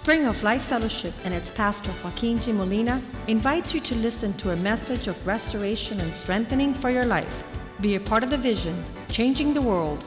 Spring 0.00 0.24
of 0.24 0.42
Life 0.42 0.64
Fellowship 0.64 1.12
and 1.26 1.34
its 1.34 1.50
pastor 1.50 1.92
Joaquin 2.02 2.40
G. 2.40 2.52
Molina 2.52 3.02
invites 3.26 3.74
you 3.74 3.80
to 3.80 3.94
listen 3.96 4.32
to 4.38 4.52
a 4.52 4.56
message 4.56 5.08
of 5.08 5.26
restoration 5.26 6.00
and 6.00 6.10
strengthening 6.14 6.72
for 6.72 6.88
your 6.88 7.04
life. 7.04 7.44
Be 7.82 7.96
a 7.96 8.00
part 8.00 8.22
of 8.22 8.30
the 8.30 8.38
vision, 8.38 8.82
changing 9.10 9.52
the 9.52 9.60
world. 9.60 10.02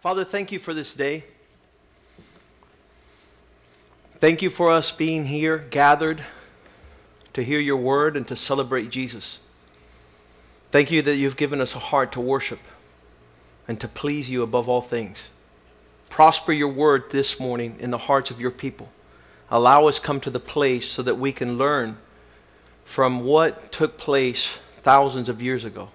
Father, 0.00 0.22
thank 0.22 0.52
you 0.52 0.58
for 0.58 0.74
this 0.74 0.94
day. 0.94 1.24
Thank 4.18 4.42
you 4.42 4.50
for 4.50 4.70
us 4.70 4.92
being 4.92 5.24
here, 5.24 5.56
gathered 5.56 6.22
to 7.32 7.42
hear 7.42 7.58
your 7.58 7.78
word 7.78 8.18
and 8.18 8.28
to 8.28 8.36
celebrate 8.36 8.90
Jesus. 8.90 9.38
Thank 10.72 10.90
you 10.90 11.00
that 11.00 11.16
you've 11.16 11.38
given 11.38 11.58
us 11.58 11.74
a 11.74 11.78
heart 11.78 12.12
to 12.12 12.20
worship 12.20 12.60
and 13.66 13.80
to 13.80 13.88
please 13.88 14.28
you 14.28 14.42
above 14.42 14.68
all 14.68 14.82
things. 14.82 15.22
Prosper 16.10 16.52
your 16.52 16.68
word 16.68 17.04
this 17.12 17.38
morning 17.38 17.76
in 17.78 17.90
the 17.90 17.96
hearts 17.96 18.32
of 18.32 18.40
your 18.40 18.50
people. 18.50 18.90
Allow 19.48 19.86
us 19.86 20.00
come 20.00 20.20
to 20.20 20.30
the 20.30 20.40
place 20.40 20.90
so 20.90 21.02
that 21.02 21.14
we 21.14 21.32
can 21.32 21.56
learn 21.56 21.98
from 22.84 23.24
what 23.24 23.70
took 23.70 23.96
place 23.96 24.58
thousands 24.72 25.28
of 25.28 25.40
years 25.40 25.64
ago. 25.64 25.88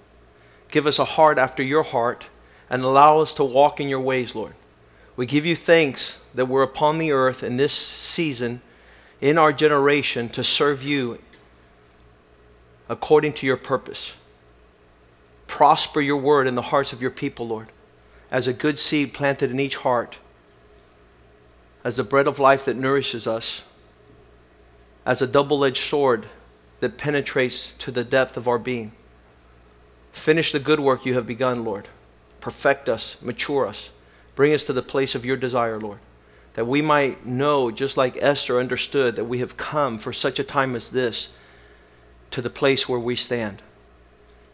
Give 0.71 0.87
us 0.87 0.99
a 0.99 1.05
heart 1.05 1.37
after 1.37 1.61
your 1.61 1.83
heart 1.83 2.27
and 2.69 2.81
allow 2.81 3.19
us 3.19 3.33
to 3.35 3.43
walk 3.43 3.81
in 3.81 3.89
your 3.89 3.99
ways, 3.99 4.33
Lord. 4.33 4.55
We 5.17 5.25
give 5.25 5.45
you 5.45 5.55
thanks 5.55 6.17
that 6.33 6.45
we're 6.45 6.63
upon 6.63 6.97
the 6.97 7.11
earth 7.11 7.43
in 7.43 7.57
this 7.57 7.73
season, 7.73 8.61
in 9.19 9.37
our 9.37 9.51
generation, 9.51 10.29
to 10.29 10.45
serve 10.45 10.81
you 10.81 11.19
according 12.87 13.33
to 13.33 13.45
your 13.45 13.57
purpose. 13.57 14.13
Prosper 15.47 15.99
your 15.99 16.17
word 16.17 16.47
in 16.47 16.55
the 16.55 16.61
hearts 16.61 16.93
of 16.93 17.01
your 17.01 17.11
people, 17.11 17.49
Lord 17.49 17.69
as 18.31 18.47
a 18.47 18.53
good 18.53 18.79
seed 18.79 19.13
planted 19.13 19.51
in 19.51 19.59
each 19.59 19.77
heart, 19.77 20.17
as 21.83 21.97
the 21.97 22.03
bread 22.03 22.27
of 22.27 22.39
life 22.39 22.65
that 22.65 22.75
nourishes 22.75 23.27
us, 23.27 23.63
as 25.05 25.21
a 25.21 25.27
double 25.27 25.63
edged 25.63 25.83
sword 25.83 26.27
that 26.79 26.97
penetrates 26.97 27.73
to 27.79 27.91
the 27.91 28.03
depth 28.03 28.37
of 28.37 28.47
our 28.47 28.57
being. 28.57 28.91
Finish 30.11 30.51
the 30.51 30.59
good 30.59 30.79
work 30.79 31.05
you 31.05 31.13
have 31.13 31.27
begun, 31.27 31.63
Lord. 31.63 31.87
Perfect 32.41 32.89
us, 32.89 33.17
mature 33.21 33.67
us, 33.67 33.89
bring 34.35 34.53
us 34.53 34.65
to 34.65 34.73
the 34.73 34.81
place 34.81 35.15
of 35.15 35.25
your 35.25 35.37
desire, 35.37 35.79
Lord, 35.79 35.99
that 36.53 36.67
we 36.67 36.81
might 36.81 37.25
know, 37.25 37.69
just 37.69 37.97
like 37.97 38.17
Esther 38.21 38.59
understood, 38.59 39.15
that 39.15 39.25
we 39.25 39.39
have 39.39 39.57
come 39.57 39.97
for 39.97 40.13
such 40.13 40.39
a 40.39 40.43
time 40.43 40.75
as 40.75 40.89
this 40.89 41.29
to 42.31 42.41
the 42.41 42.49
place 42.49 42.87
where 42.89 42.99
we 42.99 43.15
stand. 43.15 43.61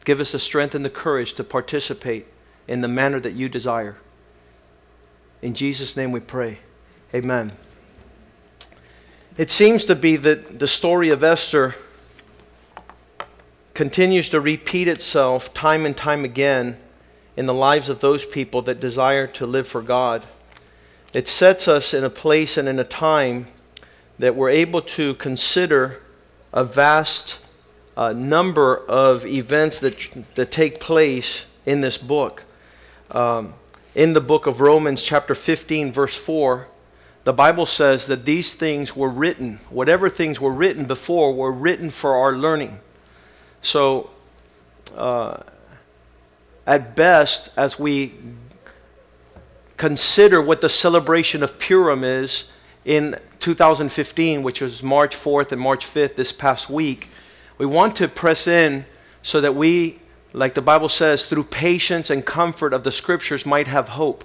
Give 0.03 0.19
us 0.19 0.31
the 0.31 0.39
strength 0.39 0.73
and 0.73 0.83
the 0.83 0.89
courage 0.89 1.33
to 1.33 1.43
participate 1.43 2.27
in 2.67 2.81
the 2.81 2.87
manner 2.87 3.19
that 3.19 3.33
you 3.33 3.49
desire. 3.49 3.97
In 5.41 5.53
Jesus' 5.53 5.97
name 5.97 6.11
we 6.11 6.19
pray. 6.19 6.59
Amen. 7.13 7.51
It 9.37 9.49
seems 9.49 9.85
to 9.85 9.95
be 9.95 10.17
that 10.17 10.59
the 10.59 10.67
story 10.67 11.09
of 11.09 11.23
Esther 11.23 11.75
continues 13.73 14.29
to 14.29 14.39
repeat 14.39 14.87
itself 14.87 15.53
time 15.53 15.85
and 15.85 15.97
time 15.97 16.23
again 16.23 16.77
in 17.35 17.45
the 17.45 17.53
lives 17.53 17.89
of 17.89 17.99
those 17.99 18.25
people 18.25 18.61
that 18.63 18.79
desire 18.79 19.25
to 19.25 19.45
live 19.45 19.67
for 19.67 19.81
God. 19.81 20.23
It 21.13 21.27
sets 21.27 21.67
us 21.67 21.93
in 21.93 22.03
a 22.03 22.09
place 22.09 22.57
and 22.57 22.67
in 22.69 22.77
a 22.79 22.83
time 22.83 23.47
that 24.19 24.35
we're 24.35 24.49
able 24.49 24.81
to 24.81 25.15
consider 25.15 26.01
a 26.53 26.63
vast 26.63 27.39
uh, 27.97 28.13
number 28.13 28.77
of 28.77 29.25
events 29.25 29.79
that, 29.79 30.25
that 30.35 30.51
take 30.51 30.79
place 30.79 31.45
in 31.65 31.81
this 31.81 31.97
book 31.97 32.43
um, 33.11 33.53
in 33.93 34.13
the 34.13 34.21
book 34.21 34.47
of 34.47 34.61
Romans, 34.61 35.03
chapter 35.03 35.35
15, 35.35 35.91
verse 35.91 36.17
4, 36.17 36.67
the 37.23 37.33
Bible 37.33 37.65
says 37.65 38.07
that 38.07 38.25
these 38.25 38.53
things 38.53 38.95
were 38.95 39.09
written, 39.09 39.59
whatever 39.69 40.09
things 40.09 40.39
were 40.39 40.51
written 40.51 40.85
before, 40.85 41.33
were 41.33 41.51
written 41.51 41.89
for 41.89 42.15
our 42.15 42.33
learning. 42.33 42.79
So, 43.61 44.09
uh, 44.95 45.43
at 46.65 46.95
best, 46.95 47.49
as 47.57 47.77
we 47.77 48.13
consider 49.77 50.41
what 50.41 50.61
the 50.61 50.69
celebration 50.69 51.43
of 51.43 51.59
Purim 51.59 52.03
is 52.03 52.45
in 52.85 53.19
2015, 53.39 54.41
which 54.41 54.61
was 54.61 54.81
March 54.81 55.15
4th 55.15 55.51
and 55.51 55.61
March 55.61 55.85
5th 55.85 56.15
this 56.15 56.31
past 56.31 56.69
week, 56.69 57.09
we 57.57 57.65
want 57.65 57.95
to 57.97 58.07
press 58.07 58.47
in 58.47 58.85
so 59.21 59.41
that 59.41 59.53
we 59.53 60.00
like 60.33 60.53
the 60.53 60.61
Bible 60.61 60.89
says, 60.89 61.25
through 61.25 61.43
patience 61.45 62.09
and 62.09 62.25
comfort 62.25 62.73
of 62.73 62.83
the 62.83 62.91
scriptures 62.91 63.45
might 63.45 63.67
have 63.67 63.89
hope. 63.89 64.23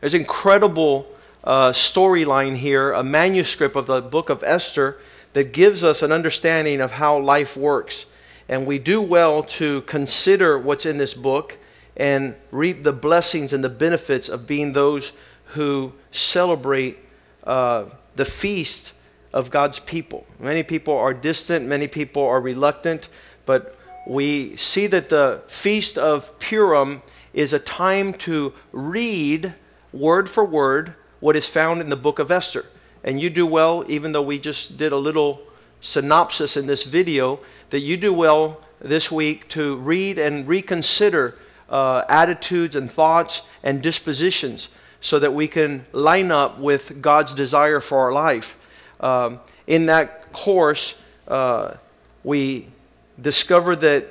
There's 0.00 0.14
incredible 0.14 1.06
uh, 1.44 1.70
storyline 1.70 2.56
here, 2.56 2.92
a 2.92 3.02
manuscript 3.02 3.76
of 3.76 3.86
the 3.86 4.00
book 4.00 4.30
of 4.30 4.42
Esther 4.42 4.98
that 5.34 5.52
gives 5.52 5.84
us 5.84 6.02
an 6.02 6.12
understanding 6.12 6.80
of 6.80 6.92
how 6.92 7.18
life 7.18 7.56
works. 7.56 8.06
And 8.48 8.66
we 8.66 8.78
do 8.78 9.00
well 9.00 9.42
to 9.42 9.82
consider 9.82 10.58
what's 10.58 10.86
in 10.86 10.96
this 10.96 11.14
book 11.14 11.58
and 11.96 12.34
reap 12.50 12.82
the 12.82 12.92
blessings 12.92 13.52
and 13.52 13.62
the 13.62 13.68
benefits 13.68 14.28
of 14.28 14.46
being 14.46 14.72
those 14.72 15.12
who 15.48 15.92
celebrate 16.10 16.98
uh, 17.44 17.84
the 18.16 18.24
feast 18.24 18.92
of 19.32 19.50
God's 19.50 19.78
people. 19.78 20.26
Many 20.38 20.62
people 20.62 20.96
are 20.96 21.14
distant, 21.14 21.66
many 21.66 21.88
people 21.88 22.24
are 22.24 22.40
reluctant, 22.40 23.08
but 23.46 23.76
we 24.06 24.56
see 24.56 24.86
that 24.86 25.08
the 25.08 25.42
Feast 25.46 25.98
of 25.98 26.38
Purim 26.38 27.02
is 27.32 27.52
a 27.52 27.58
time 27.58 28.12
to 28.12 28.52
read 28.72 29.54
word 29.92 30.28
for 30.28 30.44
word 30.44 30.94
what 31.20 31.36
is 31.36 31.46
found 31.46 31.80
in 31.80 31.88
the 31.88 31.96
book 31.96 32.18
of 32.18 32.30
Esther. 32.30 32.66
And 33.02 33.20
you 33.20 33.30
do 33.30 33.46
well, 33.46 33.84
even 33.88 34.12
though 34.12 34.22
we 34.22 34.38
just 34.38 34.76
did 34.76 34.92
a 34.92 34.96
little 34.96 35.42
synopsis 35.80 36.56
in 36.56 36.66
this 36.66 36.84
video, 36.84 37.40
that 37.70 37.80
you 37.80 37.96
do 37.96 38.12
well 38.12 38.60
this 38.80 39.10
week 39.10 39.48
to 39.48 39.76
read 39.76 40.18
and 40.18 40.46
reconsider 40.46 41.36
uh, 41.68 42.04
attitudes 42.08 42.76
and 42.76 42.90
thoughts 42.90 43.42
and 43.62 43.82
dispositions 43.82 44.68
so 45.00 45.18
that 45.18 45.34
we 45.34 45.48
can 45.48 45.86
line 45.92 46.30
up 46.30 46.58
with 46.58 47.00
God's 47.02 47.34
desire 47.34 47.80
for 47.80 47.98
our 47.98 48.12
life. 48.12 48.56
Um, 49.00 49.40
in 49.66 49.86
that 49.86 50.32
course, 50.32 50.94
uh, 51.28 51.74
we 52.22 52.68
discover 53.20 53.76
that 53.76 54.08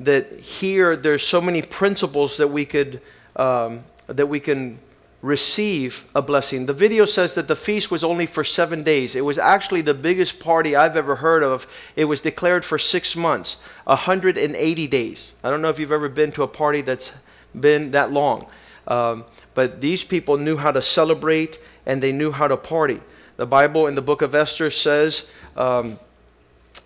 that 0.00 0.40
here 0.40 0.96
there's 0.96 1.26
so 1.26 1.40
many 1.40 1.62
principles 1.62 2.36
that 2.36 2.48
we 2.48 2.64
could 2.64 3.00
um, 3.36 3.84
that 4.06 4.26
we 4.26 4.40
can 4.40 4.78
receive 5.22 6.04
a 6.14 6.20
blessing. 6.20 6.66
The 6.66 6.74
video 6.74 7.06
says 7.06 7.32
that 7.34 7.48
the 7.48 7.56
feast 7.56 7.90
was 7.90 8.04
only 8.04 8.26
for 8.26 8.44
seven 8.44 8.82
days. 8.82 9.16
It 9.16 9.24
was 9.24 9.38
actually 9.38 9.80
the 9.80 9.94
biggest 9.94 10.38
party 10.38 10.76
I've 10.76 10.98
ever 10.98 11.16
heard 11.16 11.42
of. 11.42 11.66
It 11.96 12.04
was 12.04 12.20
declared 12.20 12.62
for 12.62 12.78
six 12.78 13.16
months, 13.16 13.56
180 13.84 14.86
days. 14.86 15.32
I 15.42 15.50
don't 15.50 15.62
know 15.62 15.70
if 15.70 15.78
you've 15.78 15.92
ever 15.92 16.10
been 16.10 16.30
to 16.32 16.42
a 16.42 16.48
party 16.48 16.82
that's 16.82 17.12
been 17.58 17.92
that 17.92 18.12
long, 18.12 18.48
um, 18.86 19.24
but 19.54 19.80
these 19.80 20.04
people 20.04 20.36
knew 20.36 20.58
how 20.58 20.70
to 20.70 20.82
celebrate 20.82 21.58
and 21.86 22.02
they 22.02 22.12
knew 22.12 22.30
how 22.30 22.46
to 22.46 22.58
party. 22.58 23.00
The 23.36 23.46
Bible 23.46 23.86
in 23.86 23.94
the 23.94 24.02
book 24.02 24.20
of 24.20 24.34
Esther 24.34 24.70
says. 24.70 25.26
Um, 25.56 25.98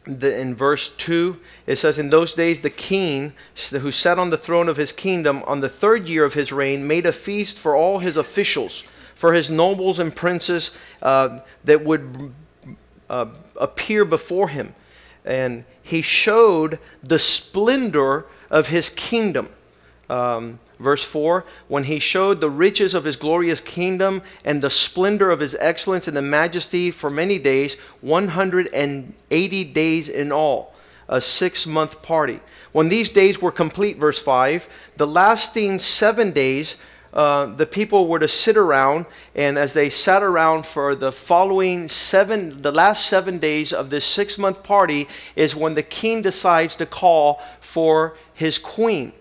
the, 0.08 0.38
in 0.38 0.54
verse 0.54 0.88
2, 0.88 1.38
it 1.66 1.76
says, 1.76 1.98
In 1.98 2.10
those 2.10 2.34
days 2.34 2.60
the 2.60 2.70
king, 2.70 3.34
who 3.70 3.92
sat 3.92 4.18
on 4.18 4.30
the 4.30 4.38
throne 4.38 4.68
of 4.68 4.76
his 4.76 4.92
kingdom 4.92 5.42
on 5.46 5.60
the 5.60 5.68
third 5.68 6.08
year 6.08 6.24
of 6.24 6.34
his 6.34 6.50
reign, 6.50 6.86
made 6.86 7.06
a 7.06 7.12
feast 7.12 7.58
for 7.58 7.76
all 7.76 7.98
his 7.98 8.16
officials, 8.16 8.84
for 9.14 9.34
his 9.34 9.50
nobles 9.50 9.98
and 9.98 10.16
princes 10.16 10.70
uh, 11.02 11.40
that 11.64 11.84
would 11.84 12.32
uh, 13.10 13.26
appear 13.56 14.04
before 14.04 14.48
him. 14.48 14.74
And 15.24 15.64
he 15.82 16.00
showed 16.00 16.78
the 17.02 17.18
splendor 17.18 18.26
of 18.50 18.68
his 18.68 18.88
kingdom. 18.88 19.50
Um, 20.08 20.58
Verse 20.78 21.04
4 21.04 21.44
When 21.66 21.84
he 21.84 21.98
showed 21.98 22.40
the 22.40 22.50
riches 22.50 22.94
of 22.94 23.04
his 23.04 23.16
glorious 23.16 23.60
kingdom 23.60 24.22
and 24.44 24.62
the 24.62 24.70
splendor 24.70 25.30
of 25.30 25.40
his 25.40 25.56
excellence 25.60 26.06
and 26.08 26.16
the 26.16 26.22
majesty 26.22 26.90
for 26.90 27.10
many 27.10 27.38
days, 27.38 27.74
180 28.00 29.64
days 29.64 30.08
in 30.08 30.32
all, 30.32 30.74
a 31.08 31.20
six 31.20 31.66
month 31.66 32.02
party. 32.02 32.40
When 32.72 32.88
these 32.88 33.10
days 33.10 33.40
were 33.40 33.52
complete, 33.52 33.98
verse 33.98 34.20
5, 34.20 34.68
the 34.96 35.06
lasting 35.06 35.78
seven 35.78 36.30
days, 36.30 36.76
uh, 37.12 37.46
the 37.46 37.66
people 37.66 38.06
were 38.06 38.18
to 38.18 38.28
sit 38.28 38.56
around, 38.56 39.06
and 39.34 39.58
as 39.58 39.72
they 39.72 39.88
sat 39.88 40.22
around 40.22 40.66
for 40.66 40.94
the 40.94 41.10
following 41.10 41.88
seven, 41.88 42.60
the 42.60 42.70
last 42.70 43.06
seven 43.06 43.38
days 43.38 43.72
of 43.72 43.88
this 43.88 44.04
six 44.04 44.36
month 44.36 44.62
party, 44.62 45.08
is 45.34 45.56
when 45.56 45.74
the 45.74 45.82
king 45.82 46.20
decides 46.20 46.76
to 46.76 46.84
call 46.84 47.42
for 47.60 48.16
his 48.34 48.58
queen. 48.58 49.12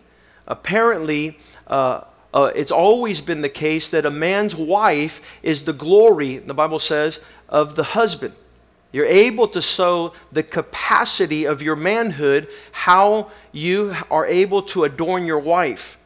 Apparently, 0.48 1.38
uh, 1.68 2.02
uh, 2.34 2.52
it's 2.56 2.72
always 2.72 3.22
been 3.22 3.42
the 3.42 3.50
case 3.50 3.90
that 3.90 4.06
a 4.06 4.12
man's 4.12 4.56
wife 4.56 5.22
is 5.44 5.64
the 5.64 5.74
glory, 5.74 6.38
the 6.38 6.54
Bible 6.54 6.80
says, 6.80 7.20
of 7.50 7.76
the 7.76 7.84
husband. 7.84 8.34
You're 8.92 9.06
able 9.06 9.48
to 9.50 9.62
show 9.62 10.14
the 10.32 10.44
capacity 10.44 11.46
of 11.46 11.62
your 11.62 11.76
manhood, 11.76 12.48
how 12.72 13.32
you 13.52 13.96
are 14.10 14.26
able 14.26 14.62
to 14.64 14.86
adorn 14.86 15.26
your 15.26 15.40
wife. 15.40 15.98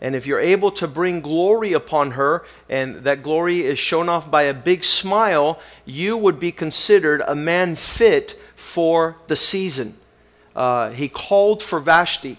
And 0.00 0.14
if 0.14 0.26
you're 0.26 0.38
able 0.38 0.70
to 0.72 0.86
bring 0.86 1.20
glory 1.20 1.72
upon 1.72 2.12
her, 2.12 2.44
and 2.68 2.96
that 2.96 3.22
glory 3.22 3.64
is 3.64 3.78
shown 3.78 4.08
off 4.08 4.30
by 4.30 4.42
a 4.42 4.54
big 4.54 4.84
smile, 4.84 5.58
you 5.84 6.16
would 6.16 6.38
be 6.38 6.52
considered 6.52 7.20
a 7.26 7.34
man 7.34 7.74
fit 7.74 8.40
for 8.54 9.16
the 9.26 9.34
season. 9.34 9.96
Uh, 10.54 10.90
he 10.90 11.08
called 11.08 11.62
for 11.62 11.80
Vashti. 11.80 12.38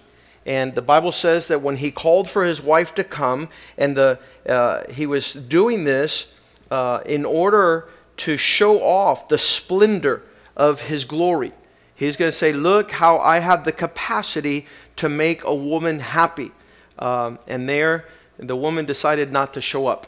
And 0.49 0.73
the 0.73 0.81
Bible 0.81 1.11
says 1.11 1.45
that 1.49 1.61
when 1.61 1.77
he 1.77 1.91
called 1.91 2.27
for 2.27 2.43
his 2.43 2.59
wife 2.59 2.95
to 2.95 3.03
come, 3.03 3.49
and 3.77 3.95
the, 3.95 4.17
uh, 4.47 4.91
he 4.91 5.05
was 5.05 5.31
doing 5.33 5.83
this 5.83 6.25
uh, 6.71 7.01
in 7.05 7.23
order 7.23 7.87
to 8.17 8.35
show 8.35 8.81
off 8.81 9.27
the 9.27 9.37
splendor 9.37 10.23
of 10.57 10.81
his 10.81 11.05
glory. 11.05 11.51
He's 11.93 12.17
going 12.17 12.31
to 12.31 12.35
say, 12.35 12.51
Look 12.51 12.93
how 12.93 13.19
I 13.19 13.39
have 13.39 13.63
the 13.63 13.71
capacity 13.71 14.65
to 14.95 15.07
make 15.07 15.43
a 15.43 15.53
woman 15.53 15.99
happy. 15.99 16.51
Um, 16.97 17.37
and 17.45 17.69
there, 17.69 18.07
the 18.37 18.55
woman 18.55 18.85
decided 18.85 19.31
not 19.31 19.53
to 19.53 19.61
show 19.61 19.85
up. 19.85 20.07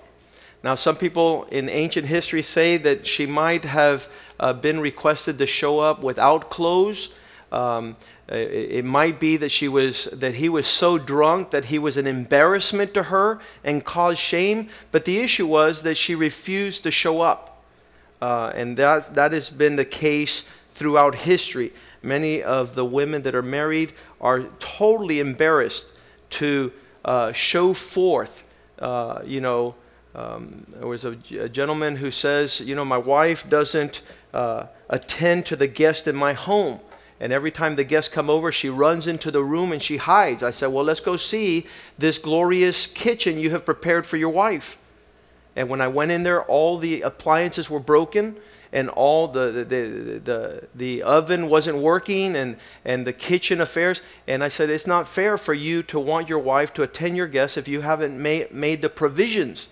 Now, 0.64 0.74
some 0.74 0.96
people 0.96 1.44
in 1.52 1.70
ancient 1.70 2.08
history 2.08 2.42
say 2.42 2.78
that 2.78 3.06
she 3.06 3.28
might 3.28 3.66
have 3.66 4.10
uh, 4.40 4.54
been 4.54 4.80
requested 4.80 5.38
to 5.38 5.46
show 5.46 5.78
up 5.78 6.02
without 6.02 6.50
clothes. 6.50 7.10
Um, 7.52 7.96
it, 8.32 8.72
it, 8.72 8.86
might 8.86 9.20
be 9.20 9.38
that 9.38 9.50
she 9.50 9.68
was 9.68 10.06
that 10.12 10.36
he 10.36 10.50
was 10.50 10.68
so 10.68 10.98
drunk 10.98 11.52
that 11.52 11.66
he 11.66 11.80
was 11.80 11.98
an 11.98 12.08
embarrassment 12.08 12.94
to 12.94 13.04
her 13.04 13.40
and 13.64 13.84
caused 13.84 14.20
shame. 14.20 14.70
But 14.92 15.06
the 15.06 15.20
issue 15.20 15.48
was 15.48 15.82
that 15.84 15.96
she 15.96 16.16
refused 16.16 16.84
to 16.84 16.92
show 16.92 17.22
up, 17.22 17.64
uh, 18.22 18.52
and 18.56 18.78
that 18.78 19.14
that 19.16 19.32
has 19.32 19.50
been 19.50 19.76
the 19.76 19.86
case 19.86 20.44
throughout 20.74 21.16
history. 21.16 21.74
Many 22.02 22.42
of 22.42 22.76
the 22.76 22.86
women 22.86 23.22
that 23.24 23.36
are 23.36 23.44
married 23.44 23.94
are 24.20 24.44
totally 24.60 25.20
embarrassed 25.20 25.92
to 26.32 26.72
uh, 27.06 27.32
show 27.32 27.74
forth. 27.74 28.44
Uh, 28.80 29.22
you 29.24 29.42
know, 29.42 29.76
um, 30.16 30.66
there 30.70 30.88
was 30.88 31.06
a, 31.06 31.18
a, 31.40 31.48
gentleman 31.48 31.98
who 31.98 32.12
says, 32.12 32.60
you 32.60 32.76
know, 32.76 32.84
my 32.84 32.98
wife 32.98 33.48
doesn't 33.50 34.02
uh, 34.34 34.66
attend 34.90 35.46
to 35.46 35.56
the 35.56 35.68
guest 35.68 36.08
in 36.08 36.16
my 36.16 36.34
home. 36.34 36.80
And 37.22 37.32
every 37.32 37.52
time 37.52 37.76
the 37.76 37.84
guests 37.84 38.12
come 38.12 38.32
over, 38.32 38.52
she 38.52 38.68
runs 38.68 39.06
into 39.06 39.30
the 39.30 39.44
room 39.44 39.72
and 39.72 39.82
she 39.82 39.98
hides. 39.98 40.42
I 40.42 40.50
said, 40.50 40.68
Well, 40.68 40.84
let's 40.84 41.00
go 41.00 41.18
see 41.18 41.68
this 42.00 42.18
glorious 42.18 42.88
kitchen 42.88 43.38
you 43.38 43.52
have 43.52 43.64
prepared 43.64 44.08
for 44.08 44.18
your 44.18 44.32
wife. 44.32 44.76
And 45.56 45.70
when 45.70 45.82
I 45.82 45.88
went 45.88 46.10
in 46.10 46.24
there, 46.24 46.42
all 46.42 46.80
the 46.80 47.02
appliances 47.02 47.70
were 47.70 47.80
broken 47.80 48.38
and 48.74 48.90
all 48.90 49.28
the, 49.28 49.52
the, 49.52 49.64
the, 49.64 50.20
the, 50.24 50.68
the 50.74 51.04
oven 51.04 51.48
wasn't 51.48 51.78
working 51.78 52.36
and, 52.36 52.58
and 52.84 53.06
the 53.06 53.14
kitchen 53.14 53.62
affairs. 53.62 54.02
And 54.28 54.44
I 54.44 54.50
said, 54.50 54.72
It's 54.72 54.88
not 54.88 55.08
fair 55.08 55.38
for 55.38 55.54
you 55.54 55.84
to 55.84 56.00
want 56.00 56.28
your 56.28 56.40
wife 56.40 56.74
to 56.74 56.82
attend 56.82 57.18
your 57.18 57.28
guests 57.28 57.56
if 57.56 57.68
you 57.68 57.82
haven't 57.82 58.20
made, 58.20 58.52
made 58.52 58.82
the 58.82 58.90
provisions. 58.90 59.68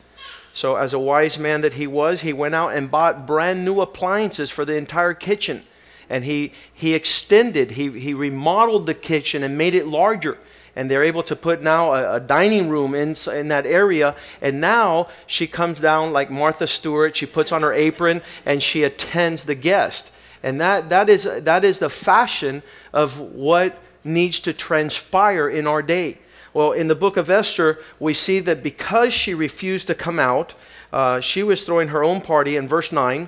So, 0.54 0.76
as 0.76 0.94
a 0.94 1.00
wise 1.00 1.40
man 1.40 1.62
that 1.62 1.74
he 1.74 1.88
was, 1.88 2.22
he 2.22 2.32
went 2.32 2.54
out 2.54 2.76
and 2.76 2.92
bought 2.92 3.26
brand 3.26 3.66
new 3.66 3.82
appliances 3.82 4.52
for 4.52 4.66
the 4.66 4.76
entire 4.76 5.16
kitchen. 5.16 5.64
And 6.10 6.24
he, 6.24 6.52
he 6.74 6.94
extended, 6.94 7.72
he, 7.72 8.00
he 8.00 8.14
remodeled 8.14 8.88
the 8.88 8.94
kitchen 8.94 9.44
and 9.44 9.58
made 9.58 9.76
it 9.76 9.88
larger 9.88 10.38
and 10.76 10.90
they're 10.90 11.04
able 11.04 11.24
to 11.24 11.36
put 11.36 11.62
now 11.62 11.94
a, 11.94 12.16
a, 12.16 12.20
dining 12.22 12.70
room 12.70 12.96
in, 12.96 13.16
in 13.34 13.50
that 13.50 13.66
area. 13.66 14.16
And 14.42 14.62
now 14.62 15.10
she 15.28 15.46
comes 15.46 15.82
down 15.82 16.14
like 16.14 16.32
Martha 16.32 16.68
Stewart. 16.68 17.18
She 17.18 17.26
puts 17.26 17.52
on 17.52 17.64
her 17.64 17.74
apron 17.74 18.22
and 18.46 18.64
she 18.64 18.84
attends 18.84 19.44
the 19.44 19.56
guest. 19.56 20.14
And 20.42 20.62
that, 20.62 20.88
that, 20.88 21.10
is, 21.10 21.24
that 21.24 21.66
is 21.66 21.80
the 21.80 21.90
fashion 21.90 22.64
of 22.94 23.20
what 23.20 23.78
needs 24.06 24.40
to 24.42 24.54
transpire 24.54 25.50
in 25.50 25.68
our 25.68 25.82
day. 25.82 26.20
Well, 26.54 26.72
in 26.72 26.88
the 26.88 26.96
book 26.96 27.18
of 27.18 27.30
Esther, 27.30 27.80
we 28.00 28.14
see 28.14 28.40
that 28.40 28.64
because 28.64 29.14
she 29.14 29.34
refused 29.34 29.88
to 29.88 29.96
come 29.96 30.18
out, 30.18 30.54
uh, 30.94 31.20
she 31.20 31.44
was 31.44 31.64
throwing 31.64 31.90
her 31.90 32.04
own 32.04 32.22
party 32.22 32.56
in 32.56 32.68
verse 32.68 32.92
9 32.92 33.28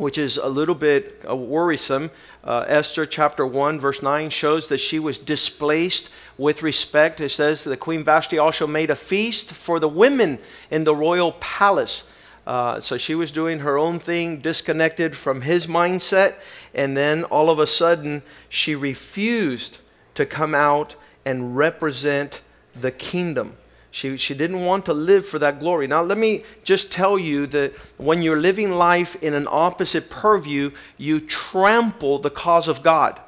which 0.00 0.16
is 0.16 0.38
a 0.38 0.48
little 0.48 0.74
bit 0.74 1.22
uh, 1.28 1.36
worrisome. 1.36 2.10
Uh, 2.42 2.64
Esther 2.66 3.04
chapter 3.04 3.46
1, 3.46 3.78
verse 3.78 4.02
9 4.02 4.30
shows 4.30 4.68
that 4.68 4.78
she 4.78 4.98
was 4.98 5.18
displaced 5.18 6.08
with 6.38 6.62
respect. 6.62 7.20
It 7.20 7.28
says 7.28 7.64
that 7.64 7.76
Queen 7.78 8.02
Vashti 8.02 8.38
also 8.38 8.66
made 8.66 8.90
a 8.90 8.96
feast 8.96 9.52
for 9.52 9.78
the 9.78 9.88
women 9.88 10.38
in 10.70 10.84
the 10.84 10.96
royal 10.96 11.32
palace. 11.32 12.04
Uh, 12.46 12.80
so 12.80 12.96
she 12.96 13.14
was 13.14 13.30
doing 13.30 13.60
her 13.60 13.76
own 13.76 13.98
thing, 13.98 14.40
disconnected 14.40 15.14
from 15.14 15.42
his 15.42 15.66
mindset, 15.66 16.36
and 16.74 16.96
then 16.96 17.22
all 17.24 17.50
of 17.50 17.58
a 17.58 17.66
sudden 17.66 18.22
she 18.48 18.74
refused 18.74 19.78
to 20.14 20.24
come 20.24 20.54
out 20.54 20.96
and 21.24 21.56
represent 21.56 22.40
the 22.74 22.90
kingdom. 22.90 23.56
She, 23.90 24.16
she 24.16 24.34
didn't 24.34 24.64
want 24.64 24.84
to 24.86 24.94
live 24.94 25.26
for 25.26 25.38
that 25.40 25.58
glory. 25.58 25.86
Now, 25.86 26.02
let 26.02 26.16
me 26.18 26.44
just 26.62 26.92
tell 26.92 27.18
you 27.18 27.46
that 27.48 27.74
when 27.96 28.22
you're 28.22 28.40
living 28.40 28.70
life 28.70 29.16
in 29.22 29.34
an 29.34 29.48
opposite 29.50 30.10
purview, 30.10 30.70
you 30.96 31.20
trample 31.20 32.18
the 32.18 32.30
cause 32.30 32.68
of 32.68 32.82
God. 32.82 33.20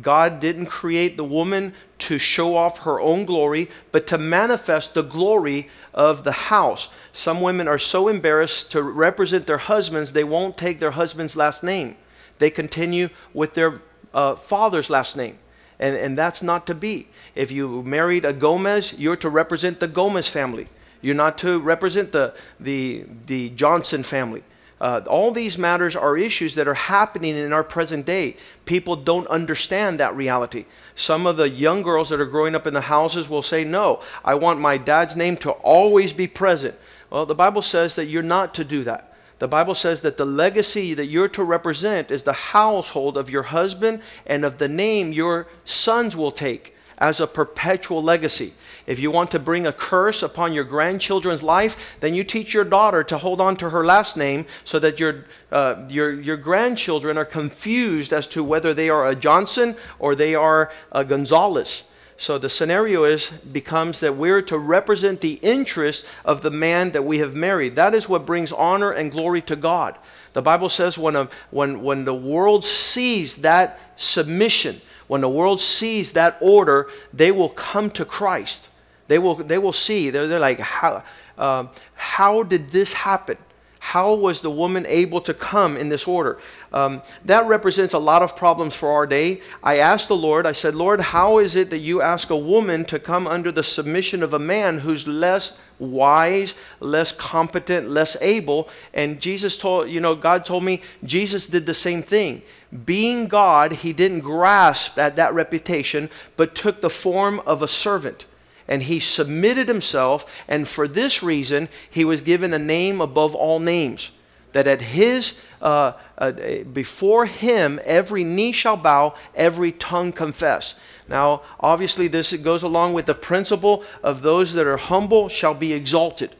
God 0.00 0.40
didn't 0.40 0.66
create 0.66 1.16
the 1.16 1.24
woman 1.24 1.72
to 1.98 2.18
show 2.18 2.56
off 2.56 2.80
her 2.80 3.00
own 3.00 3.24
glory, 3.24 3.70
but 3.92 4.06
to 4.08 4.18
manifest 4.18 4.94
the 4.94 5.02
glory 5.02 5.68
of 5.92 6.24
the 6.24 6.32
house. 6.32 6.88
Some 7.12 7.40
women 7.40 7.68
are 7.68 7.78
so 7.78 8.08
embarrassed 8.08 8.70
to 8.72 8.82
represent 8.82 9.46
their 9.46 9.58
husbands, 9.58 10.12
they 10.12 10.24
won't 10.24 10.56
take 10.56 10.80
their 10.80 10.92
husband's 10.92 11.36
last 11.36 11.62
name. 11.62 11.96
They 12.38 12.50
continue 12.50 13.08
with 13.32 13.54
their 13.54 13.82
uh, 14.12 14.34
father's 14.34 14.90
last 14.90 15.16
name. 15.16 15.38
And, 15.78 15.96
and 15.96 16.16
that's 16.16 16.42
not 16.42 16.66
to 16.68 16.74
be. 16.74 17.08
If 17.34 17.50
you 17.50 17.82
married 17.82 18.24
a 18.24 18.32
Gomez, 18.32 18.94
you're 18.94 19.16
to 19.16 19.28
represent 19.28 19.80
the 19.80 19.88
Gomez 19.88 20.28
family. 20.28 20.66
You're 21.00 21.14
not 21.14 21.36
to 21.38 21.58
represent 21.58 22.12
the, 22.12 22.34
the, 22.58 23.04
the 23.26 23.50
Johnson 23.50 24.02
family. 24.02 24.42
Uh, 24.80 25.00
all 25.06 25.30
these 25.30 25.56
matters 25.56 25.94
are 25.94 26.16
issues 26.16 26.56
that 26.56 26.68
are 26.68 26.74
happening 26.74 27.36
in 27.36 27.52
our 27.52 27.64
present 27.64 28.04
day. 28.04 28.36
People 28.64 28.96
don't 28.96 29.26
understand 29.28 30.00
that 30.00 30.14
reality. 30.16 30.66
Some 30.94 31.26
of 31.26 31.36
the 31.36 31.48
young 31.48 31.82
girls 31.82 32.08
that 32.08 32.20
are 32.20 32.26
growing 32.26 32.54
up 32.54 32.66
in 32.66 32.74
the 32.74 32.82
houses 32.82 33.28
will 33.28 33.42
say, 33.42 33.64
No, 33.64 34.00
I 34.24 34.34
want 34.34 34.60
my 34.60 34.76
dad's 34.76 35.16
name 35.16 35.36
to 35.38 35.52
always 35.52 36.12
be 36.12 36.26
present. 36.26 36.74
Well, 37.08 37.24
the 37.24 37.34
Bible 37.34 37.62
says 37.62 37.94
that 37.94 38.06
you're 38.06 38.22
not 38.22 38.52
to 38.54 38.64
do 38.64 38.84
that. 38.84 39.13
The 39.44 39.48
Bible 39.48 39.74
says 39.74 40.00
that 40.00 40.16
the 40.16 40.24
legacy 40.24 40.94
that 40.94 41.04
you're 41.04 41.28
to 41.28 41.44
represent 41.44 42.10
is 42.10 42.22
the 42.22 42.32
household 42.32 43.18
of 43.18 43.28
your 43.28 43.42
husband 43.42 44.00
and 44.24 44.42
of 44.42 44.56
the 44.56 44.70
name 44.70 45.12
your 45.12 45.48
sons 45.66 46.16
will 46.16 46.30
take 46.30 46.74
as 46.96 47.20
a 47.20 47.26
perpetual 47.26 48.02
legacy. 48.02 48.54
If 48.86 48.98
you 48.98 49.10
want 49.10 49.30
to 49.32 49.38
bring 49.38 49.66
a 49.66 49.72
curse 49.74 50.22
upon 50.22 50.54
your 50.54 50.64
grandchildren's 50.64 51.42
life, 51.42 51.98
then 52.00 52.14
you 52.14 52.24
teach 52.24 52.54
your 52.54 52.64
daughter 52.64 53.04
to 53.04 53.18
hold 53.18 53.38
on 53.38 53.56
to 53.56 53.68
her 53.68 53.84
last 53.84 54.16
name 54.16 54.46
so 54.64 54.78
that 54.78 54.98
your, 54.98 55.26
uh, 55.52 55.84
your, 55.90 56.18
your 56.18 56.38
grandchildren 56.38 57.18
are 57.18 57.26
confused 57.26 58.14
as 58.14 58.26
to 58.28 58.42
whether 58.42 58.72
they 58.72 58.88
are 58.88 59.06
a 59.06 59.14
Johnson 59.14 59.76
or 59.98 60.14
they 60.14 60.34
are 60.34 60.72
a 60.90 61.04
Gonzalez. 61.04 61.82
So 62.16 62.38
the 62.38 62.48
scenario 62.48 63.04
is 63.04 63.30
becomes 63.30 64.00
that 64.00 64.16
we're 64.16 64.42
to 64.42 64.58
represent 64.58 65.20
the 65.20 65.34
interest 65.42 66.04
of 66.24 66.42
the 66.42 66.50
man 66.50 66.92
that 66.92 67.04
we 67.04 67.18
have 67.18 67.34
married. 67.34 67.76
That 67.76 67.94
is 67.94 68.08
what 68.08 68.24
brings 68.24 68.52
honor 68.52 68.92
and 68.92 69.10
glory 69.10 69.42
to 69.42 69.56
God. 69.56 69.98
The 70.32 70.42
Bible 70.42 70.68
says 70.68 70.96
when, 70.96 71.16
a, 71.16 71.28
when, 71.50 71.82
when 71.82 72.04
the 72.04 72.14
world 72.14 72.64
sees 72.64 73.36
that 73.38 73.80
submission, 73.96 74.80
when 75.06 75.20
the 75.20 75.28
world 75.28 75.60
sees 75.60 76.12
that 76.12 76.36
order, 76.40 76.88
they 77.12 77.30
will 77.30 77.50
come 77.50 77.90
to 77.90 78.04
Christ. 78.04 78.68
They 79.08 79.18
will, 79.18 79.34
they 79.34 79.58
will 79.58 79.72
see. 79.72 80.10
They're, 80.10 80.26
they're 80.26 80.40
like, 80.40 80.60
how, 80.60 81.02
uh, 81.36 81.66
how 81.94 82.42
did 82.42 82.70
this 82.70 82.92
happen? 82.92 83.38
How 83.84 84.14
was 84.14 84.40
the 84.40 84.50
woman 84.50 84.86
able 84.88 85.20
to 85.20 85.34
come 85.34 85.76
in 85.76 85.90
this 85.90 86.08
order? 86.08 86.38
Um, 86.72 87.02
that 87.26 87.46
represents 87.46 87.92
a 87.92 87.98
lot 87.98 88.22
of 88.22 88.34
problems 88.34 88.74
for 88.74 88.90
our 88.90 89.06
day. 89.06 89.42
I 89.62 89.76
asked 89.76 90.08
the 90.08 90.16
Lord, 90.16 90.46
I 90.46 90.52
said, 90.52 90.74
Lord, 90.74 91.02
how 91.02 91.36
is 91.38 91.54
it 91.54 91.68
that 91.68 91.78
you 91.78 92.00
ask 92.00 92.30
a 92.30 92.36
woman 92.36 92.86
to 92.86 92.98
come 92.98 93.26
under 93.26 93.52
the 93.52 93.62
submission 93.62 94.22
of 94.22 94.32
a 94.32 94.38
man 94.38 94.78
who's 94.78 95.06
less 95.06 95.60
wise, 95.78 96.54
less 96.80 97.12
competent, 97.12 97.90
less 97.90 98.16
able? 98.22 98.70
And 98.94 99.20
Jesus 99.20 99.58
told, 99.58 99.90
you 99.90 100.00
know, 100.00 100.14
God 100.14 100.46
told 100.46 100.64
me 100.64 100.80
Jesus 101.04 101.46
did 101.46 101.66
the 101.66 101.74
same 101.74 102.02
thing. 102.02 102.40
Being 102.86 103.28
God, 103.28 103.72
he 103.72 103.92
didn't 103.92 104.20
grasp 104.20 104.98
at 104.98 105.16
that 105.16 105.34
reputation, 105.34 106.08
but 106.38 106.54
took 106.54 106.80
the 106.80 106.88
form 106.88 107.38
of 107.40 107.60
a 107.60 107.68
servant 107.68 108.24
and 108.68 108.82
he 108.84 109.00
submitted 109.00 109.68
himself, 109.68 110.44
and 110.48 110.66
for 110.66 110.88
this 110.88 111.22
reason, 111.22 111.68
he 111.90 112.04
was 112.04 112.20
given 112.20 112.54
a 112.54 112.58
name 112.58 113.00
above 113.00 113.34
all 113.34 113.58
names. 113.58 114.10
That 114.52 114.66
at 114.66 114.80
his, 114.80 115.34
uh, 115.60 115.92
uh, 116.16 116.30
before 116.72 117.26
him, 117.26 117.80
every 117.84 118.22
knee 118.22 118.52
shall 118.52 118.76
bow, 118.76 119.14
every 119.34 119.72
tongue 119.72 120.12
confess. 120.12 120.76
Now, 121.08 121.42
obviously, 121.58 122.08
this 122.08 122.32
goes 122.34 122.62
along 122.62 122.94
with 122.94 123.06
the 123.06 123.14
principle 123.14 123.84
of 124.02 124.22
those 124.22 124.54
that 124.54 124.66
are 124.66 124.76
humble 124.76 125.28
shall 125.28 125.54
be 125.54 125.72
exalted. 125.72 126.34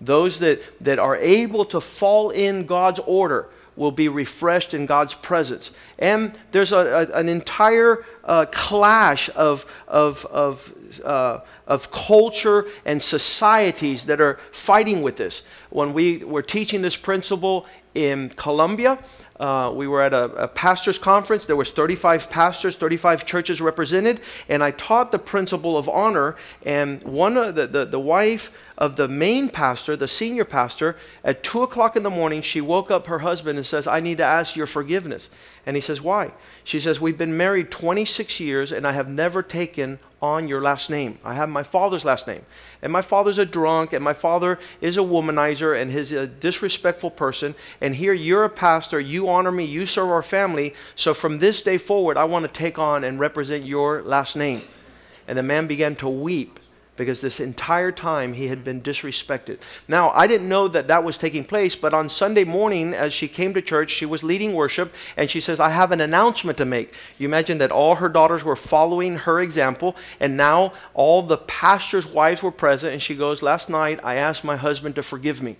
Those 0.00 0.40
that, 0.40 0.62
that 0.80 0.98
are 0.98 1.16
able 1.16 1.64
to 1.66 1.80
fall 1.80 2.30
in 2.30 2.66
God's 2.66 3.00
order 3.00 3.48
will 3.76 3.92
be 3.92 4.08
refreshed 4.08 4.74
in 4.74 4.84
God's 4.86 5.14
presence. 5.14 5.70
And 5.98 6.32
there's 6.50 6.72
a, 6.72 7.08
a, 7.12 7.18
an 7.18 7.28
entire 7.28 8.04
uh, 8.24 8.46
clash 8.50 9.30
of, 9.34 9.64
of, 9.88 10.26
of, 10.26 10.74
uh, 11.04 11.40
of 11.70 11.92
culture 11.92 12.66
and 12.84 13.00
societies 13.00 14.06
that 14.06 14.20
are 14.20 14.38
fighting 14.50 15.00
with 15.00 15.16
this. 15.16 15.42
When 15.70 15.94
we 15.94 16.18
were 16.24 16.42
teaching 16.42 16.82
this 16.82 16.96
principle 16.96 17.64
in 17.94 18.30
Colombia, 18.30 18.98
uh, 19.38 19.72
we 19.74 19.86
were 19.88 20.02
at 20.02 20.12
a, 20.12 20.24
a, 20.32 20.48
pastors 20.48 20.98
conference 20.98 21.46
there 21.46 21.56
was 21.56 21.70
35 21.70 22.28
pastors 22.28 22.76
35 22.76 23.24
churches 23.24 23.58
represented 23.58 24.20
and 24.50 24.62
i 24.62 24.70
taught 24.70 25.12
the 25.12 25.18
principle 25.18 25.78
of 25.78 25.88
honor 25.88 26.36
and 26.66 27.02
one 27.04 27.38
of 27.38 27.54
the, 27.54 27.66
the, 27.66 27.86
the 27.86 27.98
wife 27.98 28.52
of 28.80 28.96
the 28.96 29.06
main 29.06 29.48
pastor 29.48 29.94
the 29.94 30.08
senior 30.08 30.44
pastor 30.44 30.96
at 31.22 31.44
2 31.44 31.62
o'clock 31.62 31.94
in 31.94 32.02
the 32.02 32.10
morning 32.10 32.42
she 32.42 32.60
woke 32.60 32.90
up 32.90 33.06
her 33.06 33.20
husband 33.20 33.58
and 33.58 33.66
says 33.66 33.86
i 33.86 34.00
need 34.00 34.18
to 34.18 34.24
ask 34.24 34.56
your 34.56 34.66
forgiveness 34.66 35.30
and 35.64 35.76
he 35.76 35.80
says 35.80 36.00
why 36.00 36.32
she 36.64 36.80
says 36.80 37.00
we've 37.00 37.18
been 37.18 37.36
married 37.36 37.70
26 37.70 38.40
years 38.40 38.72
and 38.72 38.86
i 38.86 38.92
have 38.92 39.08
never 39.08 39.42
taken 39.42 39.98
on 40.22 40.48
your 40.48 40.60
last 40.60 40.90
name. 40.90 41.18
I 41.24 41.34
have 41.34 41.48
my 41.48 41.62
father's 41.62 42.04
last 42.04 42.26
name. 42.26 42.44
And 42.82 42.92
my 42.92 43.02
father's 43.02 43.38
a 43.38 43.46
drunk, 43.46 43.92
and 43.92 44.04
my 44.04 44.12
father 44.12 44.58
is 44.80 44.98
a 44.98 45.00
womanizer, 45.00 45.80
and 45.80 45.90
he's 45.90 46.12
a 46.12 46.26
disrespectful 46.26 47.10
person. 47.10 47.54
And 47.80 47.94
here 47.94 48.12
you're 48.12 48.44
a 48.44 48.50
pastor, 48.50 49.00
you 49.00 49.28
honor 49.28 49.52
me, 49.52 49.64
you 49.64 49.86
serve 49.86 50.10
our 50.10 50.22
family. 50.22 50.74
So 50.94 51.14
from 51.14 51.38
this 51.38 51.62
day 51.62 51.78
forward, 51.78 52.16
I 52.16 52.24
want 52.24 52.44
to 52.44 52.52
take 52.52 52.78
on 52.78 53.04
and 53.04 53.18
represent 53.18 53.64
your 53.64 54.02
last 54.02 54.36
name. 54.36 54.62
And 55.26 55.38
the 55.38 55.42
man 55.42 55.66
began 55.66 55.94
to 55.96 56.08
weep 56.08 56.60
because 56.96 57.20
this 57.20 57.40
entire 57.40 57.92
time 57.92 58.34
he 58.34 58.48
had 58.48 58.62
been 58.62 58.80
disrespected. 58.82 59.58
Now, 59.88 60.10
I 60.10 60.26
didn't 60.26 60.48
know 60.48 60.68
that 60.68 60.88
that 60.88 61.04
was 61.04 61.16
taking 61.16 61.44
place, 61.44 61.76
but 61.76 61.94
on 61.94 62.08
Sunday 62.08 62.44
morning, 62.44 62.92
as 62.92 63.12
she 63.12 63.28
came 63.28 63.54
to 63.54 63.62
church, 63.62 63.90
she 63.90 64.06
was 64.06 64.22
leading 64.22 64.54
worship, 64.54 64.94
and 65.16 65.30
she 65.30 65.40
says, 65.40 65.60
I 65.60 65.70
have 65.70 65.92
an 65.92 66.00
announcement 66.00 66.58
to 66.58 66.64
make. 66.64 66.94
You 67.18 67.26
imagine 67.26 67.58
that 67.58 67.72
all 67.72 67.96
her 67.96 68.08
daughters 68.08 68.44
were 68.44 68.56
following 68.56 69.16
her 69.16 69.40
example, 69.40 69.96
and 70.18 70.36
now 70.36 70.72
all 70.94 71.22
the 71.22 71.38
pastors' 71.38 72.06
wives 72.06 72.42
were 72.42 72.50
present, 72.50 72.92
and 72.92 73.02
she 73.02 73.14
goes, 73.14 73.42
Last 73.42 73.70
night 73.70 74.00
I 74.04 74.16
asked 74.16 74.44
my 74.44 74.56
husband 74.56 74.94
to 74.96 75.02
forgive 75.02 75.42
me 75.42 75.56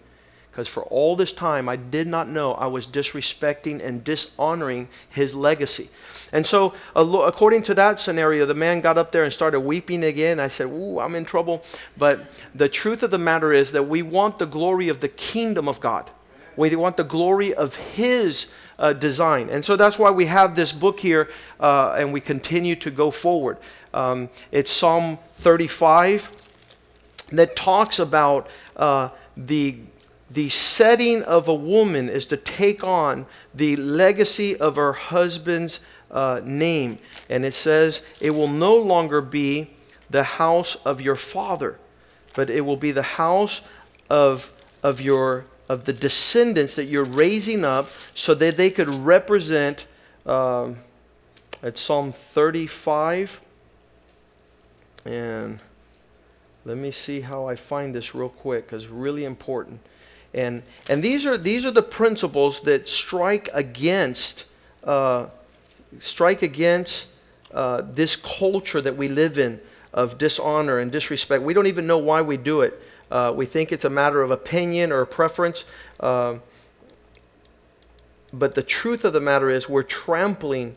because 0.51 0.69
for 0.69 0.83
all 0.85 1.17
this 1.17 1.33
time 1.33 1.69
I 1.69 1.77
did 1.77 2.07
not 2.07 2.29
know 2.29 2.55
I 2.55 2.67
was 2.67 2.87
disrespecting 2.87 3.85
and 3.85 4.03
dishonoring 4.03 4.89
his 5.09 5.35
legacy. 5.35 5.89
And 6.33 6.47
so, 6.47 6.75
according 6.95 7.63
to 7.65 7.75
that 7.75 7.99
scenario, 7.99 8.47
the 8.47 8.55
man 8.55 8.81
got 8.81 8.99
up 8.99 9.13
there 9.13 9.25
and 9.25 9.33
started 9.33 9.61
weeping 9.61 10.05
again. 10.05 10.39
I 10.39 10.49
said, 10.49 10.67
Ooh, 10.67 11.01
I'm 11.01 11.15
in 11.15 11.25
trouble. 11.25 11.63
But 11.97 12.31
the 12.55 12.69
truth 12.69 13.03
of 13.03 13.11
the 13.11 13.19
matter 13.19 13.53
is 13.53 13.73
that 13.73 13.85
we 13.85 14.03
want 14.03 14.39
the 14.39 14.47
glory 14.47 14.89
of 14.89 15.01
the 15.01 15.09
kingdom 15.09 15.69
of 15.69 15.81
God, 15.81 16.11
we 16.57 16.75
want 16.77 16.97
the 16.97 17.05
glory 17.05 17.55
of 17.55 17.77
his. 17.77 18.49
Uh, 18.79 18.95
design. 18.95 19.51
And 19.51 19.63
so 19.63 19.77
that's 19.77 19.99
why 19.99 20.09
we 20.09 20.25
have 20.25 20.55
this 20.55 20.73
book 20.73 21.01
here 21.01 21.29
uh, 21.61 21.97
and 21.99 22.15
we 22.15 22.23
continue 22.23 22.75
to 22.77 22.91
go 22.91 23.11
forward. 23.11 23.59
Um, 23.93 24.31
it's 24.53 24.71
Psalm 24.71 25.19
35 25.35 26.33
that 27.33 27.57
talks 27.57 27.99
about 27.99 28.49
uh, 28.77 29.11
the 29.37 29.81
the 30.31 30.49
setting 30.49 31.23
of 31.23 31.49
a 31.49 31.55
woman 31.55 32.09
is 32.09 32.27
to 32.27 32.37
take 32.37 32.85
on 32.85 33.27
the 33.55 33.77
legacy 33.77 34.57
of 34.57 34.77
her 34.77 34.93
husband's 34.93 35.81
uh, 36.11 36.41
name. 36.45 36.99
And 37.29 37.45
it 37.45 37.55
says, 37.55 38.03
it 38.21 38.31
will 38.31 38.49
no 38.49 38.77
longer 38.77 39.21
be 39.21 39.71
the 40.09 40.23
house 40.23 40.77
of 40.85 41.01
your 41.01 41.17
father, 41.17 41.79
but 42.35 42.49
it 42.51 42.63
will 42.63 42.77
be 42.77 42.93
the 42.93 43.03
house 43.03 43.61
of, 44.09 44.53
of, 44.83 45.01
your, 45.01 45.47
of 45.69 45.85
the 45.85 45.93
descendants 45.93 46.77
that 46.77 46.85
you're 46.85 47.05
raising 47.05 47.65
up 47.65 47.89
so 48.15 48.35
that 48.35 48.57
they 48.57 48.71
could 48.71 48.89
represent. 48.89 49.87
Um, 50.27 50.77
at 51.63 51.79
Psalm 51.79 52.13
35. 52.13 53.41
And 55.05 55.61
let 56.65 56.77
me 56.77 56.91
see 56.91 57.21
how 57.23 57.47
I 57.47 57.57
find 57.57 57.95
this 57.95 58.15
real 58.15 58.29
quick 58.29 58.67
because 58.67 58.87
really 58.87 59.25
important. 59.25 59.81
And, 60.33 60.63
and 60.89 61.03
these, 61.03 61.27
are, 61.27 61.37
these 61.37 61.67
are 61.67 61.71
the 61.71 61.83
principles 61.83 62.61
that 62.61 62.89
strike 62.89 63.49
against, 63.53 64.45
uh, 64.85 65.27
strike 65.99 66.43
against 66.43 67.09
uh, 67.53 67.83
this 67.85 68.17
culture 68.17 68.81
that 68.81 68.97
we 68.97 69.09
live 69.09 69.39
in 69.39 69.61
of 69.93 70.19
dishonor 70.19 70.79
and 70.79 70.93
disrespect. 70.93 71.43
We 71.43 71.53
don't 71.53 71.67
even 71.67 71.87
know 71.87 71.99
why 71.99 72.23
we 72.23 72.37
do 72.37 72.61
it. 72.61 72.81
Uh, 73.11 73.33
we 73.35 73.45
think 73.45 73.73
it's 73.73 73.85
a 73.85 73.91
matter 73.91 74.23
of 74.23 74.31
opinion 74.31 74.93
or 74.93 75.05
preference. 75.05 75.65
Uh, 75.99 76.39
but 78.33 78.55
the 78.55 78.63
truth 78.63 79.05
of 79.05 79.13
the 79.13 79.21
matter 79.21 79.51
is, 79.51 79.69
we're 79.69 79.83
trampling 79.83 80.77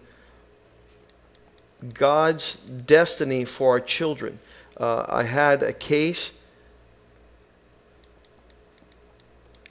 God's 1.93 2.55
destiny 2.55 3.45
for 3.45 3.71
our 3.71 3.79
children. 3.79 4.39
Uh, 4.77 5.05
I 5.07 5.23
had 5.23 5.61
a 5.61 5.73
case 5.73 6.31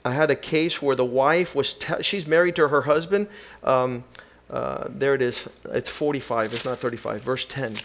I 0.05 0.11
had 0.11 0.29
a 0.29 0.35
case 0.35 0.81
where 0.81 0.95
the 0.95 1.05
wife 1.05 1.55
was, 1.55 1.73
te- 1.73 2.03
she's 2.03 2.27
married 2.27 2.55
to 2.57 2.67
her 2.67 2.81
husband. 2.81 3.27
Um, 3.63 4.03
uh, 4.49 4.85
there 4.89 5.15
it 5.15 5.21
is. 5.21 5.47
It's 5.65 5.89
45, 5.89 6.53
it's 6.53 6.65
not 6.65 6.79
35. 6.79 7.21
Verse 7.21 7.45
10. 7.45 7.77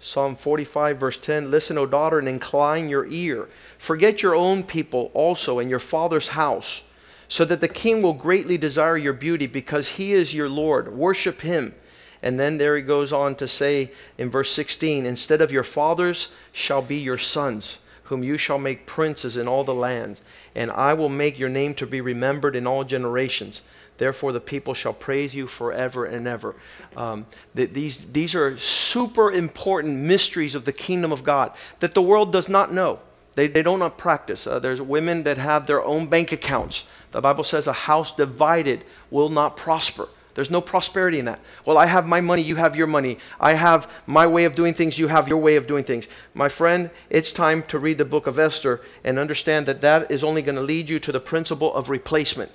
Psalm 0.00 0.34
45, 0.34 0.98
verse 0.98 1.16
10 1.18 1.50
Listen, 1.50 1.78
O 1.78 1.86
daughter, 1.86 2.18
and 2.18 2.28
incline 2.28 2.88
your 2.88 3.06
ear. 3.06 3.48
Forget 3.78 4.22
your 4.22 4.34
own 4.34 4.64
people 4.64 5.10
also 5.14 5.58
and 5.60 5.70
your 5.70 5.78
father's 5.78 6.28
house, 6.28 6.82
so 7.28 7.44
that 7.44 7.60
the 7.60 7.68
king 7.68 8.02
will 8.02 8.14
greatly 8.14 8.58
desire 8.58 8.96
your 8.96 9.12
beauty 9.12 9.46
because 9.46 9.90
he 9.90 10.12
is 10.12 10.34
your 10.34 10.48
Lord. 10.48 10.92
Worship 10.92 11.42
him. 11.42 11.74
And 12.22 12.40
then 12.40 12.58
there 12.58 12.76
he 12.76 12.82
goes 12.82 13.12
on 13.12 13.36
to 13.36 13.46
say 13.46 13.92
in 14.18 14.30
verse 14.30 14.52
16 14.52 15.06
Instead 15.06 15.40
of 15.40 15.52
your 15.52 15.62
fathers 15.62 16.28
shall 16.52 16.82
be 16.82 16.96
your 16.96 17.18
sons 17.18 17.78
whom 18.10 18.24
you 18.24 18.36
shall 18.36 18.58
make 18.58 18.86
princes 18.86 19.36
in 19.36 19.46
all 19.46 19.62
the 19.62 19.72
lands, 19.72 20.20
and 20.56 20.68
I 20.72 20.94
will 20.94 21.08
make 21.08 21.38
your 21.38 21.48
name 21.48 21.74
to 21.74 21.86
be 21.86 22.00
remembered 22.00 22.56
in 22.56 22.66
all 22.66 22.82
generations. 22.82 23.62
Therefore, 23.98 24.32
the 24.32 24.40
people 24.40 24.74
shall 24.74 24.92
praise 24.92 25.32
you 25.32 25.46
forever 25.46 26.04
and 26.04 26.26
ever. 26.26 26.56
Um, 26.96 27.26
these, 27.54 27.98
these 28.10 28.34
are 28.34 28.58
super 28.58 29.30
important 29.30 30.00
mysteries 30.00 30.56
of 30.56 30.64
the 30.64 30.72
kingdom 30.72 31.12
of 31.12 31.22
God 31.22 31.52
that 31.78 31.94
the 31.94 32.02
world 32.02 32.32
does 32.32 32.48
not 32.48 32.72
know. 32.72 32.98
They, 33.36 33.46
they 33.46 33.62
don't 33.62 33.96
practice. 33.96 34.44
Uh, 34.44 34.58
there's 34.58 34.82
women 34.82 35.22
that 35.22 35.38
have 35.38 35.68
their 35.68 35.84
own 35.84 36.08
bank 36.08 36.32
accounts. 36.32 36.82
The 37.12 37.20
Bible 37.20 37.44
says 37.44 37.68
a 37.68 37.72
house 37.72 38.10
divided 38.10 38.84
will 39.08 39.28
not 39.28 39.56
prosper. 39.56 40.08
There's 40.40 40.50
no 40.50 40.62
prosperity 40.62 41.18
in 41.18 41.26
that. 41.26 41.38
Well, 41.66 41.76
I 41.76 41.84
have 41.84 42.06
my 42.06 42.22
money, 42.22 42.40
you 42.40 42.56
have 42.56 42.74
your 42.74 42.86
money. 42.86 43.18
I 43.38 43.52
have 43.52 43.92
my 44.06 44.26
way 44.26 44.46
of 44.46 44.54
doing 44.54 44.72
things, 44.72 44.98
you 44.98 45.08
have 45.08 45.28
your 45.28 45.36
way 45.36 45.56
of 45.56 45.66
doing 45.66 45.84
things. 45.84 46.08
My 46.32 46.48
friend, 46.48 46.88
it's 47.10 47.30
time 47.30 47.62
to 47.64 47.78
read 47.78 47.98
the 47.98 48.06
book 48.06 48.26
of 48.26 48.38
Esther 48.38 48.80
and 49.04 49.18
understand 49.18 49.66
that 49.66 49.82
that 49.82 50.10
is 50.10 50.24
only 50.24 50.40
going 50.40 50.54
to 50.54 50.62
lead 50.62 50.88
you 50.88 50.98
to 50.98 51.12
the 51.12 51.20
principle 51.20 51.74
of 51.74 51.90
replacement. 51.90 52.50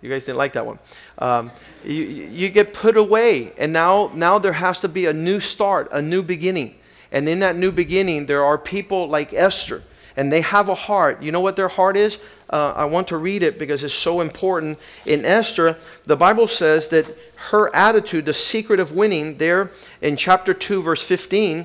You 0.00 0.08
guys 0.08 0.24
didn't 0.24 0.38
like 0.38 0.52
that 0.52 0.66
one. 0.66 0.78
Um, 1.18 1.50
you, 1.84 1.94
you 1.94 2.48
get 2.48 2.72
put 2.72 2.96
away, 2.96 3.52
and 3.58 3.72
now, 3.72 4.12
now 4.14 4.38
there 4.38 4.52
has 4.52 4.78
to 4.78 4.88
be 4.88 5.06
a 5.06 5.12
new 5.12 5.40
start, 5.40 5.88
a 5.90 6.00
new 6.00 6.22
beginning. 6.22 6.76
And 7.10 7.28
in 7.28 7.40
that 7.40 7.56
new 7.56 7.72
beginning, 7.72 8.26
there 8.26 8.44
are 8.44 8.56
people 8.56 9.08
like 9.08 9.34
Esther 9.34 9.82
and 10.20 10.30
they 10.30 10.42
have 10.42 10.68
a 10.68 10.74
heart. 10.74 11.22
You 11.22 11.32
know 11.32 11.40
what 11.40 11.56
their 11.56 11.68
heart 11.68 11.96
is? 11.96 12.18
Uh, 12.50 12.74
I 12.76 12.84
want 12.84 13.08
to 13.08 13.16
read 13.16 13.42
it 13.42 13.58
because 13.58 13.82
it's 13.82 13.94
so 13.94 14.20
important. 14.20 14.78
In 15.06 15.24
Esther, 15.24 15.78
the 16.04 16.14
Bible 16.14 16.46
says 16.46 16.88
that 16.88 17.06
her 17.48 17.74
attitude, 17.74 18.26
the 18.26 18.34
secret 18.34 18.80
of 18.80 18.92
winning, 18.92 19.38
there 19.38 19.70
in 20.02 20.16
chapter 20.16 20.52
2, 20.52 20.82
verse 20.82 21.02
15, 21.02 21.64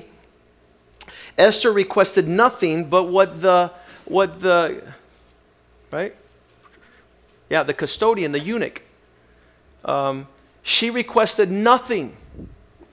Esther 1.36 1.70
requested 1.70 2.28
nothing 2.28 2.88
but 2.88 3.04
what 3.10 3.42
the, 3.42 3.70
what 4.06 4.40
the, 4.40 4.82
right? 5.90 6.16
Yeah, 7.50 7.62
the 7.62 7.74
custodian, 7.74 8.32
the 8.32 8.40
eunuch. 8.40 8.82
Um, 9.84 10.28
she 10.62 10.88
requested 10.88 11.50
nothing 11.50 12.16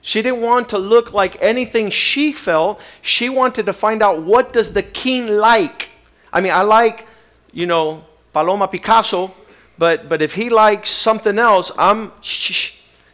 she 0.06 0.20
didn't 0.20 0.42
want 0.42 0.68
to 0.68 0.76
look 0.76 1.14
like 1.14 1.40
anything 1.40 1.88
she 1.88 2.34
felt. 2.34 2.78
She 3.00 3.30
wanted 3.30 3.64
to 3.64 3.72
find 3.72 4.02
out 4.02 4.20
what 4.20 4.52
does 4.52 4.74
the 4.74 4.82
king 4.82 5.28
like. 5.28 5.88
I 6.30 6.42
mean, 6.42 6.52
I 6.52 6.60
like, 6.60 7.06
you 7.52 7.64
know, 7.64 8.04
Paloma 8.34 8.68
Picasso, 8.68 9.34
but 9.78 10.10
but 10.10 10.20
if 10.20 10.34
he 10.34 10.50
likes 10.50 10.90
something 10.90 11.38
else, 11.38 11.72
I'm 11.78 12.12
shh, 12.20 12.72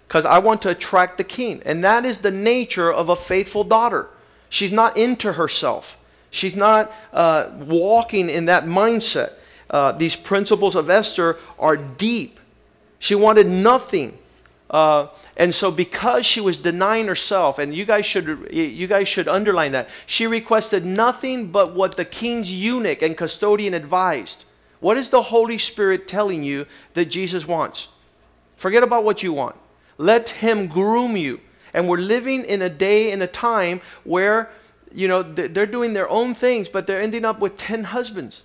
because 0.09 0.25
I 0.25 0.41
want 0.41 0.63
to 0.63 0.71
attract 0.71 1.17
the 1.17 1.23
king. 1.23 1.63
And 1.65 1.85
that 1.85 2.05
is 2.05 2.19
the 2.19 2.33
nature 2.33 2.93
of 2.93 3.09
a 3.09 3.15
faithful 3.15 3.63
daughter. 3.63 4.09
She's 4.49 4.73
not 4.73 4.97
into 4.97 5.35
herself. 5.35 5.97
She's 6.33 6.57
not 6.57 6.93
uh, 7.13 7.51
walking 7.61 8.29
in 8.29 8.47
that 8.47 8.65
mindset. 8.65 9.35
Uh, 9.71 9.93
these 9.93 10.17
principles 10.17 10.75
of 10.75 10.91
Esther 10.91 11.39
are 11.57 11.77
deep. 11.77 12.41
She 12.99 13.15
wanted 13.15 13.47
nothing 13.47 14.19
Uh, 14.71 15.09
and 15.37 15.53
so 15.53 15.71
because 15.73 16.25
she 16.25 16.41
was 16.41 16.57
denying 16.57 17.09
herself 17.09 17.59
and 17.59 17.75
you 17.75 17.85
guys 17.85 18.07
should 18.07 18.49
you 18.53 18.87
guys 18.87 19.09
should 19.09 19.27
underline 19.27 19.73
that 19.73 19.89
she 20.07 20.29
requested 20.29 20.87
nothing 20.87 21.51
but 21.51 21.75
what 21.75 21.97
the 21.97 22.05
king's 22.05 22.53
eunuch 22.53 23.03
and 23.03 23.17
custodian 23.17 23.75
advised. 23.75 24.45
What 24.79 24.97
is 24.97 25.11
the 25.11 25.23
holy 25.23 25.59
spirit 25.59 26.07
telling 26.07 26.45
you 26.45 26.67
that 26.95 27.07
jesus 27.07 27.49
wants? 27.49 27.89
Forget 28.57 28.85
about 28.85 29.03
what 29.03 29.25
you 29.25 29.33
want. 29.33 29.57
Let 29.99 30.29
him 30.29 30.69
groom 30.69 31.17
you. 31.17 31.41
And 31.75 31.89
we're 31.89 31.99
living 31.99 32.45
in 32.45 32.63
a 32.63 32.69
day 32.69 33.11
in 33.11 33.21
a 33.23 33.27
time 33.27 33.81
where 34.05 34.53
you 34.93 35.09
know 35.09 35.23
they're 35.23 35.67
doing 35.67 35.95
their 35.95 36.09
own 36.09 36.35
things 36.35 36.69
but 36.69 36.87
they're 36.87 37.01
ending 37.01 37.25
up 37.25 37.41
with 37.41 37.57
10 37.57 37.85
husbands 37.85 38.43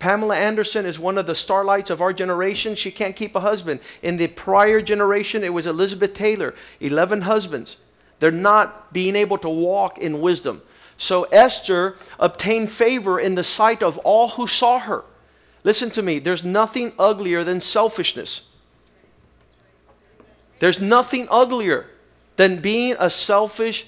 Pamela 0.00 0.34
Anderson 0.34 0.86
is 0.86 0.98
one 0.98 1.18
of 1.18 1.26
the 1.26 1.34
starlights 1.34 1.90
of 1.90 2.00
our 2.00 2.12
generation. 2.12 2.74
She 2.74 2.90
can't 2.90 3.14
keep 3.14 3.36
a 3.36 3.40
husband. 3.40 3.80
In 4.02 4.16
the 4.16 4.28
prior 4.28 4.80
generation, 4.80 5.44
it 5.44 5.52
was 5.52 5.66
Elizabeth 5.66 6.14
Taylor, 6.14 6.54
11 6.80 7.22
husbands. 7.22 7.76
They're 8.18 8.32
not 8.32 8.92
being 8.94 9.14
able 9.14 9.36
to 9.38 9.48
walk 9.48 9.98
in 9.98 10.22
wisdom. 10.22 10.62
So 10.96 11.24
Esther 11.24 11.96
obtained 12.18 12.70
favor 12.70 13.20
in 13.20 13.34
the 13.34 13.44
sight 13.44 13.82
of 13.82 13.98
all 13.98 14.30
who 14.30 14.46
saw 14.46 14.78
her. 14.78 15.04
Listen 15.64 15.90
to 15.90 16.02
me, 16.02 16.18
there's 16.18 16.42
nothing 16.42 16.92
uglier 16.98 17.44
than 17.44 17.60
selfishness. 17.60 18.40
There's 20.60 20.80
nothing 20.80 21.28
uglier 21.30 21.86
than 22.36 22.60
being 22.60 22.96
a 22.98 23.10
selfish. 23.10 23.86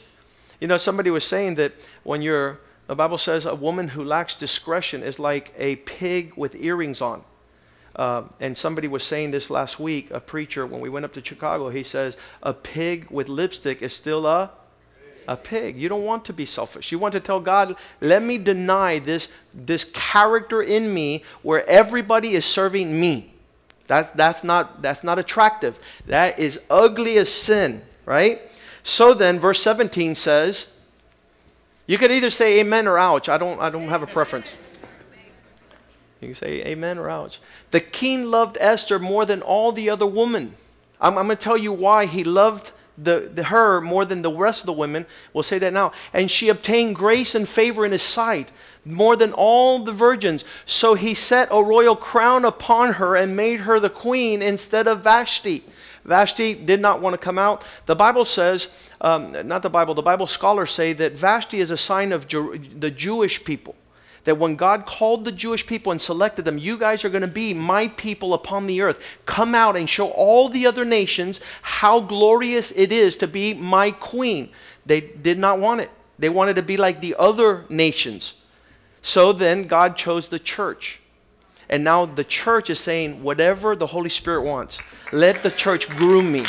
You 0.60 0.68
know, 0.68 0.76
somebody 0.76 1.10
was 1.10 1.24
saying 1.24 1.54
that 1.54 1.72
when 2.02 2.20
you're 2.20 2.60
the 2.86 2.96
Bible 2.96 3.18
says 3.18 3.46
a 3.46 3.54
woman 3.54 3.88
who 3.88 4.04
lacks 4.04 4.34
discretion 4.34 5.02
is 5.02 5.18
like 5.18 5.52
a 5.56 5.76
pig 5.76 6.32
with 6.36 6.54
earrings 6.56 7.00
on. 7.00 7.24
Uh, 7.94 8.24
and 8.40 8.56
somebody 8.56 8.88
was 8.88 9.04
saying 9.04 9.30
this 9.30 9.50
last 9.50 9.78
week, 9.78 10.10
a 10.10 10.20
preacher, 10.20 10.66
when 10.66 10.80
we 10.80 10.88
went 10.88 11.04
up 11.04 11.12
to 11.12 11.24
Chicago, 11.24 11.68
he 11.68 11.82
says, 11.82 12.16
a 12.42 12.54
pig 12.54 13.06
with 13.10 13.28
lipstick 13.28 13.82
is 13.82 13.92
still 13.92 14.26
a, 14.26 14.50
a 15.28 15.36
pig. 15.36 15.76
You 15.76 15.88
don't 15.88 16.04
want 16.04 16.24
to 16.26 16.32
be 16.32 16.46
selfish. 16.46 16.90
You 16.90 16.98
want 16.98 17.12
to 17.12 17.20
tell 17.20 17.38
God, 17.38 17.76
let 18.00 18.22
me 18.22 18.38
deny 18.38 18.98
this, 18.98 19.28
this 19.52 19.84
character 19.84 20.62
in 20.62 20.92
me 20.92 21.22
where 21.42 21.68
everybody 21.68 22.34
is 22.34 22.44
serving 22.46 22.98
me. 22.98 23.34
That's, 23.86 24.10
that's, 24.12 24.42
not, 24.42 24.80
that's 24.80 25.04
not 25.04 25.18
attractive. 25.18 25.78
That 26.06 26.38
is 26.38 26.58
ugly 26.70 27.18
as 27.18 27.32
sin, 27.32 27.82
right? 28.06 28.40
So 28.82 29.12
then, 29.12 29.38
verse 29.38 29.62
17 29.62 30.14
says, 30.14 30.66
you 31.86 31.98
could 31.98 32.12
either 32.12 32.30
say 32.30 32.60
amen 32.60 32.86
or 32.86 32.98
ouch. 32.98 33.28
I 33.28 33.38
don't, 33.38 33.60
I 33.60 33.70
don't 33.70 33.88
have 33.88 34.02
a 34.02 34.06
preference. 34.06 34.56
You 36.20 36.28
can 36.28 36.34
say 36.36 36.64
amen 36.64 36.98
or 36.98 37.10
ouch. 37.10 37.40
The 37.72 37.80
king 37.80 38.30
loved 38.30 38.56
Esther 38.60 38.98
more 38.98 39.26
than 39.26 39.42
all 39.42 39.72
the 39.72 39.90
other 39.90 40.06
women. 40.06 40.54
I'm, 41.00 41.18
I'm 41.18 41.26
going 41.26 41.36
to 41.36 41.42
tell 41.42 41.58
you 41.58 41.72
why 41.72 42.06
he 42.06 42.22
loved 42.22 42.70
the, 42.96 43.30
the, 43.32 43.44
her 43.44 43.80
more 43.80 44.04
than 44.04 44.22
the 44.22 44.30
rest 44.30 44.60
of 44.60 44.66
the 44.66 44.72
women. 44.72 45.06
We'll 45.32 45.42
say 45.42 45.58
that 45.58 45.72
now. 45.72 45.92
And 46.12 46.30
she 46.30 46.48
obtained 46.48 46.94
grace 46.94 47.34
and 47.34 47.48
favor 47.48 47.84
in 47.84 47.92
his 47.92 48.02
sight 48.02 48.52
more 48.84 49.16
than 49.16 49.32
all 49.32 49.80
the 49.80 49.92
virgins. 49.92 50.44
So 50.66 50.94
he 50.94 51.14
set 51.14 51.48
a 51.50 51.62
royal 51.62 51.96
crown 51.96 52.44
upon 52.44 52.94
her 52.94 53.16
and 53.16 53.36
made 53.36 53.60
her 53.60 53.80
the 53.80 53.90
queen 53.90 54.42
instead 54.42 54.86
of 54.86 55.02
Vashti. 55.02 55.64
Vashti 56.04 56.54
did 56.54 56.80
not 56.80 57.00
want 57.00 57.14
to 57.14 57.18
come 57.18 57.38
out. 57.38 57.64
The 57.86 57.94
Bible 57.94 58.24
says, 58.24 58.68
um, 59.00 59.36
not 59.46 59.62
the 59.62 59.70
Bible, 59.70 59.94
the 59.94 60.02
Bible 60.02 60.26
scholars 60.26 60.72
say 60.72 60.92
that 60.94 61.16
Vashti 61.16 61.60
is 61.60 61.70
a 61.70 61.76
sign 61.76 62.12
of 62.12 62.26
Jer- 62.26 62.58
the 62.58 62.90
Jewish 62.90 63.44
people. 63.44 63.76
That 64.24 64.38
when 64.38 64.54
God 64.54 64.86
called 64.86 65.24
the 65.24 65.32
Jewish 65.32 65.66
people 65.66 65.90
and 65.90 66.00
selected 66.00 66.44
them, 66.44 66.56
you 66.56 66.78
guys 66.78 67.04
are 67.04 67.08
going 67.08 67.22
to 67.22 67.28
be 67.28 67.54
my 67.54 67.88
people 67.88 68.34
upon 68.34 68.68
the 68.68 68.80
earth. 68.80 69.04
Come 69.26 69.52
out 69.54 69.76
and 69.76 69.90
show 69.90 70.10
all 70.10 70.48
the 70.48 70.64
other 70.64 70.84
nations 70.84 71.40
how 71.62 71.98
glorious 71.98 72.72
it 72.72 72.92
is 72.92 73.16
to 73.16 73.26
be 73.26 73.52
my 73.52 73.90
queen. 73.90 74.50
They 74.86 75.00
did 75.00 75.38
not 75.38 75.58
want 75.58 75.80
it, 75.80 75.90
they 76.18 76.28
wanted 76.28 76.54
to 76.56 76.62
be 76.62 76.76
like 76.76 77.00
the 77.00 77.16
other 77.18 77.64
nations. 77.68 78.34
So 79.02 79.32
then 79.32 79.64
God 79.64 79.96
chose 79.96 80.28
the 80.28 80.38
church. 80.38 81.01
And 81.72 81.84
now 81.84 82.04
the 82.04 82.22
church 82.22 82.68
is 82.68 82.78
saying, 82.78 83.22
whatever 83.22 83.74
the 83.74 83.86
Holy 83.86 84.10
Spirit 84.10 84.42
wants, 84.42 84.78
let 85.10 85.42
the 85.42 85.50
church 85.50 85.88
groom 85.88 86.30
me. 86.30 86.44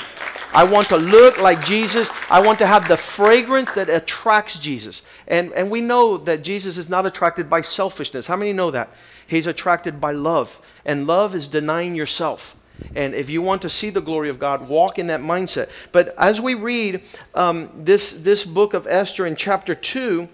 I 0.54 0.66
want 0.66 0.90
to 0.90 0.98
look 0.98 1.40
like 1.40 1.64
Jesus. 1.64 2.10
I 2.30 2.42
want 2.46 2.60
to 2.60 2.68
have 2.68 2.90
the 2.90 2.98
fragrance 2.98 3.74
that 3.76 3.90
attracts 3.90 4.60
Jesus. 4.60 5.02
And, 5.26 5.54
and 5.54 5.72
we 5.72 5.80
know 5.80 6.18
that 6.18 6.44
Jesus 6.44 6.78
is 6.78 6.90
not 6.90 7.06
attracted 7.06 7.50
by 7.50 7.62
selfishness. 7.62 8.28
How 8.28 8.36
many 8.36 8.52
know 8.52 8.70
that? 8.72 8.90
He's 9.26 9.48
attracted 9.48 10.02
by 10.02 10.12
love. 10.12 10.60
And 10.84 11.08
love 11.08 11.34
is 11.34 11.48
denying 11.48 11.96
yourself. 11.96 12.58
And 12.94 13.16
if 13.16 13.30
you 13.30 13.42
want 13.42 13.62
to 13.62 13.70
see 13.70 13.92
the 13.92 14.02
glory 14.02 14.28
of 14.28 14.40
God, 14.40 14.68
walk 14.68 15.00
in 15.00 15.08
that 15.08 15.22
mindset. 15.22 15.70
But 15.94 16.14
as 16.18 16.42
we 16.42 16.54
read 16.54 17.02
um, 17.34 17.70
this, 17.74 18.12
this 18.12 18.44
book 18.44 18.74
of 18.74 18.86
Esther 18.88 19.26
in 19.26 19.38
chapter 19.38 19.74
2, 19.74 20.28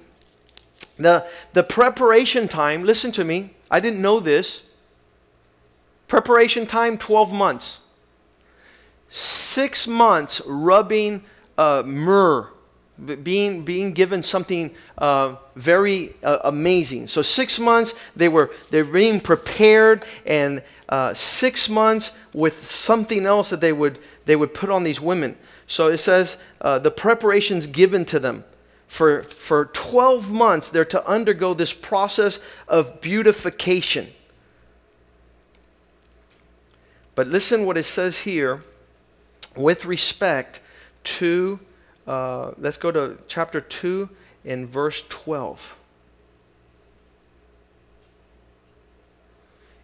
the, 0.98 1.28
the 1.54 1.62
preparation 1.62 2.48
time, 2.48 2.84
listen 2.84 3.12
to 3.12 3.24
me, 3.24 3.52
I 3.70 3.80
didn't 3.80 4.02
know 4.02 4.20
this. 4.20 4.64
Preparation 6.10 6.66
time 6.66 6.98
12 6.98 7.32
months. 7.32 7.80
Six 9.10 9.88
months 9.88 10.42
rubbing 10.46 11.24
uh, 11.58 11.84
myrrh, 11.86 12.50
being, 13.24 13.64
being 13.64 13.94
given 13.94 14.22
something 14.24 14.72
uh, 14.98 15.36
very 15.56 16.16
uh, 16.24 16.40
amazing. 16.44 17.08
So, 17.08 17.22
six 17.22 17.60
months 17.60 17.94
they 18.16 18.28
were 18.28 18.52
they're 18.72 18.84
being 18.84 19.22
prepared, 19.22 20.04
and 20.26 20.64
uh, 20.90 21.14
six 21.14 21.70
months 21.70 22.12
with 22.34 22.66
something 22.66 23.26
else 23.26 23.52
that 23.52 23.62
they 23.62 23.72
would, 23.72 24.00
they 24.26 24.36
would 24.36 24.54
put 24.54 24.70
on 24.70 24.84
these 24.84 25.00
women. 25.00 25.38
So, 25.68 25.88
it 25.88 26.00
says 26.00 26.38
uh, 26.60 26.80
the 26.80 26.92
preparations 26.92 27.68
given 27.68 28.04
to 28.06 28.20
them 28.20 28.44
for, 28.88 29.24
for 29.24 29.66
12 29.66 30.34
months, 30.34 30.70
they're 30.70 30.84
to 30.86 31.08
undergo 31.08 31.54
this 31.54 31.72
process 31.72 32.40
of 32.68 33.00
beautification. 33.00 34.08
But 37.20 37.28
listen 37.28 37.66
what 37.66 37.78
it 37.78 37.84
says 37.84 38.20
here 38.20 38.62
with 39.58 39.84
respect 39.84 40.62
to, 41.04 41.60
uh, 42.08 42.52
let's 42.58 42.78
go 42.78 42.92
to 42.92 43.18
chapter 43.28 43.60
2 43.60 44.10
and 44.46 44.66
verse 44.66 45.04
12. 45.10 45.76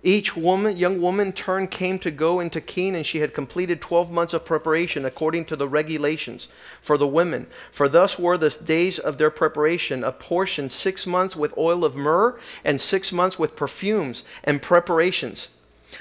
Each 0.01 0.37
woman, 0.37 0.77
young 0.77 1.01
woman 1.01 1.33
turn 1.33 1.67
came 1.67 1.99
to 1.99 2.09
go 2.09 2.39
into 2.39 2.61
Keen, 2.61 2.95
and 2.95 3.05
she 3.05 3.19
had 3.19 3.33
completed 3.33 3.81
12 3.81 4.09
months 4.13 4.33
of 4.33 4.45
preparation 4.45 5.03
according 5.03 5.43
to 5.47 5.57
the 5.57 5.67
regulations 5.67 6.47
for 6.79 6.97
the 6.97 7.05
women. 7.05 7.47
For 7.69 7.89
thus 7.89 8.17
were 8.17 8.37
the 8.37 8.57
days 8.63 8.97
of 8.97 9.17
their 9.17 9.29
preparation, 9.29 10.05
apportioned 10.05 10.71
six 10.71 11.05
months 11.05 11.35
with 11.35 11.57
oil 11.57 11.83
of 11.83 11.97
myrrh, 11.97 12.39
and 12.63 12.79
six 12.79 13.11
months 13.11 13.37
with 13.37 13.57
perfumes 13.57 14.23
and 14.45 14.61
preparations. 14.61 15.49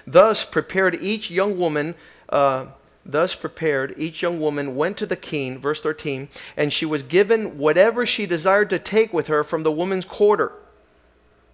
Thus 0.07 0.44
prepared 0.44 0.96
each 1.00 1.30
young 1.30 1.59
woman, 1.59 1.94
uh, 2.28 2.66
thus 3.04 3.35
prepared 3.35 3.94
each 3.96 4.22
young 4.22 4.40
woman 4.40 4.76
went 4.76 4.96
to 4.98 5.07
the 5.07 5.16
king, 5.16 5.59
verse 5.59 5.80
13, 5.80 6.28
and 6.57 6.72
she 6.72 6.87
was 6.87 7.02
given 7.02 7.59
whatever 7.59 8.07
she 8.07 8.26
desired 8.26 8.70
to 8.70 8.78
take 8.78 9.12
with 9.12 9.26
her 9.26 9.44
from 9.44 9.62
the 9.62 9.72
woman's 9.72 10.04
quarter. 10.04 10.52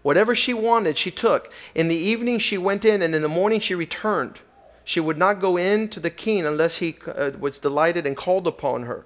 Whatever 0.02 0.34
she 0.34 0.54
wanted, 0.54 0.96
she 0.96 1.10
took. 1.10 1.52
In 1.74 1.88
the 1.88 1.96
evening 1.96 2.38
she 2.38 2.56
went 2.56 2.84
in, 2.84 3.02
and 3.02 3.14
in 3.14 3.22
the 3.22 3.28
morning 3.28 3.60
she 3.60 3.74
returned. 3.74 4.38
She 4.84 5.00
would 5.00 5.18
not 5.18 5.40
go 5.40 5.56
in 5.56 5.88
to 5.88 6.00
the 6.00 6.10
king 6.10 6.46
unless 6.46 6.78
he 6.78 6.96
uh, 7.06 7.32
was 7.38 7.58
delighted 7.58 8.06
and 8.06 8.16
called 8.16 8.46
upon 8.46 8.84
her. 8.84 9.04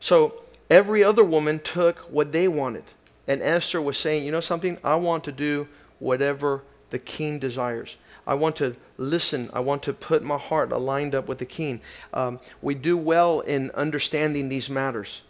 So 0.00 0.42
every 0.68 1.02
other 1.02 1.24
woman 1.24 1.60
took 1.60 1.98
what 2.00 2.32
they 2.32 2.48
wanted. 2.48 2.84
And 3.26 3.40
Esther 3.40 3.80
was 3.80 3.96
saying, 3.96 4.24
You 4.24 4.32
know 4.32 4.40
something? 4.40 4.76
I 4.84 4.96
want 4.96 5.24
to 5.24 5.32
do 5.32 5.68
whatever 6.04 6.62
the 6.90 6.98
king 6.98 7.38
desires. 7.38 7.96
I 8.26 8.34
want 8.34 8.56
to 8.56 8.76
listen. 8.98 9.50
I 9.52 9.60
want 9.60 9.82
to 9.84 9.92
put 9.92 10.22
my 10.22 10.38
heart 10.38 10.70
aligned 10.70 11.14
up 11.14 11.26
with 11.28 11.38
the 11.38 11.46
king. 11.46 11.80
Um, 12.12 12.40
we 12.62 12.74
do 12.74 12.96
well 12.96 13.40
in 13.40 13.70
understanding 13.72 14.48
these 14.48 14.70
matters. 14.70 15.22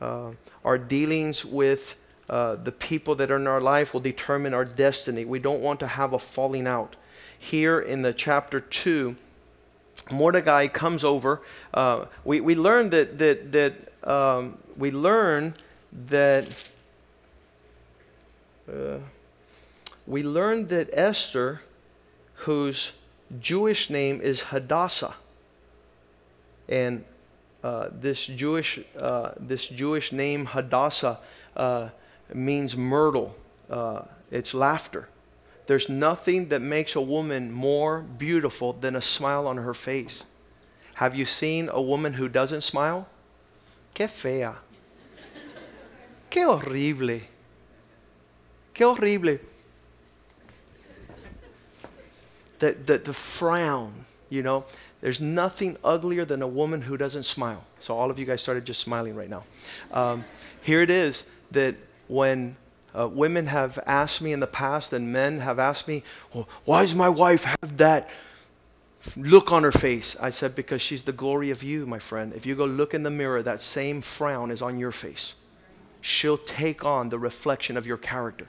Uh, 0.00 0.32
our 0.64 0.78
dealings 0.78 1.44
with 1.44 1.96
uh, 2.28 2.56
the 2.56 2.72
people 2.72 3.14
that 3.16 3.30
are 3.30 3.36
in 3.36 3.46
our 3.46 3.60
life 3.60 3.92
will 3.92 4.00
determine 4.00 4.54
our 4.54 4.64
destiny. 4.64 5.24
We 5.24 5.38
don't 5.38 5.60
want 5.60 5.80
to 5.80 5.86
have 5.86 6.12
a 6.12 6.18
falling 6.18 6.66
out. 6.66 6.96
Here 7.38 7.80
in 7.80 8.02
the 8.02 8.12
chapter 8.12 8.60
2, 8.60 9.16
Mordecai 10.10 10.68
comes 10.68 11.04
over. 11.04 11.42
Uh, 11.72 12.06
we, 12.24 12.40
we 12.40 12.54
learn 12.54 12.90
that, 12.90 13.18
that, 13.18 13.52
that 13.52 14.08
um, 14.08 14.58
we 14.76 14.90
learn 14.90 15.54
that 16.06 16.46
uh, 18.70 18.98
we 20.06 20.22
learned 20.22 20.68
that 20.68 20.90
Esther, 20.92 21.62
whose 22.46 22.92
Jewish 23.40 23.90
name 23.90 24.20
is 24.20 24.42
Hadassah, 24.42 25.14
and 26.68 27.04
uh, 27.62 27.88
this 27.90 28.26
Jewish 28.26 28.78
uh, 28.98 29.32
this 29.38 29.66
Jewish 29.66 30.12
name 30.12 30.46
Hadassah 30.46 31.18
uh, 31.56 31.88
means 32.32 32.76
myrtle. 32.76 33.34
Uh, 33.70 34.02
it's 34.30 34.52
laughter. 34.52 35.08
There's 35.66 35.88
nothing 35.88 36.48
that 36.48 36.60
makes 36.60 36.94
a 36.94 37.00
woman 37.00 37.50
more 37.50 38.00
beautiful 38.02 38.74
than 38.74 38.94
a 38.94 39.00
smile 39.00 39.46
on 39.46 39.56
her 39.56 39.72
face. 39.72 40.26
Have 40.94 41.16
you 41.16 41.24
seen 41.24 41.70
a 41.72 41.80
woman 41.80 42.14
who 42.14 42.28
doesn't 42.28 42.60
smile? 42.60 43.08
Qué 43.94 44.08
fea. 44.08 44.50
Qué 46.30 46.44
horrible. 46.44 47.22
Qué 48.74 48.84
horrible. 48.84 49.38
The, 52.58 52.72
the, 52.72 52.98
the 52.98 53.12
frown, 53.12 54.04
you 54.30 54.42
know. 54.42 54.64
There's 55.00 55.20
nothing 55.20 55.76
uglier 55.84 56.24
than 56.24 56.40
a 56.40 56.48
woman 56.48 56.82
who 56.82 56.96
doesn't 56.96 57.24
smile. 57.24 57.64
So, 57.78 57.94
all 57.96 58.10
of 58.10 58.18
you 58.18 58.24
guys 58.24 58.42
started 58.42 58.64
just 58.64 58.80
smiling 58.80 59.14
right 59.14 59.28
now. 59.28 59.44
Um, 59.92 60.24
here 60.62 60.80
it 60.80 60.88
is 60.88 61.26
that 61.50 61.74
when 62.08 62.56
uh, 62.98 63.08
women 63.08 63.46
have 63.46 63.78
asked 63.86 64.22
me 64.22 64.32
in 64.32 64.40
the 64.40 64.46
past, 64.46 64.92
and 64.92 65.12
men 65.12 65.40
have 65.40 65.58
asked 65.58 65.88
me, 65.88 66.02
well, 66.32 66.48
why 66.64 66.82
does 66.82 66.94
my 66.94 67.08
wife 67.08 67.44
have 67.44 67.76
that 67.78 68.08
look 69.16 69.52
on 69.52 69.62
her 69.62 69.72
face? 69.72 70.16
I 70.20 70.30
said, 70.30 70.54
because 70.54 70.80
she's 70.80 71.02
the 71.02 71.12
glory 71.12 71.50
of 71.50 71.62
you, 71.62 71.86
my 71.86 71.98
friend. 71.98 72.32
If 72.34 72.46
you 72.46 72.54
go 72.54 72.64
look 72.64 72.94
in 72.94 73.02
the 73.02 73.10
mirror, 73.10 73.42
that 73.42 73.62
same 73.62 74.00
frown 74.00 74.50
is 74.50 74.62
on 74.62 74.78
your 74.78 74.92
face. 74.92 75.34
She'll 76.00 76.38
take 76.38 76.84
on 76.84 77.08
the 77.08 77.18
reflection 77.18 77.76
of 77.76 77.86
your 77.86 77.96
character. 77.96 78.48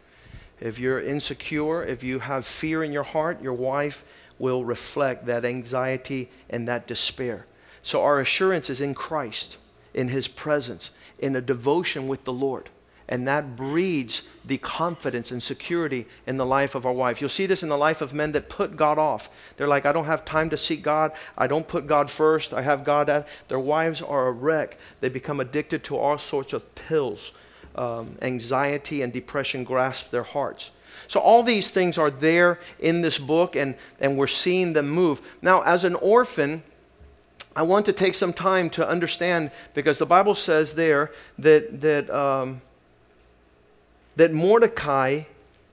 If 0.59 0.79
you're 0.79 1.01
insecure, 1.01 1.83
if 1.83 2.03
you 2.03 2.19
have 2.19 2.45
fear 2.45 2.83
in 2.83 2.91
your 2.91 3.03
heart, 3.03 3.41
your 3.41 3.53
wife 3.53 4.05
will 4.39 4.65
reflect 4.65 5.25
that 5.25 5.45
anxiety 5.45 6.29
and 6.49 6.67
that 6.67 6.87
despair. 6.87 7.45
So 7.83 8.01
our 8.01 8.19
assurance 8.19 8.69
is 8.69 8.81
in 8.81 8.93
Christ, 8.93 9.57
in 9.93 10.07
His 10.09 10.27
presence, 10.27 10.89
in 11.19 11.35
a 11.35 11.41
devotion 11.41 12.07
with 12.07 12.23
the 12.23 12.33
Lord. 12.33 12.69
And 13.07 13.27
that 13.27 13.55
breeds 13.55 14.23
the 14.43 14.57
confidence 14.57 15.29
and 15.29 15.41
security 15.41 16.07
in 16.25 16.37
the 16.37 16.45
life 16.45 16.73
of 16.73 16.87
our 16.87 16.91
wife. 16.91 17.21
You'll 17.21 17.29
see 17.29 17.45
this 17.45 17.61
in 17.61 17.69
the 17.69 17.77
life 17.77 18.01
of 18.01 18.15
men 18.15 18.31
that 18.31 18.49
put 18.49 18.75
God 18.75 18.97
off. 18.97 19.29
They're 19.57 19.67
like, 19.67 19.85
I 19.85 19.91
don't 19.91 20.05
have 20.05 20.25
time 20.25 20.49
to 20.49 20.57
seek 20.57 20.81
God. 20.81 21.11
I 21.37 21.45
don't 21.45 21.67
put 21.67 21.85
God 21.85 22.09
first. 22.09 22.51
I 22.51 22.63
have 22.63 22.83
God 22.83 23.07
at. 23.09 23.27
Their 23.47 23.59
wives 23.59 24.01
are 24.01 24.27
a 24.27 24.31
wreck. 24.31 24.79
They 25.01 25.09
become 25.09 25.39
addicted 25.39 25.83
to 25.85 25.97
all 25.97 26.17
sorts 26.17 26.51
of 26.51 26.73
pills. 26.73 27.31
Um, 27.75 28.17
anxiety 28.21 29.01
and 29.01 29.11
depression 29.11 29.63
grasp 29.65 30.09
their 30.09 30.23
hearts. 30.23 30.71
So, 31.07 31.19
all 31.19 31.43
these 31.43 31.69
things 31.69 31.97
are 31.97 32.09
there 32.09 32.59
in 32.79 33.01
this 33.01 33.17
book, 33.17 33.55
and, 33.55 33.75
and 33.99 34.17
we're 34.17 34.27
seeing 34.27 34.73
them 34.73 34.89
move. 34.89 35.21
Now, 35.41 35.61
as 35.61 35.83
an 35.83 35.95
orphan, 35.95 36.63
I 37.55 37.63
want 37.63 37.85
to 37.87 37.93
take 37.93 38.15
some 38.15 38.33
time 38.33 38.69
to 38.71 38.87
understand 38.87 39.51
because 39.73 39.99
the 39.99 40.05
Bible 40.05 40.35
says 40.35 40.73
there 40.73 41.11
that, 41.37 41.81
that 41.81 42.09
um, 42.09 42.61
that 44.15 44.31
Mordecai 44.31 45.23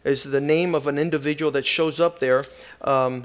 is 0.04 0.24
the 0.24 0.40
name 0.40 0.74
of 0.74 0.86
an 0.86 0.98
individual 0.98 1.50
that 1.52 1.64
shows 1.64 2.00
up 2.00 2.18
there. 2.18 2.44
Um, 2.80 3.24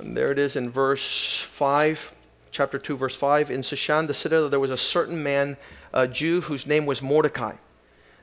there 0.00 0.30
it 0.30 0.38
is 0.38 0.54
in 0.54 0.70
verse 0.70 1.40
5, 1.40 2.12
chapter 2.50 2.78
2, 2.78 2.96
verse 2.96 3.16
5. 3.16 3.50
In 3.50 3.62
Shushan, 3.62 4.06
the 4.06 4.14
citadel, 4.14 4.48
there 4.50 4.60
was 4.60 4.70
a 4.70 4.76
certain 4.76 5.22
man, 5.22 5.56
a 5.94 6.06
Jew, 6.06 6.42
whose 6.42 6.66
name 6.66 6.84
was 6.84 7.00
Mordecai. 7.00 7.54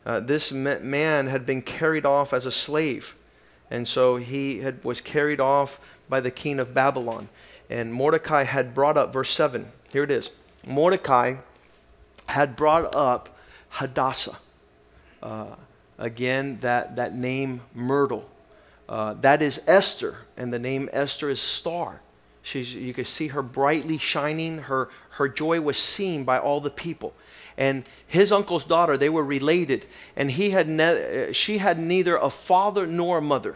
Uh, 0.05 0.19
this 0.19 0.51
man 0.51 1.27
had 1.27 1.45
been 1.45 1.61
carried 1.61 2.05
off 2.05 2.33
as 2.33 2.45
a 2.45 2.51
slave, 2.51 3.15
and 3.71 3.87
so 3.87 4.17
he 4.17 4.59
had, 4.59 4.83
was 4.83 5.01
carried 5.01 5.39
off 5.39 5.79
by 6.07 6.19
the 6.19 6.31
king 6.31 6.59
of 6.59 6.73
Babylon. 6.73 7.29
And 7.69 7.91
Mordecai 7.91 8.43
had 8.43 8.75
brought 8.75 8.97
up, 8.97 9.11
verse 9.11 9.31
7, 9.31 9.71
here 9.91 10.03
it 10.03 10.11
is. 10.11 10.29
Mordecai 10.65 11.37
had 12.27 12.55
brought 12.55 12.95
up 12.95 13.35
Hadassah. 13.69 14.37
Uh, 15.23 15.55
Again, 15.97 16.57
that, 16.61 16.97
that 16.97 17.15
name 17.15 17.61
Myrtle. 17.73 18.29
Uh, 18.87 19.13
that 19.15 19.41
is 19.41 19.61
Esther, 19.65 20.17
and 20.35 20.51
the 20.51 20.59
name 20.59 20.89
Esther 20.91 21.29
is 21.29 21.41
star. 21.41 22.01
She's, 22.41 22.75
you 22.75 22.93
could 22.93 23.07
see 23.07 23.29
her 23.29 23.41
brightly 23.41 23.97
shining. 23.97 24.59
Her, 24.59 24.89
her 25.11 25.27
joy 25.27 25.61
was 25.61 25.77
seen 25.77 26.23
by 26.23 26.37
all 26.37 26.61
the 26.61 26.69
people. 26.69 27.13
And 27.57 27.85
his 28.05 28.31
uncle's 28.31 28.65
daughter, 28.65 28.97
they 28.97 29.09
were 29.09 29.23
related, 29.23 29.85
and 30.15 30.31
he 30.31 30.49
had 30.49 30.67
ne- 30.67 31.31
she 31.31 31.59
had 31.59 31.79
neither 31.79 32.17
a 32.17 32.29
father 32.29 32.85
nor 32.85 33.19
a 33.19 33.21
mother. 33.21 33.55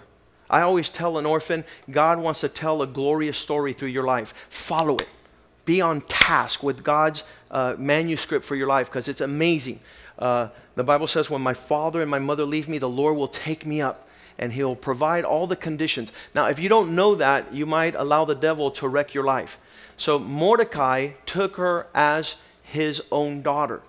I 0.50 0.62
always 0.62 0.90
tell 0.90 1.18
an 1.18 1.26
orphan, 1.26 1.64
God 1.92 2.20
wants 2.20 2.42
to 2.42 2.50
tell 2.50 2.82
a 2.82 2.88
glorious 2.88 3.38
story 3.38 3.74
through 3.74 3.90
your 3.90 4.06
life. 4.06 4.34
Follow 4.50 4.98
it. 4.98 5.10
Be 5.66 5.82
on 5.82 6.02
task 6.02 6.64
with 6.64 6.84
God's 6.84 7.24
uh, 7.52 7.76
manuscript 7.78 8.44
for 8.44 8.56
your 8.56 8.68
life 8.68 8.88
because 8.88 9.08
it's 9.08 9.22
amazing. 9.22 9.80
Uh, 10.18 10.48
the 10.76 10.84
Bible 10.84 11.06
says, 11.06 11.30
When 11.30 11.42
my 11.42 11.54
father 11.54 12.02
and 12.02 12.10
my 12.10 12.20
mother 12.20 12.46
leave 12.46 12.68
me, 12.68 12.80
the 12.80 12.90
Lord 12.90 13.16
will 13.16 13.28
take 13.28 13.66
me 13.66 13.82
up 13.82 14.08
and 14.40 14.54
he'll 14.54 14.76
provide 14.76 15.26
all 15.26 15.46
the 15.46 15.56
conditions. 15.56 16.12
Now, 16.34 16.48
if 16.48 16.60
you 16.60 16.70
don't 16.70 16.96
know 16.96 17.14
that, 17.16 17.54
you 17.54 17.66
might 17.66 17.94
allow 17.94 18.26
the 18.26 18.34
devil 18.34 18.72
to 18.72 18.88
wreck 18.88 19.14
your 19.14 19.26
life. 19.26 19.60
So 19.98 20.18
Mordecai 20.18 21.12
took 21.26 21.58
her 21.58 21.88
as 21.94 22.38
his 22.64 23.04
own 23.12 23.42
daughter. 23.42 23.82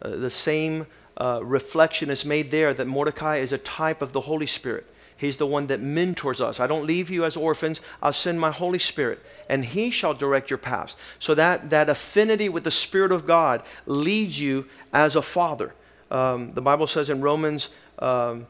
Uh, 0.00 0.10
the 0.16 0.30
same 0.30 0.86
uh, 1.16 1.40
reflection 1.42 2.10
is 2.10 2.24
made 2.24 2.50
there 2.50 2.72
that 2.72 2.86
Mordecai 2.86 3.36
is 3.36 3.52
a 3.52 3.58
type 3.58 4.02
of 4.02 4.12
the 4.12 4.20
Holy 4.20 4.46
Spirit. 4.46 4.86
He's 5.16 5.36
the 5.36 5.46
one 5.46 5.66
that 5.66 5.80
mentors 5.80 6.40
us. 6.40 6.60
I 6.60 6.68
don't 6.68 6.86
leave 6.86 7.10
you 7.10 7.24
as 7.24 7.36
orphans. 7.36 7.80
I'll 8.00 8.12
send 8.12 8.38
my 8.38 8.52
Holy 8.52 8.78
Spirit, 8.78 9.20
and 9.48 9.64
He 9.64 9.90
shall 9.90 10.14
direct 10.14 10.48
your 10.48 10.58
paths. 10.58 10.94
So 11.18 11.34
that, 11.34 11.70
that 11.70 11.90
affinity 11.90 12.48
with 12.48 12.62
the 12.62 12.70
Spirit 12.70 13.10
of 13.10 13.26
God 13.26 13.62
leads 13.84 14.40
you 14.40 14.66
as 14.92 15.16
a 15.16 15.22
father. 15.22 15.74
Um, 16.10 16.52
the 16.52 16.62
Bible 16.62 16.86
says 16.86 17.10
in 17.10 17.20
Romans 17.20 17.68
um, 17.98 18.46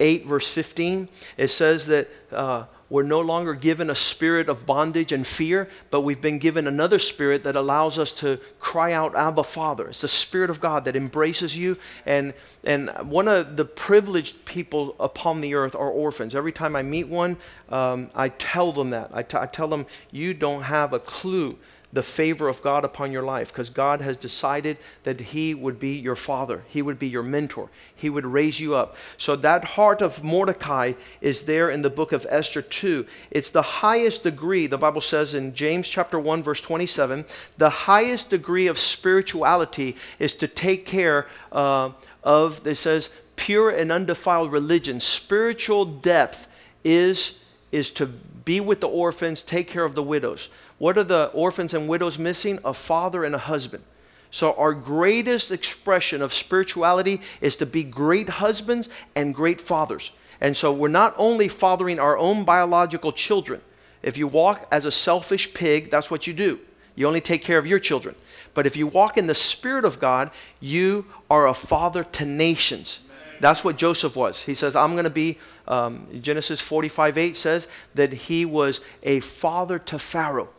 8, 0.00 0.26
verse 0.26 0.48
15, 0.48 1.08
it 1.36 1.48
says 1.48 1.86
that. 1.86 2.08
Uh, 2.32 2.64
we're 2.90 3.02
no 3.02 3.20
longer 3.20 3.52
given 3.52 3.90
a 3.90 3.94
spirit 3.94 4.48
of 4.48 4.64
bondage 4.64 5.12
and 5.12 5.26
fear, 5.26 5.68
but 5.90 6.00
we've 6.00 6.20
been 6.20 6.38
given 6.38 6.66
another 6.66 6.98
spirit 6.98 7.44
that 7.44 7.54
allows 7.54 7.98
us 7.98 8.12
to 8.12 8.40
cry 8.60 8.92
out, 8.92 9.14
Abba, 9.14 9.42
Father. 9.42 9.88
It's 9.88 10.00
the 10.00 10.08
Spirit 10.08 10.48
of 10.48 10.60
God 10.60 10.86
that 10.86 10.96
embraces 10.96 11.56
you. 11.56 11.76
And, 12.06 12.32
and 12.64 12.90
one 13.10 13.28
of 13.28 13.56
the 13.56 13.66
privileged 13.66 14.46
people 14.46 14.96
upon 14.98 15.42
the 15.42 15.54
earth 15.54 15.74
are 15.74 15.90
orphans. 15.90 16.34
Every 16.34 16.52
time 16.52 16.74
I 16.74 16.82
meet 16.82 17.08
one, 17.08 17.36
um, 17.68 18.08
I 18.14 18.30
tell 18.30 18.72
them 18.72 18.90
that. 18.90 19.10
I, 19.12 19.22
t- 19.22 19.36
I 19.36 19.46
tell 19.46 19.68
them, 19.68 19.84
you 20.10 20.32
don't 20.32 20.62
have 20.62 20.94
a 20.94 20.98
clue 20.98 21.58
the 21.92 22.02
favor 22.02 22.48
of 22.48 22.62
God 22.62 22.84
upon 22.84 23.12
your 23.12 23.22
life 23.22 23.48
because 23.48 23.70
God 23.70 24.00
has 24.02 24.16
decided 24.16 24.76
that 25.04 25.20
He 25.20 25.54
would 25.54 25.78
be 25.78 25.96
your 25.96 26.16
father, 26.16 26.62
He 26.68 26.82
would 26.82 26.98
be 26.98 27.08
your 27.08 27.22
mentor, 27.22 27.70
He 27.94 28.10
would 28.10 28.26
raise 28.26 28.60
you 28.60 28.74
up. 28.74 28.96
So 29.16 29.36
that 29.36 29.64
heart 29.64 30.02
of 30.02 30.22
Mordecai 30.22 30.92
is 31.20 31.42
there 31.42 31.70
in 31.70 31.82
the 31.82 31.90
book 31.90 32.12
of 32.12 32.26
Esther 32.28 32.60
2. 32.60 33.06
It's 33.30 33.50
the 33.50 33.62
highest 33.62 34.22
degree, 34.22 34.66
the 34.66 34.78
Bible 34.78 35.00
says 35.00 35.34
in 35.34 35.54
James 35.54 35.88
chapter 35.88 36.18
1, 36.18 36.42
verse 36.42 36.60
27, 36.60 37.24
the 37.56 37.70
highest 37.70 38.30
degree 38.30 38.66
of 38.66 38.78
spirituality 38.78 39.96
is 40.18 40.34
to 40.34 40.48
take 40.48 40.84
care 40.84 41.26
uh, 41.52 41.92
of, 42.22 42.66
it 42.66 42.76
says, 42.76 43.08
pure 43.36 43.70
and 43.70 43.90
undefiled 43.90 44.52
religion. 44.52 45.00
Spiritual 45.00 45.86
depth 45.86 46.48
is, 46.84 47.38
is 47.72 47.90
to 47.92 48.06
be 48.06 48.60
with 48.60 48.80
the 48.80 48.88
orphans, 48.88 49.42
take 49.42 49.68
care 49.68 49.84
of 49.84 49.94
the 49.94 50.02
widows. 50.02 50.48
What 50.78 50.96
are 50.96 51.04
the 51.04 51.30
orphans 51.34 51.74
and 51.74 51.88
widows 51.88 52.18
missing? 52.18 52.58
A 52.64 52.72
father 52.72 53.24
and 53.24 53.34
a 53.34 53.38
husband. 53.38 53.84
So, 54.30 54.52
our 54.54 54.74
greatest 54.74 55.50
expression 55.50 56.20
of 56.20 56.34
spirituality 56.34 57.20
is 57.40 57.56
to 57.56 57.66
be 57.66 57.82
great 57.82 58.28
husbands 58.28 58.88
and 59.14 59.34
great 59.34 59.60
fathers. 59.60 60.12
And 60.40 60.56
so, 60.56 60.72
we're 60.72 60.88
not 60.88 61.14
only 61.16 61.48
fathering 61.48 61.98
our 61.98 62.16
own 62.16 62.44
biological 62.44 63.12
children. 63.12 63.62
If 64.02 64.16
you 64.16 64.26
walk 64.26 64.68
as 64.70 64.84
a 64.84 64.90
selfish 64.90 65.54
pig, 65.54 65.90
that's 65.90 66.10
what 66.10 66.26
you 66.26 66.34
do. 66.34 66.60
You 66.94 67.06
only 67.06 67.20
take 67.20 67.42
care 67.42 67.58
of 67.58 67.66
your 67.66 67.78
children. 67.78 68.14
But 68.54 68.66
if 68.66 68.76
you 68.76 68.86
walk 68.86 69.16
in 69.16 69.26
the 69.26 69.34
Spirit 69.34 69.84
of 69.84 69.98
God, 69.98 70.30
you 70.60 71.06
are 71.30 71.48
a 71.48 71.54
father 71.54 72.04
to 72.04 72.24
nations. 72.24 73.00
That's 73.40 73.64
what 73.64 73.78
Joseph 73.78 74.16
was. 74.16 74.42
He 74.42 74.54
says, 74.54 74.74
I'm 74.76 74.92
going 74.92 75.04
to 75.04 75.10
be, 75.10 75.38
um, 75.66 76.06
Genesis 76.20 76.60
45 76.60 77.16
8 77.16 77.36
says 77.36 77.68
that 77.94 78.12
he 78.12 78.44
was 78.44 78.80
a 79.02 79.20
father 79.20 79.78
to 79.78 79.98
Pharaoh. 79.98 80.50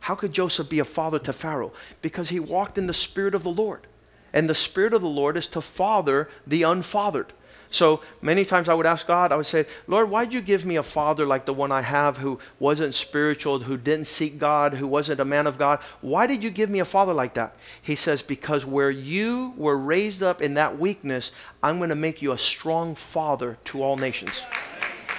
How 0.00 0.14
could 0.14 0.32
Joseph 0.32 0.68
be 0.68 0.78
a 0.78 0.84
father 0.84 1.18
to 1.20 1.32
Pharaoh? 1.32 1.72
Because 2.02 2.28
he 2.28 2.40
walked 2.40 2.78
in 2.78 2.86
the 2.86 2.94
Spirit 2.94 3.34
of 3.34 3.42
the 3.42 3.50
Lord. 3.50 3.86
And 4.32 4.48
the 4.48 4.54
Spirit 4.54 4.92
of 4.92 5.02
the 5.02 5.08
Lord 5.08 5.36
is 5.36 5.46
to 5.48 5.60
father 5.60 6.28
the 6.46 6.62
unfathered. 6.62 7.32
So 7.70 8.00
many 8.22 8.44
times 8.44 8.68
I 8.68 8.74
would 8.74 8.86
ask 8.86 9.06
God, 9.06 9.32
I 9.32 9.36
would 9.36 9.46
say, 9.46 9.66
Lord, 9.86 10.08
why'd 10.08 10.32
you 10.32 10.40
give 10.40 10.64
me 10.64 10.76
a 10.76 10.82
father 10.82 11.26
like 11.26 11.46
the 11.46 11.52
one 11.52 11.72
I 11.72 11.82
have 11.82 12.18
who 12.18 12.38
wasn't 12.58 12.94
spiritual, 12.94 13.60
who 13.60 13.76
didn't 13.76 14.06
seek 14.06 14.38
God, 14.38 14.74
who 14.74 14.86
wasn't 14.86 15.20
a 15.20 15.24
man 15.24 15.46
of 15.46 15.58
God? 15.58 15.80
Why 16.00 16.26
did 16.26 16.44
you 16.44 16.50
give 16.50 16.70
me 16.70 16.78
a 16.78 16.84
father 16.84 17.12
like 17.12 17.34
that? 17.34 17.56
He 17.82 17.96
says, 17.96 18.22
Because 18.22 18.64
where 18.64 18.90
you 18.90 19.52
were 19.56 19.76
raised 19.76 20.22
up 20.22 20.40
in 20.40 20.54
that 20.54 20.78
weakness, 20.78 21.32
I'm 21.62 21.78
going 21.78 21.90
to 21.90 21.96
make 21.96 22.22
you 22.22 22.32
a 22.32 22.38
strong 22.38 22.94
father 22.94 23.58
to 23.64 23.82
all 23.82 23.96
nations. 23.96 24.38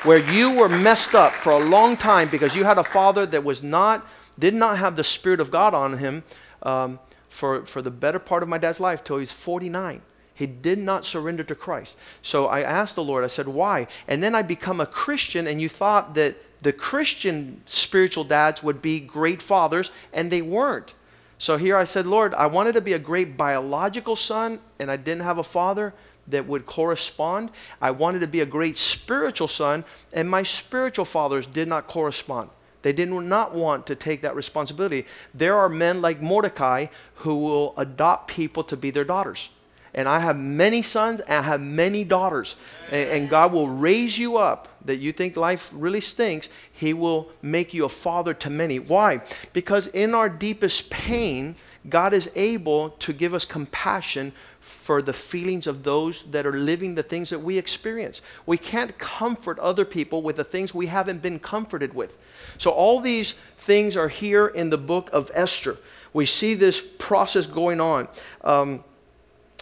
Where 0.03 0.19
you 0.31 0.51
were 0.51 0.69
messed 0.69 1.15
up 1.15 1.33
for 1.33 1.51
a 1.51 1.59
long 1.59 1.97
time 1.97 2.29
because 2.29 2.55
you 2.55 2.63
had 2.63 2.77
a 2.77 2.83
father 2.83 3.25
that 3.25 3.43
was 3.43 3.61
not 3.61 4.07
did 4.39 4.53
not 4.53 4.77
have 4.77 4.95
the 4.95 5.03
Spirit 5.03 5.39
of 5.39 5.51
God 5.51 5.73
on 5.73 5.97
him 5.97 6.23
um, 6.63 6.99
for, 7.29 7.65
for 7.65 7.81
the 7.81 7.91
better 7.91 8.19
part 8.19 8.43
of 8.43 8.49
my 8.49 8.57
dad's 8.57 8.79
life 8.79 9.03
till 9.03 9.17
he 9.17 9.21
was 9.21 9.31
49. 9.31 10.01
He 10.33 10.45
did 10.45 10.77
not 10.77 11.03
surrender 11.03 11.43
to 11.43 11.55
Christ. 11.55 11.97
So 12.21 12.45
I 12.45 12.61
asked 12.61 12.95
the 12.95 13.03
Lord, 13.03 13.23
I 13.23 13.27
said, 13.27 13.47
why? 13.47 13.87
And 14.07 14.21
then 14.21 14.35
I 14.35 14.43
become 14.43 14.79
a 14.79 14.85
Christian, 14.85 15.47
and 15.47 15.59
you 15.59 15.67
thought 15.67 16.13
that 16.13 16.35
the 16.61 16.73
Christian 16.73 17.61
spiritual 17.65 18.23
dads 18.23 18.61
would 18.61 18.81
be 18.81 18.99
great 18.99 19.41
fathers, 19.41 19.89
and 20.13 20.31
they 20.31 20.41
weren't. 20.41 20.93
So 21.39 21.57
here 21.57 21.77
I 21.77 21.85
said, 21.85 22.07
Lord, 22.07 22.33
I 22.33 22.47
wanted 22.47 22.73
to 22.73 22.81
be 22.81 22.93
a 22.93 22.99
great 22.99 23.37
biological 23.37 24.15
son, 24.15 24.59
and 24.79 24.89
I 24.89 24.97
didn't 24.97 25.21
have 25.21 25.37
a 25.37 25.43
father 25.43 25.93
that 26.27 26.47
would 26.47 26.65
correspond. 26.65 27.51
I 27.81 27.91
wanted 27.91 28.19
to 28.19 28.27
be 28.27 28.41
a 28.41 28.45
great 28.45 28.77
spiritual 28.77 29.47
son, 29.47 29.85
and 30.13 30.29
my 30.29 30.43
spiritual 30.43 31.05
fathers 31.05 31.47
did 31.47 31.67
not 31.67 31.87
correspond. 31.87 32.49
They 32.87 32.93
did 32.93 33.09
not 33.09 33.53
want 33.53 33.85
to 33.87 33.95
take 33.95 34.21
that 34.21 34.33
responsibility. 34.33 35.05
There 35.33 35.57
are 35.57 35.67
men 35.67 36.01
like 36.01 36.21
Mordecai 36.21 36.85
who 37.15 37.35
will 37.35 37.73
adopt 37.75 38.29
people 38.29 38.63
to 38.63 38.77
be 38.77 38.91
their 38.91 39.03
daughters. 39.03 39.49
And 39.93 40.07
I 40.07 40.19
have 40.19 40.37
many 40.37 40.81
sons 40.81 41.19
and 41.19 41.39
I 41.39 41.41
have 41.41 41.59
many 41.59 42.05
daughters. 42.05 42.55
And, 42.89 43.09
and, 43.09 43.29
God 43.29 43.51
will 43.51 43.67
raise 43.67 44.17
you 44.17 44.37
up 44.37 44.69
that 44.85 44.99
you 44.99 45.11
think 45.11 45.35
life 45.35 45.69
really 45.75 45.99
stinks. 45.99 46.47
He 46.71 46.93
will 46.93 47.27
make 47.41 47.73
you 47.73 47.83
a 47.83 47.89
father 47.89 48.33
to 48.35 48.49
many. 48.49 48.79
Why? 48.79 49.19
Because 49.51 49.87
in 49.87 50.15
our 50.15 50.29
deepest 50.29 50.89
pain, 50.89 51.57
God 51.89 52.13
is 52.13 52.31
able 52.35 52.91
to 52.91 53.11
give 53.11 53.33
us 53.33 53.43
compassion 53.43 54.31
for 54.67 55.01
the 55.01 55.13
feelings 55.13 55.65
of 55.65 55.83
those 55.83 56.23
that 56.23 56.45
are 56.45 56.51
living 56.51 56.95
the 56.95 57.03
things 57.03 57.29
that 57.29 57.39
we 57.39 57.57
experience. 57.57 58.21
We 58.45 58.57
can't 58.57 58.97
comfort 58.97 59.57
other 59.59 59.85
people 59.85 60.21
with 60.21 60.35
the 60.35 60.43
things 60.43 60.73
we 60.73 60.87
haven't 60.87 61.21
been 61.21 61.39
comforted 61.39 61.93
with. 61.93 62.17
So, 62.57 62.71
all 62.71 62.99
these 62.99 63.35
things 63.57 63.95
are 63.95 64.09
here 64.09 64.47
in 64.47 64.69
the 64.69 64.77
book 64.77 65.09
of 65.13 65.31
Esther. 65.33 65.77
We 66.11 66.25
see 66.25 66.53
this 66.53 66.81
process 66.99 67.47
going 67.47 67.79
on. 67.79 68.09
Um, 68.43 68.83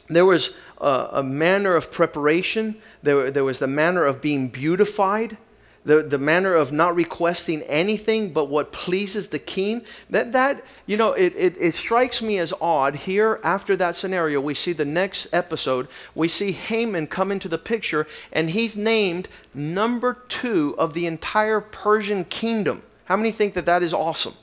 there 0.08 0.26
was 0.26 0.56
a, 0.82 1.10
a, 1.14 1.24
manner 1.24 1.76
of 1.76 1.92
preparation, 1.92 2.82
there, 3.04 3.30
there 3.30 3.44
was 3.44 3.60
the 3.60 3.68
manner 3.68 4.06
of 4.06 4.22
being 4.22 4.48
beautified 4.48 5.38
the, 5.86 6.02
the 6.02 6.18
manner 6.18 6.54
of 6.54 6.72
not 6.72 6.96
requesting 6.96 7.62
anything 7.64 8.34
but 8.34 8.46
what 8.46 8.72
pleases 8.72 9.28
the 9.28 9.40
king, 9.40 9.86
that, 10.10 10.32
that 10.34 10.64
you 10.88 10.98
know, 10.98 11.14
it, 11.14 11.34
it, 11.36 11.56
it 11.60 11.76
strikes 11.76 12.22
me 12.22 12.40
as 12.40 12.54
odd. 12.60 12.96
Here, 12.96 13.40
after 13.44 13.76
that 13.76 13.96
scenario, 13.96 14.42
we 14.42 14.56
see 14.56 14.74
the 14.74 14.84
next 14.84 15.28
episode, 15.32 15.88
we 16.16 16.28
see 16.28 16.52
Haman 16.52 17.08
come 17.08 17.32
into 17.32 17.48
the 17.48 17.60
picture, 17.60 18.08
and 18.32 18.50
he's 18.50 18.76
named 18.76 19.30
number 19.54 20.24
two 20.28 20.76
of 20.78 20.94
the 20.96 21.06
entire 21.06 21.62
Persian 21.62 22.26
kingdom. 22.26 22.82
How 23.06 23.16
many 23.16 23.32
think 23.32 23.54
that 23.54 23.68
that 23.68 23.84
is 23.84 23.94
awesome? 23.94 24.34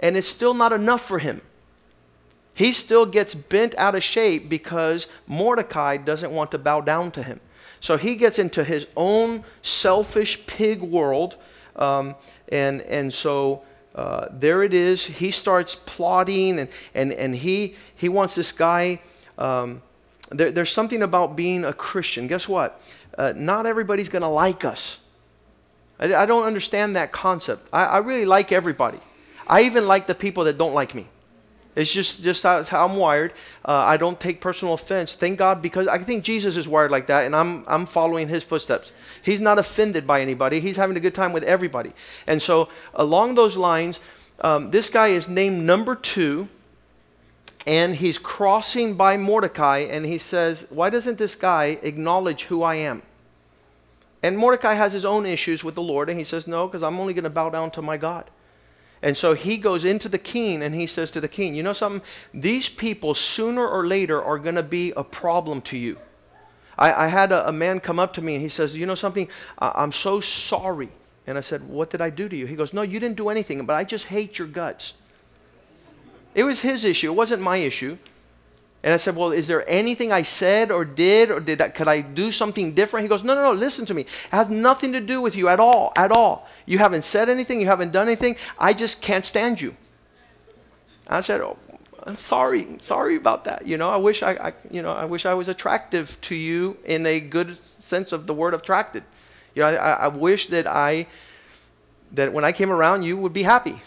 And 0.00 0.16
it's 0.16 0.28
still 0.28 0.54
not 0.54 0.72
enough 0.72 1.00
for 1.00 1.20
him. 1.20 1.40
He 2.52 2.72
still 2.72 3.06
gets 3.06 3.36
bent 3.36 3.76
out 3.76 3.94
of 3.94 4.02
shape 4.02 4.48
because 4.48 5.06
Mordecai 5.28 5.96
doesn't 5.96 6.32
want 6.32 6.50
to 6.50 6.58
bow 6.58 6.80
down 6.80 7.12
to 7.12 7.22
him. 7.22 7.38
So 7.80 7.96
he 7.96 8.16
gets 8.16 8.38
into 8.38 8.64
his 8.64 8.86
own 8.96 9.44
selfish 9.62 10.46
pig 10.46 10.82
world. 10.82 11.36
Um, 11.76 12.16
and, 12.50 12.82
and 12.82 13.12
so 13.12 13.62
uh, 13.94 14.26
there 14.30 14.62
it 14.62 14.74
is. 14.74 15.06
He 15.06 15.30
starts 15.30 15.74
plotting, 15.74 16.58
and, 16.58 16.68
and, 16.94 17.12
and 17.12 17.34
he, 17.34 17.76
he 17.94 18.08
wants 18.08 18.34
this 18.34 18.52
guy. 18.52 19.00
Um, 19.36 19.82
there, 20.30 20.50
there's 20.50 20.72
something 20.72 21.02
about 21.02 21.36
being 21.36 21.64
a 21.64 21.72
Christian. 21.72 22.26
Guess 22.26 22.48
what? 22.48 22.80
Uh, 23.16 23.32
not 23.34 23.66
everybody's 23.66 24.08
going 24.08 24.22
to 24.22 24.28
like 24.28 24.64
us. 24.64 24.98
I, 25.98 26.14
I, 26.14 26.26
don't 26.26 26.44
understand 26.44 26.96
that 26.96 27.12
concept. 27.12 27.68
I, 27.72 27.84
I 27.84 27.98
really 27.98 28.24
like 28.24 28.52
everybody. 28.52 29.00
I 29.46 29.62
even 29.62 29.86
like 29.88 30.06
the 30.06 30.14
people 30.14 30.44
that 30.44 30.58
don't 30.58 30.74
like 30.74 30.94
me. 30.94 31.08
It's 31.78 31.92
just, 31.92 32.24
just 32.24 32.42
how, 32.42 32.64
how 32.64 32.86
I'm 32.86 32.96
wired. 32.96 33.32
Uh, 33.64 33.72
I 33.72 33.96
don't 33.96 34.18
take 34.18 34.40
personal 34.40 34.74
offense. 34.74 35.14
Thank 35.14 35.38
God 35.38 35.62
because 35.62 35.86
I 35.86 35.98
think 35.98 36.24
Jesus 36.24 36.56
is 36.56 36.66
wired 36.66 36.90
like 36.90 37.06
that 37.06 37.24
and 37.24 37.36
I'm, 37.36 37.62
I'm 37.68 37.86
following 37.86 38.26
his 38.26 38.42
footsteps. 38.42 38.90
He's 39.22 39.40
not 39.40 39.60
offended 39.60 40.04
by 40.04 40.20
anybody, 40.20 40.58
he's 40.58 40.76
having 40.76 40.96
a 40.96 41.00
good 41.00 41.14
time 41.14 41.32
with 41.32 41.44
everybody. 41.44 41.92
And 42.26 42.42
so, 42.42 42.68
along 42.94 43.36
those 43.36 43.56
lines, 43.56 44.00
um, 44.40 44.72
this 44.72 44.90
guy 44.90 45.08
is 45.08 45.28
named 45.28 45.62
number 45.62 45.94
two 45.94 46.48
and 47.64 47.94
he's 47.94 48.18
crossing 48.18 48.94
by 48.94 49.16
Mordecai 49.16 49.78
and 49.78 50.04
he 50.04 50.18
says, 50.18 50.66
Why 50.70 50.90
doesn't 50.90 51.18
this 51.18 51.36
guy 51.36 51.78
acknowledge 51.82 52.44
who 52.44 52.64
I 52.64 52.74
am? 52.74 53.02
And 54.20 54.36
Mordecai 54.36 54.74
has 54.74 54.92
his 54.94 55.04
own 55.04 55.26
issues 55.26 55.62
with 55.62 55.76
the 55.76 55.82
Lord 55.82 56.10
and 56.10 56.18
he 56.18 56.24
says, 56.24 56.48
No, 56.48 56.66
because 56.66 56.82
I'm 56.82 56.98
only 56.98 57.14
going 57.14 57.22
to 57.22 57.30
bow 57.30 57.50
down 57.50 57.70
to 57.72 57.82
my 57.82 57.96
God. 57.96 58.30
And 59.02 59.16
so 59.16 59.34
he 59.34 59.58
goes 59.58 59.84
into 59.84 60.08
the 60.08 60.18
king 60.18 60.62
and 60.62 60.74
he 60.74 60.86
says 60.86 61.10
to 61.12 61.20
the 61.20 61.28
king, 61.28 61.54
You 61.54 61.62
know 61.62 61.72
something? 61.72 62.02
These 62.34 62.68
people 62.68 63.14
sooner 63.14 63.66
or 63.66 63.86
later 63.86 64.22
are 64.22 64.38
going 64.38 64.56
to 64.56 64.62
be 64.62 64.92
a 64.96 65.04
problem 65.04 65.60
to 65.62 65.78
you. 65.78 65.98
I, 66.76 67.04
I 67.04 67.06
had 67.08 67.32
a, 67.32 67.48
a, 67.48 67.52
man 67.52 67.80
come 67.80 67.98
up 67.98 68.12
to 68.14 68.22
me 68.22 68.34
and 68.34 68.42
he 68.42 68.48
says, 68.48 68.76
You 68.76 68.86
know 68.86 68.94
something? 68.94 69.28
I, 69.58 69.72
I'm 69.76 69.92
so 69.92 70.20
sorry. 70.20 70.90
And 71.26 71.38
I 71.38 71.42
said, 71.42 71.68
What 71.68 71.90
did 71.90 72.00
I 72.00 72.10
do 72.10 72.28
to 72.28 72.36
you? 72.36 72.46
He 72.46 72.56
goes, 72.56 72.72
No, 72.72 72.82
you 72.82 72.98
didn't 72.98 73.16
do 73.16 73.28
anything, 73.28 73.64
but 73.66 73.74
I 73.74 73.84
just 73.84 74.06
hate 74.06 74.38
your 74.38 74.48
guts. 74.48 74.94
It 76.34 76.44
was 76.44 76.60
his 76.60 76.84
issue, 76.84 77.10
it 77.10 77.16
wasn't 77.16 77.42
my 77.42 77.56
issue. 77.58 77.98
And 78.82 78.94
I 78.94 78.96
said, 78.96 79.16
Well, 79.16 79.32
is 79.32 79.48
there 79.48 79.68
anything 79.68 80.12
I 80.12 80.22
said 80.22 80.70
or 80.70 80.84
did, 80.84 81.30
or 81.30 81.40
did 81.40 81.60
I, 81.60 81.68
could 81.68 81.88
I 81.88 82.00
do 82.00 82.30
something 82.30 82.74
different? 82.74 83.02
He 83.02 83.08
goes, 83.08 83.24
No, 83.24 83.34
no, 83.34 83.42
no, 83.42 83.52
listen 83.52 83.84
to 83.86 83.94
me. 83.94 84.02
It 84.02 84.08
has 84.30 84.48
nothing 84.48 84.92
to 84.92 85.00
do 85.00 85.20
with 85.20 85.36
you 85.36 85.48
at 85.48 85.58
all, 85.58 85.92
at 85.96 86.12
all. 86.12 86.48
You 86.66 86.78
haven't 86.78 87.02
said 87.02 87.28
anything, 87.28 87.60
you 87.60 87.66
haven't 87.66 87.92
done 87.92 88.06
anything. 88.06 88.36
I 88.58 88.72
just 88.72 89.02
can't 89.02 89.24
stand 89.24 89.60
you. 89.60 89.76
I 91.08 91.20
said, 91.20 91.40
Oh, 91.40 91.56
I'm 92.04 92.16
sorry, 92.16 92.66
sorry 92.78 93.16
about 93.16 93.44
that. 93.44 93.66
You 93.66 93.76
know, 93.76 93.90
I 93.90 93.96
wish 93.96 94.22
I, 94.22 94.32
I, 94.32 94.52
you 94.70 94.80
know, 94.80 94.92
I 94.92 95.04
wish 95.04 95.26
I 95.26 95.34
was 95.34 95.48
attractive 95.48 96.18
to 96.22 96.34
you 96.34 96.76
in 96.84 97.04
a 97.04 97.20
good 97.20 97.58
sense 97.82 98.12
of 98.12 98.26
the 98.26 98.34
word 98.34 98.54
attracted. 98.54 99.02
You 99.54 99.62
know, 99.62 99.68
I, 99.68 99.92
I 99.92 100.08
wish 100.08 100.46
that 100.48 100.66
I, 100.66 101.06
that 102.12 102.32
when 102.32 102.44
I 102.44 102.52
came 102.52 102.70
around, 102.70 103.02
you 103.02 103.16
would 103.16 103.32
be 103.32 103.42
happy. 103.42 103.80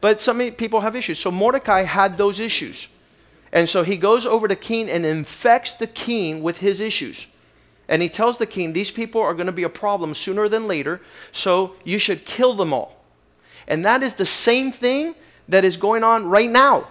But 0.00 0.20
some 0.20 0.38
people 0.50 0.80
have 0.80 0.96
issues. 0.96 1.20
So 1.20 1.30
Mordecai 1.30 1.84
had 1.84 2.16
those 2.16 2.40
issues. 2.40 2.88
And 3.52 3.68
so 3.68 3.82
he 3.82 3.96
goes 3.96 4.24
over 4.24 4.48
to 4.48 4.56
king 4.56 4.88
and 4.88 5.04
infects 5.04 5.74
the 5.74 5.86
king 5.86 6.42
with 6.42 6.58
his 6.58 6.80
issues. 6.80 7.26
And 7.88 8.00
he 8.00 8.08
tells 8.08 8.38
the 8.38 8.46
king, 8.46 8.72
These 8.72 8.90
people 8.90 9.20
are 9.20 9.34
going 9.34 9.46
to 9.46 9.52
be 9.52 9.64
a 9.64 9.68
problem 9.68 10.14
sooner 10.14 10.48
than 10.48 10.66
later, 10.66 11.02
so 11.30 11.74
you 11.84 11.98
should 11.98 12.24
kill 12.24 12.54
them 12.54 12.72
all. 12.72 13.04
And 13.68 13.84
that 13.84 14.02
is 14.02 14.14
the 14.14 14.24
same 14.24 14.72
thing 14.72 15.14
that 15.48 15.64
is 15.64 15.76
going 15.76 16.02
on 16.02 16.26
right 16.26 16.50
now. 16.50 16.88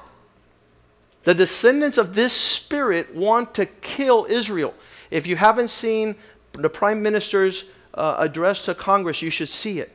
The 1.24 1.34
descendants 1.34 1.98
of 1.98 2.14
this 2.16 2.34
spirit 2.34 3.16
want 3.16 3.54
to 3.56 3.66
kill 3.66 4.26
Israel. 4.30 4.74
If 5.10 5.28
you 5.28 5.36
haven't 5.36 5.70
seen 5.70 6.16
the 6.54 6.70
prime 6.70 7.02
minister's 7.02 7.66
uh, 7.94 8.16
address 8.20 8.66
to 8.66 8.76
Congress, 8.76 9.22
you 9.22 9.30
should 9.30 9.50
see 9.50 9.80
it. 9.80 9.92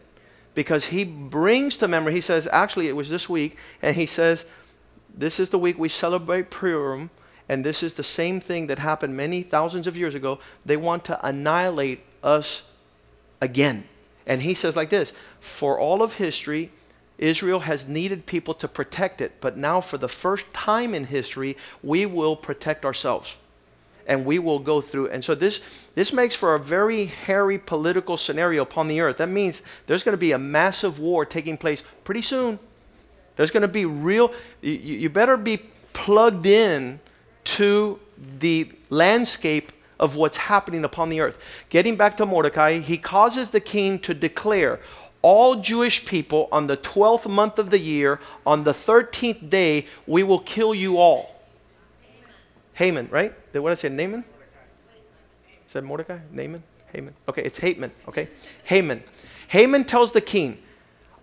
Because 0.54 0.86
he 0.86 1.04
brings 1.04 1.76
to 1.78 1.88
memory, 1.88 2.14
he 2.14 2.20
says, 2.20 2.48
actually, 2.50 2.88
it 2.88 2.96
was 2.96 3.10
this 3.10 3.28
week, 3.28 3.58
and 3.82 3.96
he 3.96 4.06
says, 4.06 4.46
this 5.16 5.40
is 5.40 5.48
the 5.48 5.58
week 5.58 5.78
we 5.78 5.88
celebrate 5.88 6.50
Purim, 6.50 7.10
and 7.48 7.64
this 7.64 7.82
is 7.82 7.94
the 7.94 8.02
same 8.02 8.40
thing 8.40 8.66
that 8.66 8.78
happened 8.78 9.16
many 9.16 9.42
thousands 9.42 9.86
of 9.86 9.96
years 9.96 10.14
ago. 10.14 10.38
They 10.64 10.76
want 10.76 11.04
to 11.06 11.26
annihilate 11.26 12.00
us 12.22 12.62
again. 13.40 13.84
And 14.26 14.42
he 14.42 14.54
says 14.54 14.76
like 14.76 14.90
this 14.90 15.12
For 15.40 15.78
all 15.78 16.02
of 16.02 16.14
history, 16.14 16.70
Israel 17.18 17.60
has 17.60 17.88
needed 17.88 18.26
people 18.26 18.52
to 18.54 18.68
protect 18.68 19.20
it, 19.20 19.40
but 19.40 19.56
now 19.56 19.80
for 19.80 19.96
the 19.96 20.08
first 20.08 20.44
time 20.52 20.94
in 20.94 21.04
history, 21.04 21.56
we 21.82 22.04
will 22.04 22.36
protect 22.36 22.84
ourselves. 22.84 23.36
And 24.08 24.24
we 24.24 24.38
will 24.38 24.60
go 24.60 24.80
through. 24.80 25.08
And 25.08 25.24
so 25.24 25.34
this, 25.34 25.58
this 25.96 26.12
makes 26.12 26.36
for 26.36 26.54
a 26.54 26.60
very 26.60 27.06
hairy 27.06 27.58
political 27.58 28.16
scenario 28.16 28.62
upon 28.62 28.86
the 28.86 29.00
earth. 29.00 29.16
That 29.16 29.28
means 29.28 29.62
there's 29.86 30.04
going 30.04 30.12
to 30.12 30.18
be 30.18 30.30
a 30.30 30.38
massive 30.38 31.00
war 31.00 31.24
taking 31.24 31.56
place 31.56 31.82
pretty 32.04 32.22
soon. 32.22 32.60
There's 33.36 33.50
going 33.50 33.62
to 33.62 33.68
be 33.68 33.84
real, 33.84 34.32
you, 34.60 34.72
you 34.72 35.10
better 35.10 35.36
be 35.36 35.58
plugged 35.92 36.46
in 36.46 37.00
to 37.44 38.00
the 38.38 38.70
landscape 38.90 39.72
of 39.98 40.16
what's 40.16 40.36
happening 40.36 40.84
upon 40.84 41.08
the 41.08 41.20
earth. 41.20 41.38
Getting 41.68 41.96
back 41.96 42.16
to 42.18 42.26
Mordecai, 42.26 42.78
he 42.80 42.98
causes 42.98 43.50
the 43.50 43.60
king 43.60 43.98
to 44.00 44.14
declare 44.14 44.80
all 45.22 45.56
Jewish 45.56 46.04
people 46.04 46.48
on 46.52 46.66
the 46.66 46.76
12th 46.76 47.28
month 47.28 47.58
of 47.58 47.70
the 47.70 47.78
year, 47.78 48.20
on 48.46 48.64
the 48.64 48.72
13th 48.72 49.50
day, 49.50 49.86
we 50.06 50.22
will 50.22 50.38
kill 50.38 50.74
you 50.74 50.98
all. 50.98 51.34
Haman, 52.74 53.08
right? 53.10 53.34
Did 53.52 53.60
what 53.60 53.72
I 53.72 53.74
say, 53.74 53.88
Naaman? 53.88 54.24
Said 55.66 55.82
Mordecai? 55.82 56.18
Naaman? 56.30 56.62
Haman? 56.92 57.14
Okay, 57.28 57.42
it's 57.42 57.58
Haman, 57.58 57.90
okay? 58.06 58.28
Haman. 58.64 59.02
Haman 59.48 59.84
tells 59.84 60.12
the 60.12 60.20
king, 60.20 60.58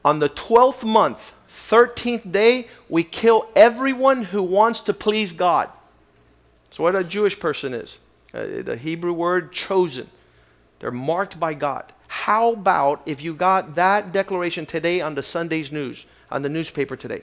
on 0.04 0.20
the 0.20 0.30
12th 0.30 0.84
month, 0.84 1.34
13th 1.70 2.32
day, 2.32 2.68
we 2.90 3.04
kill 3.04 3.48
everyone 3.56 4.24
who 4.26 4.44
wants 4.44 4.82
to 4.82 4.94
please 4.94 5.32
God. 5.32 5.70
That's 6.66 6.80
what 6.80 6.96
a 6.96 7.04
Jewish 7.04 7.40
person 7.40 7.74
is. 7.74 8.00
Uh, 8.34 8.64
the 8.64 8.76
Hebrew 8.76 9.14
word 9.14 9.52
chosen. 9.54 10.10
They're 10.80 10.92
marked 10.92 11.40
by 11.40 11.54
God. 11.54 11.94
How 12.08 12.52
about 12.54 13.02
if 13.06 13.22
you 13.22 13.34
got 13.34 13.76
that 13.76 14.12
declaration 14.12 14.66
today 14.66 15.02
on 15.02 15.16
the 15.16 15.24
Sunday's 15.24 15.72
news, 15.72 16.06
on 16.30 16.42
the 16.42 16.50
newspaper 16.50 16.96
today? 16.96 17.22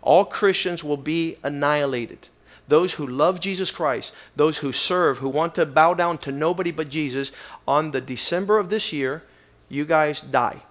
All 0.00 0.24
Christians 0.24 0.84
will 0.84 0.96
be 0.96 1.36
annihilated. 1.42 2.28
those 2.68 2.94
who 2.94 3.06
love 3.06 3.40
Jesus 3.40 3.70
Christ, 3.70 4.12
those 4.36 4.58
who 4.58 4.72
serve, 4.72 5.18
who 5.18 5.28
want 5.28 5.54
to 5.56 5.66
bow 5.66 5.94
down 5.94 6.16
to 6.18 6.32
nobody 6.32 6.70
but 6.70 6.88
Jesus, 6.88 7.32
on 7.66 7.90
the 7.90 8.00
December 8.00 8.58
of 8.58 8.70
this 8.70 8.92
year, 8.92 9.22
you 9.68 9.84
guys 9.84 10.20
die. 10.20 10.62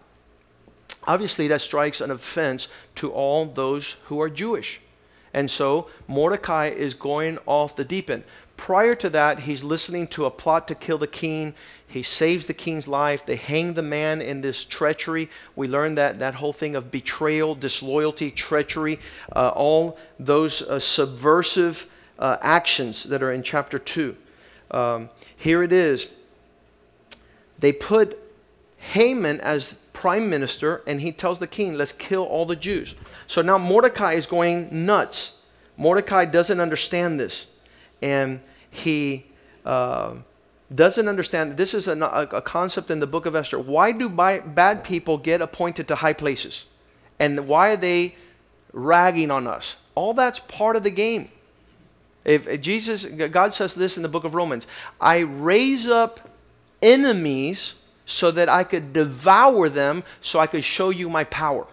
Obviously, 1.05 1.47
that 1.47 1.61
strikes 1.61 2.01
an 2.01 2.11
offense 2.11 2.67
to 2.95 3.11
all 3.11 3.45
those 3.45 3.93
who 4.05 4.21
are 4.21 4.29
Jewish. 4.29 4.81
And 5.33 5.49
so 5.49 5.87
Mordecai 6.07 6.67
is 6.67 6.93
going 6.93 7.39
off 7.45 7.75
the 7.75 7.85
deep 7.85 8.09
end. 8.09 8.23
Prior 8.57 8.93
to 8.95 9.09
that, 9.09 9.39
he's 9.39 9.63
listening 9.63 10.05
to 10.09 10.25
a 10.25 10.29
plot 10.29 10.67
to 10.67 10.75
kill 10.75 10.99
the 10.99 11.07
king. 11.07 11.55
He 11.87 12.03
saves 12.03 12.45
the 12.45 12.53
king's 12.53 12.87
life. 12.87 13.25
They 13.25 13.35
hang 13.35 13.73
the 13.73 13.81
man 13.81 14.21
in 14.21 14.41
this 14.41 14.63
treachery. 14.63 15.29
We 15.55 15.67
learn 15.67 15.95
that 15.95 16.19
that 16.19 16.35
whole 16.35 16.53
thing 16.53 16.75
of 16.75 16.91
betrayal, 16.91 17.55
disloyalty, 17.55 18.29
treachery, 18.29 18.99
uh, 19.35 19.49
all 19.49 19.97
those 20.19 20.61
uh, 20.61 20.79
subversive 20.79 21.87
uh, 22.19 22.37
actions 22.41 23.03
that 23.05 23.23
are 23.23 23.31
in 23.31 23.41
chapter 23.41 23.79
2. 23.79 24.15
Um, 24.69 25.09
here 25.35 25.63
it 25.63 25.73
is. 25.73 26.07
They 27.57 27.73
put 27.73 28.19
Haman 28.77 29.41
as 29.41 29.75
prime 29.93 30.29
minister, 30.29 30.81
and 30.87 31.01
he 31.01 31.11
tells 31.11 31.39
the 31.39 31.47
king, 31.47 31.75
Let's 31.75 31.91
kill 31.91 32.23
all 32.23 32.45
the 32.45 32.55
Jews. 32.55 32.95
So 33.27 33.41
now 33.41 33.57
Mordecai 33.57 34.13
is 34.13 34.25
going 34.25 34.85
nuts. 34.85 35.33
Mordecai 35.77 36.25
doesn't 36.25 36.59
understand 36.59 37.19
this. 37.19 37.47
And 38.01 38.41
he 38.69 39.25
uh, 39.65 40.15
doesn't 40.73 41.07
understand 41.07 41.57
this 41.57 41.73
is 41.73 41.87
a, 41.87 41.93
a, 41.99 42.41
concept 42.41 42.89
in 42.89 42.99
the 42.99 43.07
book 43.07 43.25
of 43.25 43.35
Esther. 43.35 43.59
Why 43.59 43.91
do 43.91 44.09
bad 44.09 44.83
people 44.83 45.17
get 45.17 45.41
appointed 45.41 45.87
to 45.89 45.95
high 45.95 46.13
places? 46.13 46.65
And 47.19 47.47
why 47.47 47.69
are 47.69 47.77
they 47.77 48.15
ragging 48.73 49.29
on 49.29 49.45
us? 49.45 49.75
All 49.93 50.13
that's 50.13 50.39
part 50.39 50.75
of 50.75 50.83
the 50.83 50.89
game. 50.89 51.29
If, 52.23 52.47
if 52.47 52.61
Jesus, 52.61 53.05
God 53.05 53.53
says 53.53 53.75
this 53.75 53.97
in 53.97 54.03
the 54.03 54.09
book 54.09 54.23
of 54.23 54.35
Romans 54.35 54.67
I 54.99 55.19
raise 55.19 55.87
up 55.87 56.29
enemies 56.81 57.73
so 58.11 58.29
that 58.31 58.49
I 58.49 58.63
could 58.63 58.93
devour 58.93 59.69
them 59.69 60.03
so 60.21 60.39
I 60.39 60.47
could 60.47 60.63
show 60.63 60.89
you 60.89 61.09
my 61.09 61.23
power. 61.23 61.65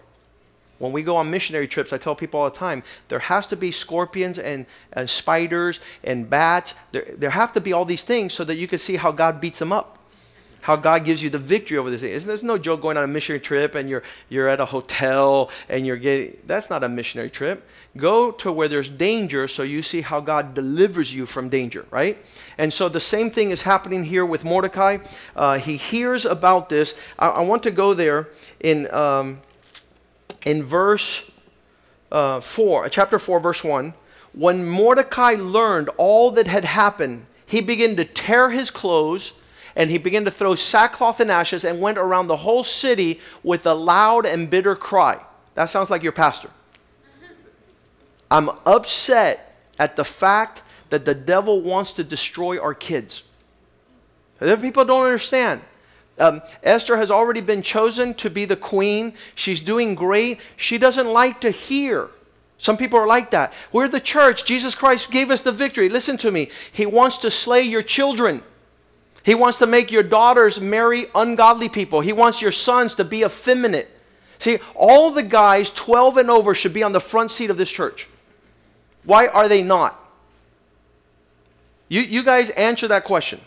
When 0.79 0.93
we 0.93 1.03
go 1.03 1.17
on 1.17 1.29
missionary 1.29 1.67
trips, 1.67 1.91
I 1.91 1.97
tell 1.97 2.15
people 2.15 2.39
all 2.39 2.49
the 2.49 2.55
time 2.55 2.83
there 3.09 3.19
has 3.19 3.45
to 3.47 3.57
be 3.57 3.71
scorpions 3.71 4.39
and, 4.39 4.65
and 4.93 5.09
spiders 5.09 5.81
and 6.03 6.29
bats. 6.29 6.73
There, 6.93 7.05
there 7.17 7.31
have 7.31 7.51
to 7.53 7.61
be 7.61 7.73
all 7.73 7.83
these 7.83 8.05
things 8.05 8.33
so 8.33 8.45
that 8.45 8.55
you 8.55 8.67
can 8.67 8.79
see 8.79 8.95
how 8.95 9.11
God 9.11 9.41
beats 9.41 9.59
them 9.59 9.73
up, 9.73 9.98
how 10.61 10.75
God 10.75 11.05
gives 11.05 11.23
you 11.23 11.29
the 11.29 11.39
victory 11.39 11.77
over 11.77 11.89
this 11.89 12.01
thing. 12.01 12.17
There's 12.25 12.43
no 12.43 12.57
joke 12.57 12.81
going 12.81 12.97
on 12.97 13.03
a 13.03 13.07
missionary 13.07 13.39
trip 13.39 13.75
and 13.75 13.89
you're, 13.89 14.03
you're 14.27 14.47
at 14.47 14.59
a 14.59 14.65
hotel 14.65 15.49
and 15.67 15.85
you're 15.85 15.97
getting, 15.97 16.37
that's 16.45 16.69
not 16.69 16.83
a 16.83 16.89
missionary 16.89 17.29
trip. 17.29 17.67
Go 17.97 18.31
to 18.31 18.51
where 18.51 18.67
there's 18.67 18.89
danger 18.89 19.47
so 19.47 19.63
you 19.63 19.81
see 19.81 20.01
how 20.01 20.19
God 20.19 20.53
delivers 20.53 21.13
you 21.13 21.25
from 21.25 21.49
danger, 21.49 21.85
right? 21.91 22.17
And 22.57 22.71
so 22.71 22.89
the 22.89 22.99
same 22.99 23.31
thing 23.31 23.51
is 23.51 23.63
happening 23.63 24.03
here 24.03 24.25
with 24.25 24.43
Mordecai. 24.43 24.99
Uh, 25.35 25.57
he 25.57 25.77
hears 25.77 26.25
about 26.25 26.69
this. 26.69 26.93
I, 27.17 27.29
I, 27.29 27.41
want 27.41 27.63
to 27.63 27.71
go 27.71 27.93
there 27.93 28.29
in. 28.59 28.93
Um, 28.93 29.41
in 30.45 30.63
verse 30.63 31.29
uh, 32.11 32.39
4, 32.39 32.89
chapter 32.89 33.19
4, 33.19 33.39
verse 33.39 33.63
1, 33.63 33.93
when 34.33 34.67
Mordecai 34.67 35.33
learned 35.33 35.89
all 35.97 36.31
that 36.31 36.47
had 36.47 36.65
happened, 36.65 37.25
he 37.45 37.61
began 37.61 37.95
to 37.95 38.05
tear 38.05 38.51
his 38.51 38.71
clothes 38.71 39.33
and 39.79 39.89
he 39.89 39.97
began 39.97 40.25
to 40.25 40.31
throw 40.31 40.55
sackcloth 40.55 41.21
and 41.21 41.31
ashes 41.31 41.63
and 41.63 41.79
went 41.79 41.97
around 41.97 42.27
the 42.27 42.35
whole 42.35 42.65
city 42.65 43.21
with 43.43 43.65
a 43.65 43.73
loud 43.73 44.25
and 44.25 44.49
bitter 44.49 44.75
cry. 44.75 45.23
That 45.55 45.69
sounds 45.69 45.89
like 45.89 46.03
your 46.03 46.11
pastor. 46.11 46.49
I'm 48.29 48.49
upset 48.65 49.55
at 49.79 49.95
the 49.95 50.03
fact 50.03 50.61
that 50.89 51.05
the 51.05 51.15
devil 51.15 51.61
wants 51.61 51.93
to 51.93 52.03
destroy 52.03 52.61
our 52.61 52.73
kids. 52.73 53.23
Other 54.41 54.57
People 54.57 54.83
don't 54.83 55.05
understand. 55.05 55.61
Um, 56.19 56.41
Esther 56.61 56.97
has 56.97 57.09
already 57.09 57.39
been 57.39 57.61
chosen 57.61 58.13
to 58.15 58.29
be 58.29 58.43
the 58.43 58.57
queen. 58.57 59.13
She's 59.33 59.61
doing 59.61 59.95
great. 59.95 60.41
She 60.57 60.77
doesn't 60.77 61.07
like 61.07 61.39
to 61.39 61.51
hear. 61.51 62.09
Some 62.57 62.75
people 62.75 62.99
are 62.99 63.07
like 63.07 63.31
that. 63.31 63.53
We're 63.71 63.87
the 63.87 64.01
church. 64.01 64.43
Jesus 64.43 64.75
Christ 64.75 65.09
gave 65.09 65.31
us 65.31 65.39
the 65.39 65.53
victory. 65.53 65.87
Listen 65.87 66.17
to 66.17 66.31
me. 66.31 66.49
He 66.69 66.85
wants 66.85 67.17
to 67.19 67.31
slay 67.31 67.61
your 67.61 67.81
children. 67.81 68.43
He 69.23 69.35
wants 69.35 69.57
to 69.57 69.67
make 69.67 69.91
your 69.91 70.03
daughters 70.03 70.59
marry 70.59 71.07
ungodly 71.13 71.69
people. 71.69 72.01
He 72.01 72.13
wants 72.13 72.41
your 72.41 72.51
sons 72.51 72.95
to 72.95 73.03
be 73.03 73.23
effeminate. 73.23 73.89
See, 74.37 74.59
all 74.73 75.11
the 75.11 75.23
guys 75.23 75.69
12 75.69 76.17
and 76.17 76.29
over 76.29 76.55
should 76.55 76.73
be 76.73 76.83
on 76.83 76.93
the 76.93 77.01
front 77.01 77.31
seat 77.31 77.49
of 77.49 77.57
this 77.57 77.69
church. 77.69 78.07
Why 79.03 79.27
are 79.27 79.47
they 79.47 79.61
not? 79.61 79.99
You, 81.89 82.01
you 82.01 82.23
guys 82.23 82.49
answer 82.51 82.87
that 82.87 83.03
question. 83.03 83.41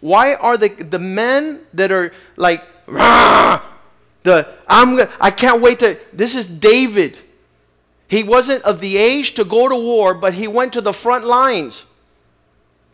Why 0.00 0.34
are 0.34 0.56
the, 0.56 0.68
the 0.68 0.98
men 0.98 1.60
that 1.74 1.92
are 1.92 2.12
like, 2.36 2.64
the 2.86 4.48
I'm 4.66 5.08
I 5.20 5.30
can't 5.30 5.60
wait 5.60 5.80
to 5.80 5.98
this 6.12 6.34
is 6.34 6.46
David. 6.46 7.18
He 8.08 8.22
wasn't 8.22 8.62
of 8.64 8.80
the 8.80 8.96
age 8.96 9.34
to 9.34 9.44
go 9.44 9.68
to 9.68 9.74
war, 9.74 10.14
but 10.14 10.34
he 10.34 10.46
went 10.46 10.72
to 10.74 10.80
the 10.80 10.92
front 10.92 11.24
lines. 11.24 11.86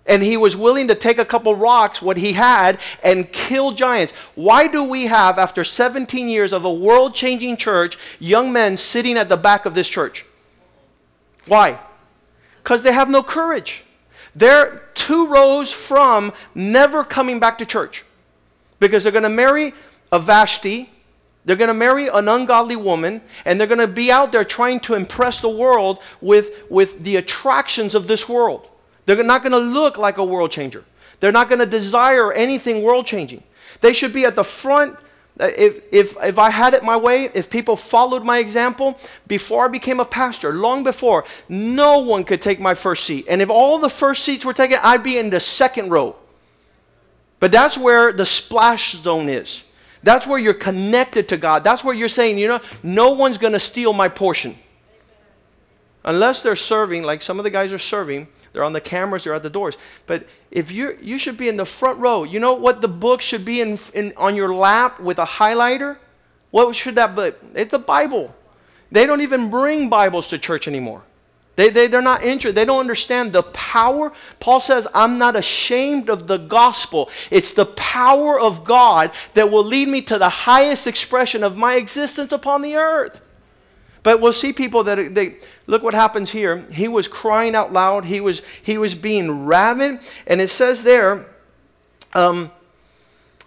And 0.09 0.23
he 0.23 0.37
was 0.37 0.57
willing 0.57 0.89
to 0.89 0.95
take 0.95 1.19
a 1.19 1.25
couple 1.25 1.55
rocks, 1.55 2.03
what 2.03 2.17
he 2.17 2.33
had, 2.33 2.81
and 3.05 3.31
kill 3.31 3.73
giants. 3.73 4.13
Why 4.35 4.67
do 4.67 4.83
we 4.83 5.07
have, 5.07 5.39
after 5.39 5.63
17 5.63 6.29
years 6.29 6.53
of 6.53 6.65
a 6.65 6.73
world 6.73 7.15
changing 7.15 7.59
church, 7.59 7.97
young 8.19 8.51
men 8.53 8.77
sitting 8.77 9.17
at 9.17 9.29
the 9.29 9.37
back 9.37 9.67
of 9.67 9.75
this 9.75 9.89
church? 9.89 10.25
Why? 11.47 11.79
Because 12.63 12.83
they 12.83 12.93
have 12.93 13.09
no 13.09 13.23
courage. 13.23 13.85
They're 14.35 14.89
two 14.95 15.27
rows 15.27 15.73
from 15.73 16.33
never 16.55 17.05
coming 17.05 17.39
back 17.39 17.59
to 17.59 17.67
church 17.67 18.05
because 18.81 19.03
they're 19.03 19.13
going 19.13 19.23
to 19.25 19.29
marry 19.29 19.75
a 20.13 20.19
Vashti, 20.19 20.91
they're 21.45 21.57
going 21.57 21.69
to 21.69 21.75
marry 21.75 22.09
an 22.09 22.29
ungodly 22.29 22.77
woman, 22.77 23.23
and 23.45 23.59
they're 23.59 23.67
going 23.67 23.79
to 23.79 23.87
be 23.87 24.13
out 24.13 24.33
there 24.33 24.45
trying 24.45 24.81
to 24.81 24.95
impress 24.95 25.41
the 25.41 25.49
world 25.49 26.01
with, 26.21 26.63
with 26.71 27.03
the 27.05 27.17
attractions 27.17 27.95
of 27.95 28.07
this 28.07 28.29
world. 28.29 28.69
They're 29.09 29.25
not 29.25 29.43
going 29.43 29.53
to 29.53 29.59
look 29.59 29.97
like 29.97 30.19
a 30.19 30.25
world 30.25 30.51
changer. 30.51 30.85
They're 31.19 31.33
not 31.33 31.49
going 31.49 31.61
to 31.61 31.67
desire 31.67 32.31
anything 32.31 32.83
world 32.83 33.07
changing. 33.07 33.43
They 33.81 33.95
should 33.95 34.13
be 34.13 34.27
at 34.27 34.37
the 34.37 34.45
front 34.45 34.99
uh, 35.41 35.51
if, 35.57 35.81
if, 35.91 36.15
if 36.23 36.39
I 36.39 36.51
had 36.51 36.75
it 36.75 36.85
my 36.85 36.97
way, 36.97 37.31
if 37.33 37.49
people 37.49 37.75
followed 37.75 38.23
my 38.23 38.39
example, 38.39 38.99
before 39.27 39.65
I 39.65 39.69
became 39.69 39.99
a 39.99 40.05
pastor, 40.05 40.53
long 40.53 40.85
before, 40.85 41.25
no 41.49 42.01
one 42.01 42.23
could 42.23 42.43
take 42.43 42.61
my 42.61 42.75
first 42.75 43.05
seat. 43.05 43.25
And 43.31 43.41
if 43.41 43.49
all 43.49 43.79
the 43.79 43.89
first 43.89 44.25
seats 44.25 44.45
were 44.45 44.53
taken, 44.53 44.79
I'd 44.83 45.03
be 45.03 45.17
in 45.17 45.31
the 45.31 45.41
second 45.41 45.89
row. 45.89 46.17
But 47.41 47.51
that's 47.51 47.79
where 47.79 48.13
the 48.13 48.27
splash 48.27 48.93
zone 48.93 49.31
is. 49.31 49.63
That's 50.03 50.27
where 50.27 50.39
you're 50.39 50.53
connected 50.53 51.29
to 51.29 51.39
God. 51.39 51.65
That's 51.65 51.83
where 51.83 51.95
you're 51.95 52.11
saying, 52.11 52.37
you 52.37 52.49
know, 52.49 52.61
no 52.83 53.13
one's 53.13 53.39
going 53.39 53.55
to 53.55 53.59
steal 53.59 53.95
my 53.95 54.09
portion. 54.09 54.59
Unless 56.05 56.43
they're 56.43 56.57
serving, 56.57 57.05
like 57.05 57.23
some 57.23 57.39
of 57.39 57.45
the 57.45 57.51
guys 57.51 57.73
are 57.73 57.79
serving, 57.79 58.29
they're 58.53 58.65
on 58.65 58.73
the 58.73 58.81
cameras, 58.81 59.25
they're 59.25 59.35
at 59.35 59.43
the 59.43 59.51
doors. 59.51 59.77
But 60.07 60.27
if 60.51 60.73
you 60.73 60.97
you 61.01 61.19
should 61.19 61.37
be 61.37 61.49
in 61.49 61.57
the 61.57 61.65
front 61.65 61.99
row. 61.99 62.25
You 62.25 62.41
know 62.41 62.55
what 62.55 62.81
the 62.81 62.89
book 62.89 63.21
should 63.21 63.45
be 63.45 63.61
in, 63.61 63.79
in 63.95 64.13
on 64.17 64.35
your 64.35 64.55
lap 64.55 65.01
with 65.01 65.19
a 65.19 65.25
highlighter? 65.25 65.99
What 66.51 66.75
should 66.75 66.95
that 66.95 67.15
be? 67.15 67.33
It's 67.55 67.71
the 67.71 67.79
Bible. 67.79 68.35
They 68.91 69.05
don't 69.07 69.21
even 69.21 69.51
bring 69.51 69.91
Bibles 69.91 70.29
to 70.29 70.39
church 70.39 70.67
anymore. 70.67 71.03
They, 71.57 71.71
they, 71.71 71.89
they're 71.89 72.01
not 72.01 72.23
interested. 72.23 72.55
They 72.55 72.65
don't 72.65 72.79
understand 72.79 73.33
the 73.33 73.43
power. 73.43 74.13
Paul 74.39 74.61
says, 74.61 74.87
I'm 74.95 75.19
not 75.19 75.35
ashamed 75.35 76.09
of 76.09 76.29
the 76.29 76.37
gospel. 76.37 77.11
It's 77.33 77.51
the 77.51 77.67
power 77.67 78.39
of 78.39 78.65
God 78.65 79.11
that 79.35 79.51
will 79.51 79.65
lead 79.65 79.89
me 79.89 80.01
to 80.03 80.19
the 80.19 80.29
highest 80.29 80.87
expression 80.87 81.43
of 81.43 81.57
my 81.57 81.75
existence 81.75 82.31
upon 82.31 82.63
the 82.63 82.77
earth. 82.77 83.21
But 84.03 84.21
we'll 84.21 84.33
see 84.33 84.53
people 84.53 84.85
that 84.85 85.15
they 85.15 85.37
look 85.67 85.83
what 85.83 85.95
happens 85.95 86.31
here. 86.31 86.59
He 86.71 86.89
was 86.89 87.09
crying 87.09 87.55
out 87.55 87.73
loud. 87.73 88.05
He 88.05 88.21
was 88.21 88.43
he 88.63 88.79
was 88.79 88.95
being 88.95 89.47
rabid, 89.47 90.01
and 90.27 90.41
it 90.41 90.51
says 90.51 90.83
there, 90.85 91.27
um, 92.15 92.51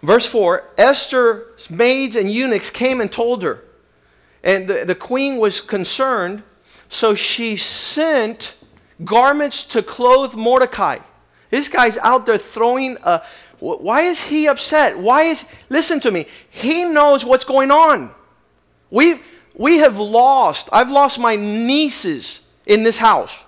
verse 0.02 0.26
four: 0.26 0.64
Esther's 0.76 1.70
maids 1.70 2.16
and 2.16 2.30
eunuchs 2.30 2.70
came 2.70 3.00
and 3.00 3.10
told 3.10 3.42
her, 3.42 3.64
and 4.44 4.68
the, 4.68 4.84
the 4.84 4.94
queen 4.94 5.38
was 5.38 5.60
concerned, 5.60 6.42
so 6.88 7.14
she 7.14 7.56
sent 7.56 8.54
garments 9.04 9.64
to 9.64 9.82
clothe 9.82 10.34
Mordecai. 10.34 10.98
This 11.50 11.68
guy's 11.68 11.96
out 11.98 12.26
there 12.26 12.38
throwing 12.38 12.98
a. 13.02 13.22
Why 13.58 14.02
is 14.02 14.20
he 14.20 14.48
upset? 14.48 14.98
Why 14.98 15.22
is 15.22 15.44
listen 15.70 16.00
to 16.00 16.10
me? 16.10 16.26
He 16.50 16.84
knows 16.84 17.24
what's 17.24 17.44
going 17.44 17.70
on. 17.70 18.10
We've 18.90 19.20
we 19.54 19.78
have 19.78 19.98
lost, 19.98 20.68
I've 20.72 20.90
lost 20.90 21.18
my 21.18 21.36
nieces 21.36 22.40
in 22.66 22.82
this 22.82 22.98
house. 22.98 23.44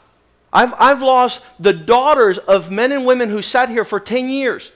I've, 0.53 0.75
I've 0.79 1.03
lost 1.03 1.41
the 1.59 1.73
daughters 1.73 2.39
of 2.39 2.71
men 2.71 2.93
and 2.93 3.05
women 3.05 3.29
who 3.29 3.43
sat 3.43 3.69
here 3.69 3.85
for 3.85 3.99
10 3.99 4.29
years. 4.29 4.71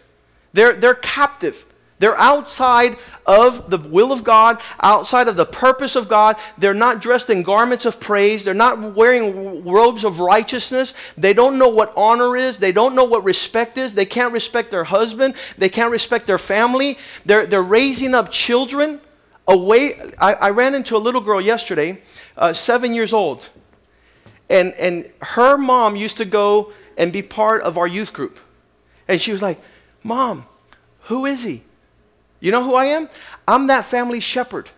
They're, 0.53 0.74
they're 0.74 0.95
captive. 0.95 1.64
They're 2.01 2.18
outside 2.18 2.97
of 3.26 3.70
the 3.70 3.79
will 3.79 4.12
of 4.12 4.22
God, 4.24 4.61
outside 4.81 5.29
of 5.29 5.37
the 5.37 5.45
purpose 5.45 5.97
of 5.97 6.09
God. 6.09 6.37
They're 6.57 6.74
not 6.74 7.01
dressed 7.01 7.29
in 7.29 7.43
garments 7.43 7.85
of 7.85 8.01
praise. 8.01 8.45
They're 8.45 8.55
not 8.55 8.95
wearing 8.95 9.64
robes 9.64 10.05
of 10.05 10.20
righteousness. 10.20 10.95
They 11.16 11.33
don't 11.33 11.59
know 11.59 11.68
what 11.68 11.93
honor 11.97 12.37
is. 12.37 12.59
They 12.59 12.72
don't 12.72 12.95
know 12.95 13.05
what 13.05 13.24
respect 13.24 13.79
is. 13.79 13.95
They 13.95 14.07
can't 14.07 14.33
respect 14.33 14.70
their 14.70 14.85
husband. 14.85 15.35
They 15.59 15.68
can't 15.68 15.91
respect 15.91 16.26
their 16.26 16.39
family. 16.39 16.99
They're, 17.26 17.47
they're 17.47 17.62
raising 17.62 18.14
up 18.14 18.31
children 18.31 19.01
away. 19.49 19.99
I, 20.18 20.34
I 20.34 20.51
ran 20.51 20.74
into 20.74 20.96
a 20.96 20.99
little 20.99 21.20
girl 21.20 21.40
yesterday, 21.40 22.01
uh, 22.36 22.53
seven 22.53 22.94
years 22.94 23.12
old. 23.12 23.49
And, 24.49 24.72
and 24.74 25.11
her 25.20 25.59
mom 25.59 25.96
used 25.96 26.18
to 26.18 26.24
go 26.24 26.72
and 26.96 27.12
be 27.12 27.22
part 27.22 27.62
of 27.62 27.76
our 27.76 27.86
youth 27.86 28.12
group. 28.12 28.38
And 29.09 29.20
she 29.20 29.32
was 29.32 29.42
like, 29.42 29.61
Mom, 30.03 30.46
who 31.03 31.26
is 31.26 31.42
he? 31.42 31.62
You 32.40 32.53
know 32.53 32.62
who 32.62 32.74
I 32.74 32.86
am? 32.86 33.09
I'm 33.46 33.66
that 33.66 33.84
family 33.84 34.20
shepherd. 34.20 34.70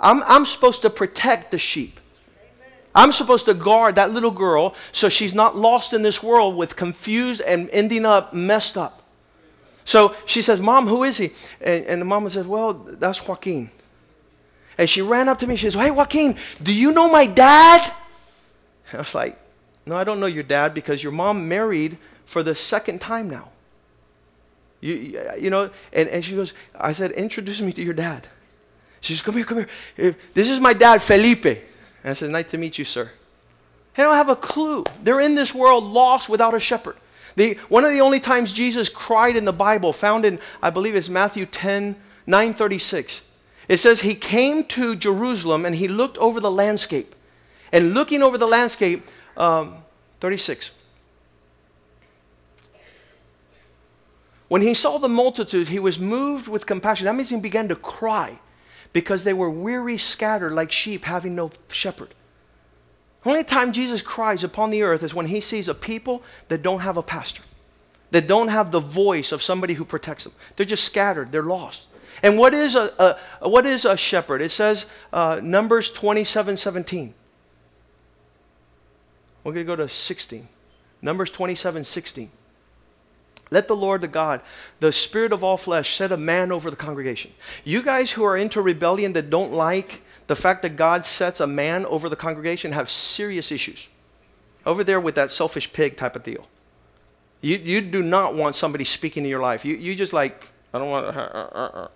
I'm, 0.00 0.22
I'm 0.24 0.44
supposed 0.44 0.82
to 0.82 0.90
protect 0.90 1.50
the 1.52 1.58
sheep. 1.58 2.00
I'm 2.94 3.12
supposed 3.12 3.46
to 3.46 3.54
guard 3.54 3.94
that 3.94 4.12
little 4.12 4.30
girl 4.30 4.74
so 4.90 5.08
she's 5.08 5.32
not 5.32 5.56
lost 5.56 5.92
in 5.92 6.02
this 6.02 6.22
world 6.22 6.56
with 6.56 6.76
confused 6.76 7.40
and 7.40 7.70
ending 7.70 8.04
up 8.04 8.34
messed 8.34 8.76
up. 8.76 9.01
So 9.84 10.14
she 10.26 10.42
says, 10.42 10.60
Mom, 10.60 10.86
who 10.86 11.04
is 11.04 11.18
he? 11.18 11.30
And, 11.60 11.84
and 11.86 12.00
the 12.00 12.06
mama 12.06 12.30
says, 12.30 12.46
Well, 12.46 12.74
that's 12.74 13.26
Joaquin. 13.26 13.70
And 14.78 14.88
she 14.88 15.02
ran 15.02 15.28
up 15.28 15.38
to 15.40 15.46
me. 15.46 15.56
She 15.56 15.66
says, 15.66 15.74
Hey, 15.74 15.90
Joaquin, 15.90 16.36
do 16.62 16.72
you 16.72 16.92
know 16.92 17.10
my 17.10 17.26
dad? 17.26 17.92
And 18.90 18.98
I 18.98 19.02
was 19.02 19.14
like, 19.14 19.38
No, 19.86 19.96
I 19.96 20.04
don't 20.04 20.20
know 20.20 20.26
your 20.26 20.44
dad 20.44 20.74
because 20.74 21.02
your 21.02 21.12
mom 21.12 21.48
married 21.48 21.98
for 22.24 22.42
the 22.42 22.54
second 22.54 23.00
time 23.00 23.28
now. 23.28 23.50
You, 24.82 24.94
you 24.94 25.18
uh, 25.20 25.50
know, 25.50 25.70
and, 25.92 26.08
and 26.08 26.24
she 26.24 26.34
goes, 26.34 26.52
I 26.74 26.92
said, 26.92 27.12
introduce 27.12 27.60
me 27.60 27.72
to 27.72 27.82
your 27.82 27.94
dad. 27.94 28.26
She 29.00 29.14
says, 29.14 29.22
come 29.22 29.36
here, 29.36 29.44
come 29.44 29.66
here. 29.96 30.16
This 30.34 30.50
is 30.50 30.58
my 30.58 30.72
dad, 30.72 31.00
Felipe. 31.00 31.46
And 31.46 31.60
I 32.10 32.12
said, 32.14 32.30
nice 32.30 32.50
to 32.50 32.58
meet 32.58 32.78
you, 32.78 32.84
sir. 32.84 33.10
They 33.94 34.02
don't 34.02 34.14
have 34.14 34.28
a 34.28 34.36
clue. 34.36 34.84
They're 35.02 35.20
in 35.20 35.36
this 35.36 35.54
world 35.54 35.84
lost 35.84 36.28
without 36.28 36.52
a 36.54 36.60
shepherd. 36.60 36.96
The, 37.36 37.54
one 37.68 37.84
of 37.84 37.92
the 37.92 38.00
only 38.00 38.20
times 38.20 38.52
Jesus 38.52 38.88
cried 38.88 39.36
in 39.36 39.44
the 39.44 39.52
Bible, 39.52 39.92
found 39.92 40.24
in, 40.24 40.38
I 40.62 40.70
believe 40.70 40.94
it's 40.94 41.08
Matthew 41.08 41.46
10, 41.46 41.96
936. 42.26 43.22
It 43.68 43.76
says 43.78 44.00
he 44.00 44.14
came 44.14 44.64
to 44.64 44.94
Jerusalem 44.94 45.64
and 45.64 45.74
he 45.76 45.88
looked 45.88 46.18
over 46.18 46.40
the 46.40 46.50
landscape. 46.50 47.14
And 47.72 47.94
looking 47.94 48.22
over 48.22 48.36
the 48.36 48.46
landscape, 48.46 49.06
um, 49.36 49.78
36. 50.20 50.72
When 54.48 54.60
he 54.60 54.74
saw 54.74 54.98
the 54.98 55.08
multitude, 55.08 55.68
he 55.68 55.78
was 55.78 55.98
moved 55.98 56.48
with 56.48 56.66
compassion. 56.66 57.06
That 57.06 57.16
means 57.16 57.30
he 57.30 57.40
began 57.40 57.68
to 57.68 57.76
cry 57.76 58.38
because 58.92 59.24
they 59.24 59.32
were 59.32 59.48
weary, 59.48 59.96
scattered 59.96 60.52
like 60.52 60.70
sheep, 60.70 61.06
having 61.06 61.34
no 61.34 61.50
shepherd. 61.70 62.12
Only 63.24 63.44
time 63.44 63.72
Jesus 63.72 64.02
cries 64.02 64.42
upon 64.42 64.70
the 64.70 64.82
earth 64.82 65.02
is 65.02 65.14
when 65.14 65.26
he 65.26 65.40
sees 65.40 65.68
a 65.68 65.74
people 65.74 66.22
that 66.48 66.62
don't 66.62 66.80
have 66.80 66.96
a 66.96 67.02
pastor, 67.02 67.42
that 68.10 68.26
don't 68.26 68.48
have 68.48 68.70
the 68.70 68.80
voice 68.80 69.30
of 69.30 69.42
somebody 69.42 69.74
who 69.74 69.84
protects 69.84 70.24
them. 70.24 70.32
They're 70.56 70.66
just 70.66 70.84
scattered, 70.84 71.30
they're 71.30 71.42
lost. 71.42 71.86
And 72.22 72.38
what 72.38 72.52
is 72.52 72.74
a, 72.74 73.16
a 73.40 73.48
what 73.48 73.64
is 73.64 73.84
a 73.84 73.96
shepherd? 73.96 74.42
It 74.42 74.50
says 74.50 74.86
uh, 75.12 75.40
Numbers 75.42 75.90
27 75.90 76.56
17. 76.56 77.14
We're 79.44 79.52
going 79.52 79.66
to 79.66 79.72
go 79.72 79.76
to 79.76 79.88
16. 79.88 80.48
Numbers 81.00 81.30
27 81.30 81.84
16. 81.84 82.30
Let 83.50 83.68
the 83.68 83.76
Lord, 83.76 84.00
the 84.00 84.08
God, 84.08 84.40
the 84.80 84.92
Spirit 84.92 85.32
of 85.32 85.44
all 85.44 85.58
flesh, 85.58 85.94
set 85.94 86.10
a 86.10 86.16
man 86.16 86.50
over 86.50 86.70
the 86.70 86.76
congregation. 86.76 87.32
You 87.64 87.82
guys 87.82 88.12
who 88.12 88.24
are 88.24 88.36
into 88.36 88.62
rebellion 88.62 89.12
that 89.12 89.28
don't 89.28 89.52
like 89.52 90.00
the 90.26 90.36
fact 90.36 90.62
that 90.62 90.76
God 90.76 91.04
sets 91.04 91.40
a 91.40 91.46
man 91.46 91.86
over 91.86 92.08
the 92.08 92.16
congregation 92.16 92.72
have 92.72 92.90
serious 92.90 93.50
issues. 93.52 93.88
Over 94.64 94.84
there 94.84 95.00
with 95.00 95.14
that 95.16 95.30
selfish 95.30 95.72
pig 95.72 95.96
type 95.96 96.14
of 96.16 96.22
deal. 96.22 96.46
You, 97.40 97.56
you 97.56 97.80
do 97.80 98.02
not 98.02 98.36
want 98.36 98.54
somebody 98.54 98.84
speaking 98.84 99.24
in 99.24 99.30
your 99.30 99.40
life. 99.40 99.64
You, 99.64 99.74
you 99.74 99.94
just 99.94 100.12
like, 100.12 100.50
I 100.72 100.78
don't 100.78 100.90
want, 100.90 101.06
uh, 101.06 101.10
uh, 101.10 101.70
uh. 101.74 101.88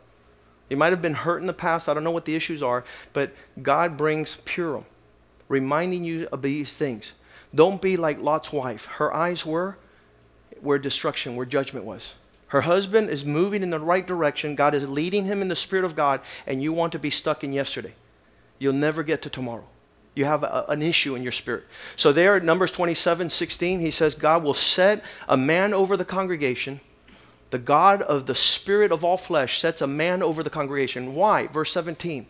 You 0.68 0.77
might 0.77 0.93
have 0.93 1.01
been 1.01 1.14
hurt 1.14 1.41
in 1.41 1.47
the 1.47 1.55
past. 1.55 1.89
I 1.89 1.95
don't 1.95 2.03
know 2.03 2.11
what 2.11 2.24
the 2.24 2.35
issues 2.35 2.62
are, 2.62 2.85
but 3.12 3.33
God 3.62 3.97
brings 3.97 4.39
Purim, 4.45 4.85
reminding 5.49 6.03
you 6.05 6.29
of 6.33 6.43
these 6.43 6.74
things. 6.74 7.12
Don't 7.55 7.81
be 7.81 7.97
like 7.97 8.20
Lot's 8.20 8.53
wife. 8.53 8.87
Her 8.87 9.14
eyes 9.14 9.47
were 9.47 9.79
where 10.61 10.79
destruction, 10.79 11.37
where 11.37 11.47
judgment 11.47 11.87
was. 11.87 12.14
Her 12.49 12.62
husband 12.62 13.11
is 13.11 13.24
moving 13.24 13.62
in 13.62 13.70
the 13.70 13.79
right 13.79 14.07
direction. 14.07 14.57
God 14.57 14.74
is 14.74 14.89
leading 14.89 15.24
him 15.24 15.43
in 15.43 15.49
the 15.49 15.57
Spirit 15.57 15.85
of 15.85 15.95
God, 15.95 16.20
and 16.47 16.62
you 16.62 16.72
want 16.72 16.93
to 16.93 16.99
be 16.99 17.11
stuck 17.11 17.45
in 17.45 17.53
yesterday. 17.53 17.95
You'll 18.59 18.72
never 18.72 19.02
get 19.02 19.22
to 19.22 19.30
tomorrow. 19.30 19.64
You 20.14 20.24
have 20.24 20.42
a, 20.42 20.64
an 20.68 20.82
issue 20.82 21.14
in 21.14 21.22
your 21.22 21.32
spirit. 21.32 21.64
So, 21.94 22.12
there, 22.12 22.40
Numbers 22.40 22.70
27 22.70 23.28
16, 23.30 23.80
he 23.80 23.90
says, 23.90 24.14
God 24.14 24.42
will 24.42 24.54
set 24.54 25.04
a 25.28 25.36
man 25.36 25.74
over 25.74 25.96
the 25.96 26.04
congregation. 26.04 26.80
The 27.50 27.59
God 27.59 28.02
of 28.02 28.26
the 28.26 28.34
Spirit 28.34 28.90
of 28.90 29.04
all 29.04 29.16
flesh 29.16 29.61
sets 29.61 29.80
a 29.80 29.86
man 29.86 30.22
over 30.22 30.42
the 30.42 30.50
congregation. 30.50 31.14
Why? 31.14 31.46
Verse 31.46 31.70
17, 31.72 32.26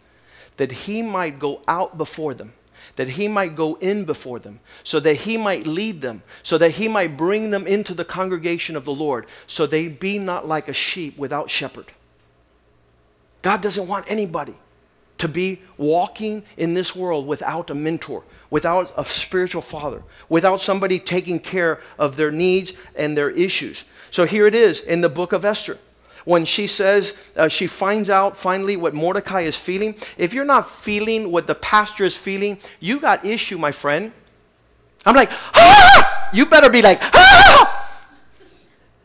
that 0.57 0.73
he 0.73 1.01
might 1.01 1.39
go 1.39 1.63
out 1.67 1.97
before 1.97 2.35
them 2.35 2.53
that 2.97 3.11
he 3.11 3.29
might 3.29 3.55
go 3.55 3.75
in 3.77 4.05
before 4.05 4.39
them, 4.39 4.61
so 4.83 5.01
that 5.01 5.15
he 5.15 5.37
might 5.37 5.67
lead 5.67 6.01
them, 6.01 6.23
so 6.43 6.57
that 6.59 6.73
he 6.73 6.89
might 6.89 7.17
bring 7.17 7.51
them 7.51 7.67
into 7.67 7.95
the 7.95 8.05
congregation 8.05 8.77
of 8.77 8.85
the 8.85 8.95
Lord, 8.95 9.27
so 9.47 9.67
they 9.67 9.89
be 9.89 10.19
not 10.19 10.49
like 10.49 10.69
a 10.69 10.73
sheep 10.73 11.17
without 11.19 11.51
shepherd. 11.51 11.93
God 13.43 13.61
doesn't 13.61 13.87
want 13.87 14.07
anybody 14.09 14.55
to 15.19 15.29
be 15.29 15.61
walking 15.77 16.43
in 16.57 16.75
this 16.75 16.95
world 16.95 17.27
without 17.27 17.71
a 17.71 17.75
mentor, 17.75 18.25
without 18.51 18.93
a 18.97 19.05
spiritual 19.05 19.63
father, 19.63 20.03
without 20.29 20.61
somebody 20.61 20.99
taking 20.99 21.39
care 21.39 21.81
of 21.99 22.17
their 22.17 22.31
needs 22.31 22.73
and 22.95 23.17
their 23.17 23.31
issues. 23.31 23.85
So 24.11 24.25
here 24.25 24.47
it 24.47 24.55
is 24.55 24.81
in 24.81 25.01
the 25.01 25.09
book 25.09 25.33
of 25.33 25.45
Esther 25.45 25.79
when 26.27 26.45
she 26.45 26.67
says 26.67 27.15
uh, 27.37 27.47
she 27.47 27.69
finds 27.69 28.11
out 28.11 28.37
finally 28.37 28.77
what 28.77 28.93
Mordecai 28.93 29.43
is 29.43 29.57
feeling, 29.57 29.95
if 30.19 30.35
you're 30.35 30.45
not 30.45 30.69
feeling 30.69 31.31
what 31.31 31.47
the 31.47 31.55
pastor 31.55 32.03
is 32.03 32.17
feeling, 32.17 32.59
you 32.81 32.99
got 32.99 33.25
issue, 33.25 33.57
my 33.57 33.71
friend. 33.71 34.13
I'm 35.07 35.15
like, 35.15 35.31
ah! 35.55 36.29
You 36.35 36.47
better 36.47 36.69
be 36.69 36.83
like, 36.83 36.99
ah! 37.01 37.89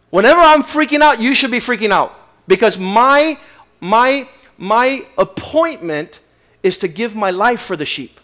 Whenever 0.09 0.41
I'm 0.41 0.64
freaking 0.64 1.01
out, 1.01 1.22
you 1.22 1.36
should 1.36 1.51
be 1.51 1.59
freaking 1.59 1.91
out 1.91 2.14
because 2.47 2.80
my 2.80 3.38
my 3.80 4.28
my 4.62 5.03
appointment 5.18 6.20
is 6.62 6.78
to 6.78 6.88
give 6.88 7.16
my 7.16 7.32
life 7.32 7.59
for 7.62 7.76
the 7.76 7.84
sheep. 7.84 8.20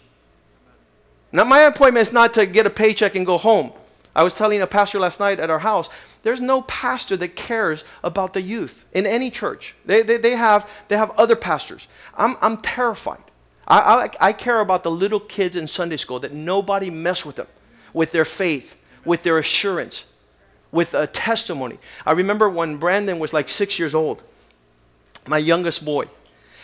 Now, 1.32 1.42
my 1.42 1.62
appointment 1.62 2.06
is 2.06 2.12
not 2.12 2.32
to 2.34 2.46
get 2.46 2.64
a 2.64 2.70
paycheck 2.70 3.16
and 3.16 3.26
go 3.26 3.38
home. 3.38 3.72
I 4.14 4.22
was 4.22 4.36
telling 4.36 4.62
a 4.62 4.66
pastor 4.68 5.00
last 5.00 5.18
night 5.18 5.40
at 5.40 5.50
our 5.50 5.58
house, 5.58 5.88
there's 6.22 6.40
no 6.40 6.62
pastor 6.62 7.16
that 7.16 7.34
cares 7.34 7.82
about 8.04 8.34
the 8.34 8.40
youth 8.40 8.84
in 8.92 9.04
any 9.04 9.32
church. 9.32 9.74
They, 9.84 10.02
they, 10.02 10.16
they, 10.16 10.36
have, 10.36 10.70
they 10.86 10.96
have 10.96 11.10
other 11.18 11.34
pastors. 11.34 11.88
I'm, 12.16 12.36
I'm 12.40 12.58
terrified. 12.58 13.24
I, 13.66 13.78
I, 13.80 14.28
I 14.28 14.32
care 14.32 14.60
about 14.60 14.84
the 14.84 14.92
little 14.92 15.20
kids 15.20 15.56
in 15.56 15.66
Sunday 15.66 15.96
school 15.96 16.20
that 16.20 16.32
nobody 16.32 16.88
mess 16.88 17.26
with 17.26 17.34
them, 17.34 17.48
with 17.92 18.12
their 18.12 18.24
faith, 18.24 18.76
with 19.04 19.24
their 19.24 19.38
assurance, 19.38 20.04
with 20.70 20.94
a 20.94 21.08
testimony. 21.08 21.80
I 22.06 22.12
remember 22.12 22.48
when 22.48 22.76
Brandon 22.76 23.18
was 23.18 23.32
like 23.32 23.48
six 23.48 23.76
years 23.76 23.92
old, 23.92 24.22
my 25.26 25.38
youngest 25.38 25.84
boy 25.84 26.08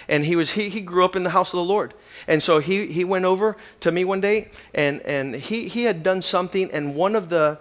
and 0.08 0.24
he 0.24 0.36
was 0.36 0.52
he, 0.52 0.68
he 0.68 0.80
grew 0.80 1.04
up 1.04 1.16
in 1.16 1.22
the 1.22 1.30
house 1.30 1.52
of 1.52 1.58
the 1.58 1.64
lord. 1.64 1.94
And 2.26 2.42
so 2.42 2.58
he, 2.58 2.86
he 2.86 3.04
went 3.04 3.24
over 3.24 3.56
to 3.80 3.92
me 3.92 4.04
one 4.04 4.20
day 4.20 4.50
and, 4.74 5.00
and 5.02 5.34
he, 5.34 5.68
he 5.68 5.84
had 5.84 6.02
done 6.02 6.22
something 6.22 6.70
and 6.70 6.94
one 6.94 7.14
of 7.16 7.28
the 7.28 7.58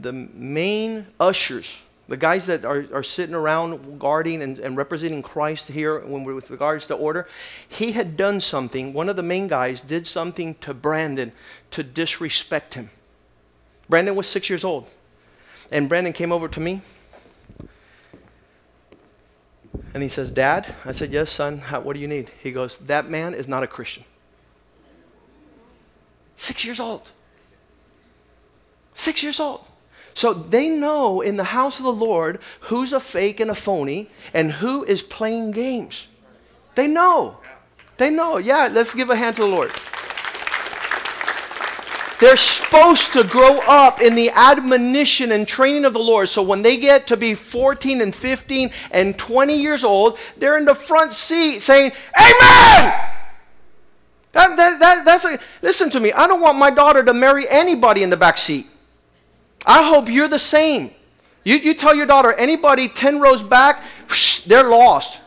the 0.00 0.12
main 0.12 1.06
ushers 1.18 1.82
the 2.08 2.16
guys 2.16 2.46
that 2.46 2.64
are, 2.64 2.86
are 2.92 3.02
sitting 3.02 3.34
around 3.34 3.98
guarding 3.98 4.40
and, 4.40 4.60
and 4.60 4.76
representing 4.76 5.22
christ 5.22 5.68
here 5.68 6.00
when 6.00 6.22
we're 6.22 6.34
with 6.34 6.50
regards 6.50 6.86
to 6.86 6.94
order 6.94 7.26
he 7.68 7.92
had 7.92 8.16
done 8.16 8.40
something. 8.40 8.92
One 8.92 9.08
of 9.08 9.16
the 9.16 9.22
main 9.22 9.48
guys 9.48 9.80
did 9.80 10.06
something 10.06 10.54
to 10.56 10.72
brandon 10.72 11.32
to 11.72 11.82
disrespect 11.82 12.74
him. 12.74 12.90
Brandon 13.88 14.14
was 14.14 14.28
six 14.28 14.48
years 14.48 14.64
old. 14.64 14.88
And 15.72 15.88
brandon 15.88 16.12
came 16.12 16.30
over 16.30 16.48
to 16.48 16.60
me 16.60 16.82
and 19.94 20.02
he 20.02 20.08
says, 20.08 20.30
Dad? 20.30 20.74
I 20.84 20.92
said, 20.92 21.12
Yes, 21.12 21.30
son. 21.30 21.58
How, 21.58 21.80
what 21.80 21.94
do 21.94 22.00
you 22.00 22.08
need? 22.08 22.30
He 22.42 22.52
goes, 22.52 22.76
That 22.78 23.08
man 23.08 23.34
is 23.34 23.48
not 23.48 23.62
a 23.62 23.66
Christian. 23.66 24.04
Six 26.36 26.64
years 26.64 26.80
old. 26.80 27.02
Six 28.92 29.22
years 29.22 29.40
old. 29.40 29.64
So 30.14 30.32
they 30.32 30.68
know 30.68 31.20
in 31.20 31.36
the 31.36 31.44
house 31.44 31.78
of 31.78 31.84
the 31.84 31.92
Lord 31.92 32.40
who's 32.60 32.92
a 32.92 33.00
fake 33.00 33.38
and 33.38 33.50
a 33.50 33.54
phony 33.54 34.08
and 34.32 34.50
who 34.52 34.84
is 34.84 35.02
playing 35.02 35.50
games. 35.50 36.08
They 36.74 36.86
know. 36.86 37.38
They 37.98 38.10
know. 38.10 38.38
Yeah, 38.38 38.68
let's 38.72 38.94
give 38.94 39.10
a 39.10 39.16
hand 39.16 39.36
to 39.36 39.42
the 39.42 39.48
Lord. 39.48 39.72
They're 42.18 42.36
supposed 42.36 43.12
to 43.12 43.24
grow 43.24 43.58
up 43.58 44.00
in 44.00 44.14
the 44.14 44.30
admonition 44.30 45.32
and 45.32 45.46
training 45.46 45.84
of 45.84 45.92
the 45.92 45.98
Lord. 45.98 46.28
So 46.30 46.42
when 46.42 46.62
they 46.62 46.78
get 46.78 47.06
to 47.08 47.16
be 47.16 47.34
14 47.34 48.00
and 48.00 48.14
15 48.14 48.70
and 48.90 49.18
20 49.18 49.60
years 49.60 49.84
old, 49.84 50.18
they're 50.38 50.56
in 50.56 50.64
the 50.64 50.74
front 50.74 51.12
seat 51.12 51.60
saying, 51.60 51.92
Amen! 52.18 53.12
That, 54.32 54.56
that, 54.56 54.80
that, 54.80 55.04
that's 55.04 55.24
a, 55.24 55.38
listen 55.62 55.90
to 55.90 56.00
me. 56.00 56.12
I 56.12 56.26
don't 56.26 56.40
want 56.40 56.58
my 56.58 56.70
daughter 56.70 57.02
to 57.02 57.14
marry 57.14 57.48
anybody 57.48 58.02
in 58.02 58.10
the 58.10 58.16
back 58.16 58.38
seat. 58.38 58.66
I 59.66 59.82
hope 59.82 60.08
you're 60.08 60.28
the 60.28 60.38
same. 60.38 60.90
You, 61.44 61.56
you 61.56 61.74
tell 61.74 61.94
your 61.94 62.06
daughter, 62.06 62.32
anybody 62.32 62.88
10 62.88 63.20
rows 63.20 63.42
back, 63.42 63.82
they're 64.46 64.68
lost. 64.68 65.20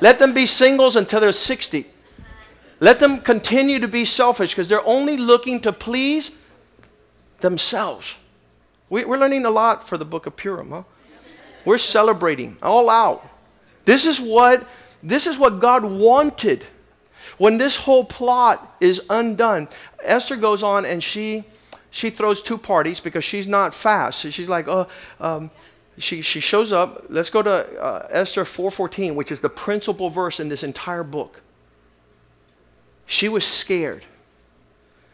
Let 0.00 0.18
them 0.18 0.34
be 0.34 0.46
singles 0.46 0.96
until 0.96 1.20
they're 1.20 1.32
60. 1.32 1.86
Let 2.80 3.00
them 3.00 3.20
continue 3.20 3.78
to 3.80 3.88
be 3.88 4.04
selfish 4.04 4.50
because 4.50 4.68
they're 4.68 4.86
only 4.86 5.16
looking 5.16 5.60
to 5.60 5.72
please 5.72 6.30
themselves. 7.40 8.18
We, 8.88 9.04
are 9.04 9.18
learning 9.18 9.44
a 9.44 9.50
lot 9.50 9.86
for 9.88 9.98
the 9.98 10.04
book 10.04 10.26
of 10.26 10.36
Purim, 10.36 10.70
huh? 10.70 10.82
We're 11.64 11.78
celebrating 11.78 12.56
all 12.62 12.88
out. 12.88 13.28
This 13.84 14.06
is 14.06 14.20
what 14.20 14.66
this 15.02 15.26
is 15.26 15.38
what 15.38 15.60
God 15.60 15.84
wanted. 15.84 16.66
When 17.36 17.58
this 17.58 17.76
whole 17.76 18.04
plot 18.04 18.76
is 18.80 19.00
undone, 19.10 19.68
Esther 20.02 20.36
goes 20.36 20.62
on 20.62 20.84
and 20.84 21.02
she 21.02 21.44
she 21.90 22.10
throws 22.10 22.42
two 22.42 22.58
parties 22.58 23.00
because 23.00 23.24
she's 23.24 23.46
not 23.46 23.74
fast. 23.74 24.20
She's 24.20 24.48
like, 24.48 24.68
oh, 24.68 24.86
um, 25.20 25.50
she, 25.96 26.20
she 26.20 26.40
shows 26.40 26.72
up. 26.72 27.06
Let's 27.08 27.30
go 27.30 27.42
to 27.42 27.82
uh, 27.82 28.06
Esther 28.10 28.44
4.14, 28.44 29.14
which 29.14 29.32
is 29.32 29.40
the 29.40 29.48
principal 29.48 30.10
verse 30.10 30.38
in 30.38 30.48
this 30.48 30.62
entire 30.62 31.02
book. 31.02 31.40
She 33.08 33.28
was 33.28 33.44
scared 33.44 34.04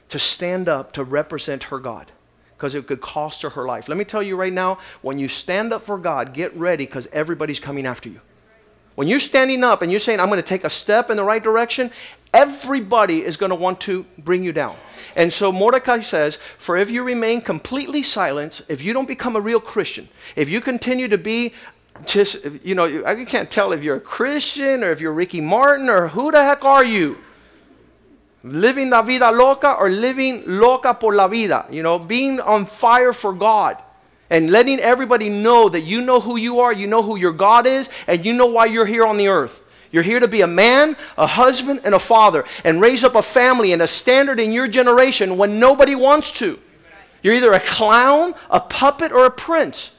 to 0.08 0.18
stand 0.18 0.68
up 0.68 0.92
to 0.92 1.04
represent 1.04 1.64
her 1.64 1.78
God 1.78 2.10
because 2.56 2.74
it 2.74 2.88
could 2.88 3.00
cost 3.00 3.42
her 3.42 3.50
her 3.50 3.64
life. 3.66 3.88
Let 3.88 3.96
me 3.96 4.04
tell 4.04 4.22
you 4.22 4.36
right 4.36 4.52
now 4.52 4.78
when 5.00 5.16
you 5.16 5.28
stand 5.28 5.72
up 5.72 5.84
for 5.84 5.96
God, 5.96 6.34
get 6.34 6.54
ready 6.56 6.86
because 6.86 7.06
everybody's 7.12 7.60
coming 7.60 7.86
after 7.86 8.08
you. 8.08 8.20
When 8.96 9.06
you're 9.06 9.20
standing 9.20 9.62
up 9.62 9.80
and 9.80 9.92
you're 9.92 10.00
saying, 10.00 10.18
I'm 10.18 10.28
going 10.28 10.42
to 10.42 10.46
take 10.46 10.64
a 10.64 10.70
step 10.70 11.08
in 11.08 11.16
the 11.16 11.22
right 11.22 11.42
direction, 11.42 11.92
everybody 12.32 13.24
is 13.24 13.36
going 13.36 13.50
to 13.50 13.56
want 13.56 13.80
to 13.82 14.04
bring 14.18 14.42
you 14.42 14.52
down. 14.52 14.76
And 15.14 15.32
so 15.32 15.52
Mordecai 15.52 16.00
says, 16.00 16.40
For 16.58 16.76
if 16.76 16.90
you 16.90 17.04
remain 17.04 17.42
completely 17.42 18.02
silent, 18.02 18.62
if 18.68 18.82
you 18.82 18.92
don't 18.92 19.08
become 19.08 19.36
a 19.36 19.40
real 19.40 19.60
Christian, 19.60 20.08
if 20.34 20.48
you 20.48 20.60
continue 20.60 21.06
to 21.08 21.18
be 21.18 21.54
just, 22.06 22.44
you 22.64 22.74
know, 22.74 23.04
I 23.06 23.24
can't 23.24 23.52
tell 23.52 23.72
if 23.72 23.84
you're 23.84 23.96
a 23.96 24.00
Christian 24.00 24.82
or 24.82 24.90
if 24.90 25.00
you're 25.00 25.12
Ricky 25.12 25.40
Martin 25.40 25.88
or 25.88 26.08
who 26.08 26.32
the 26.32 26.42
heck 26.42 26.64
are 26.64 26.84
you? 26.84 27.18
Living 28.44 28.90
la 28.90 29.00
vida 29.02 29.32
loca 29.32 29.72
or 29.72 29.88
living 29.88 30.42
loca 30.46 30.92
por 30.92 31.14
la 31.14 31.26
vida, 31.26 31.66
you 31.70 31.82
know, 31.82 31.98
being 31.98 32.38
on 32.40 32.66
fire 32.66 33.12
for 33.12 33.32
God 33.32 33.78
and 34.28 34.50
letting 34.50 34.80
everybody 34.80 35.30
know 35.30 35.68
that 35.70 35.80
you 35.80 36.02
know 36.02 36.20
who 36.20 36.36
you 36.36 36.60
are, 36.60 36.72
you 36.72 36.86
know 36.86 37.02
who 37.02 37.16
your 37.16 37.32
God 37.32 37.66
is, 37.66 37.88
and 38.06 38.24
you 38.24 38.34
know 38.34 38.46
why 38.46 38.66
you're 38.66 38.86
here 38.86 39.06
on 39.06 39.16
the 39.16 39.28
earth. 39.28 39.62
You're 39.90 40.02
here 40.02 40.20
to 40.20 40.28
be 40.28 40.42
a 40.42 40.46
man, 40.46 40.96
a 41.16 41.26
husband, 41.26 41.80
and 41.84 41.94
a 41.94 41.98
father, 41.98 42.44
and 42.64 42.80
raise 42.80 43.02
up 43.02 43.14
a 43.14 43.22
family 43.22 43.72
and 43.72 43.80
a 43.80 43.86
standard 43.86 44.40
in 44.40 44.52
your 44.52 44.68
generation 44.68 45.38
when 45.38 45.58
nobody 45.58 45.94
wants 45.94 46.30
to. 46.32 46.58
You're 47.22 47.34
either 47.34 47.52
a 47.54 47.60
clown, 47.60 48.34
a 48.50 48.60
puppet, 48.60 49.10
or 49.10 49.24
a 49.24 49.30
prince. 49.30 49.90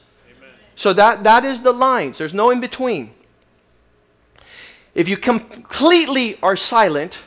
So 0.75 0.93
that, 0.93 1.23
that 1.23 1.45
is 1.45 1.61
the 1.61 1.71
lines. 1.71 2.19
There's 2.19 2.33
no 2.33 2.51
in 2.51 2.59
between. 2.59 3.11
If 4.93 5.09
you 5.09 5.17
completely 5.17 6.37
are 6.43 6.55
silent, 6.55 7.17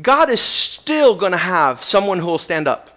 God 0.00 0.30
is 0.30 0.40
still 0.40 1.14
going 1.14 1.32
to 1.32 1.38
have 1.38 1.82
someone 1.82 2.18
who 2.18 2.26
will 2.26 2.38
stand 2.38 2.66
up. 2.66 2.90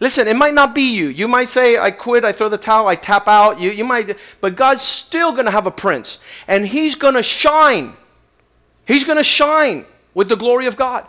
Listen, 0.00 0.26
it 0.26 0.36
might 0.36 0.54
not 0.54 0.74
be 0.74 0.82
you. 0.82 1.08
You 1.08 1.28
might 1.28 1.48
say, 1.48 1.78
I 1.78 1.90
quit, 1.90 2.24
I 2.24 2.32
throw 2.32 2.48
the 2.48 2.58
towel, 2.58 2.88
I 2.88 2.96
tap 2.96 3.28
out. 3.28 3.60
You, 3.60 3.70
you 3.70 3.84
might, 3.84 4.16
but 4.40 4.56
God's 4.56 4.82
still 4.82 5.32
going 5.32 5.44
to 5.44 5.52
have 5.52 5.66
a 5.66 5.70
prince, 5.70 6.18
and 6.48 6.66
he's 6.66 6.94
going 6.94 7.14
to 7.14 7.22
shine. 7.22 7.96
He's 8.86 9.04
going 9.04 9.18
to 9.18 9.24
shine 9.24 9.84
with 10.12 10.28
the 10.28 10.36
glory 10.36 10.66
of 10.66 10.76
God. 10.76 11.06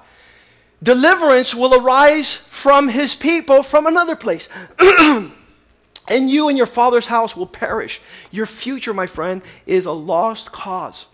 Deliverance 0.82 1.55
will 1.55 1.74
arise 1.74 2.36
from 2.36 2.89
his 2.89 3.16
people 3.16 3.64
from 3.64 3.88
another 3.88 4.16
place. 4.16 4.47
and 4.80 6.30
you 6.30 6.49
and 6.49 6.57
your 6.57 6.68
father's 6.68 7.07
house 7.07 7.36
will 7.36 7.47
perish. 7.47 8.01
Your 8.32 8.45
future, 8.45 8.93
my 8.93 9.07
friend, 9.07 9.41
is 9.66 9.86
a 9.86 9.91
lost 9.91 10.51
cause. 10.51 11.05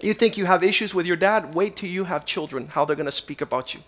You 0.00 0.14
think 0.14 0.36
you 0.36 0.46
have 0.46 0.62
issues 0.62 0.94
with 0.94 1.06
your 1.06 1.16
dad? 1.16 1.54
Wait 1.54 1.76
till 1.76 1.88
you 1.88 2.04
have 2.04 2.24
children, 2.24 2.68
how 2.68 2.84
they're 2.84 2.96
going 2.96 3.06
to 3.06 3.12
speak 3.12 3.40
about 3.40 3.74
you. 3.74 3.80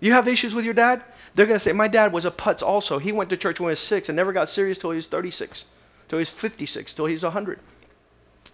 You 0.00 0.12
have 0.14 0.26
issues 0.26 0.54
with 0.54 0.64
your 0.64 0.74
dad? 0.74 1.04
They're 1.34 1.46
going 1.46 1.58
to 1.58 1.62
say, 1.62 1.72
My 1.72 1.88
dad 1.88 2.12
was 2.12 2.24
a 2.24 2.30
putz 2.30 2.62
also. 2.62 2.98
He 2.98 3.12
went 3.12 3.30
to 3.30 3.36
church 3.36 3.60
when 3.60 3.68
he 3.68 3.72
was 3.72 3.80
six 3.80 4.08
and 4.08 4.16
never 4.16 4.32
got 4.32 4.48
serious 4.48 4.78
till 4.78 4.90
he 4.90 4.96
was 4.96 5.06
36, 5.06 5.66
till 6.08 6.18
he 6.18 6.20
was 6.20 6.30
56, 6.30 6.94
till 6.94 7.06
he 7.06 7.12
was 7.12 7.22
100. 7.22 7.60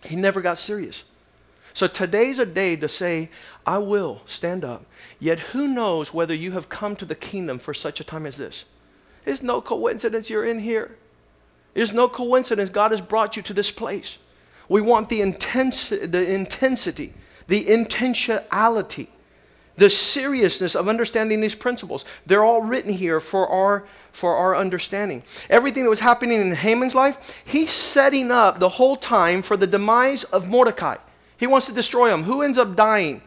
He 0.04 0.16
never 0.16 0.40
got 0.40 0.58
serious. 0.58 1.04
So 1.72 1.86
today's 1.86 2.38
a 2.38 2.46
day 2.46 2.74
to 2.76 2.88
say, 2.88 3.30
I 3.66 3.78
will 3.78 4.22
stand 4.26 4.64
up. 4.64 4.86
Yet 5.20 5.38
who 5.38 5.68
knows 5.68 6.12
whether 6.12 6.34
you 6.34 6.52
have 6.52 6.68
come 6.68 6.96
to 6.96 7.04
the 7.04 7.14
kingdom 7.14 7.58
for 7.58 7.74
such 7.74 8.00
a 8.00 8.04
time 8.04 8.26
as 8.26 8.38
this? 8.38 8.64
It's 9.24 9.42
no 9.42 9.60
coincidence 9.60 10.30
you're 10.30 10.44
in 10.44 10.60
here. 10.60 10.96
It's 11.74 11.92
no 11.92 12.08
coincidence 12.08 12.70
God 12.70 12.92
has 12.92 13.02
brought 13.02 13.36
you 13.36 13.42
to 13.42 13.52
this 13.52 13.70
place. 13.70 14.18
We 14.68 14.80
want 14.80 15.08
the, 15.08 15.20
intense, 15.20 15.88
the 15.88 16.24
intensity, 16.28 17.14
the 17.46 17.64
intentionality 17.64 19.08
the 19.76 19.90
seriousness 19.90 20.74
of 20.74 20.88
understanding 20.88 21.40
these 21.40 21.54
principles. 21.54 22.04
They're 22.24 22.44
all 22.44 22.62
written 22.62 22.92
here 22.92 23.20
for 23.20 23.46
our, 23.48 23.86
for 24.12 24.34
our 24.34 24.56
understanding. 24.56 25.22
Everything 25.50 25.84
that 25.84 25.90
was 25.90 26.00
happening 26.00 26.40
in 26.40 26.52
Haman's 26.52 26.94
life, 26.94 27.42
he's 27.44 27.70
setting 27.70 28.30
up 28.30 28.58
the 28.58 28.68
whole 28.68 28.96
time 28.96 29.42
for 29.42 29.56
the 29.56 29.66
demise 29.66 30.24
of 30.24 30.48
Mordecai. 30.48 30.96
He 31.36 31.46
wants 31.46 31.66
to 31.66 31.72
destroy 31.72 32.12
him. 32.12 32.22
Who 32.24 32.42
ends 32.42 32.58
up 32.58 32.74
dying? 32.74 33.20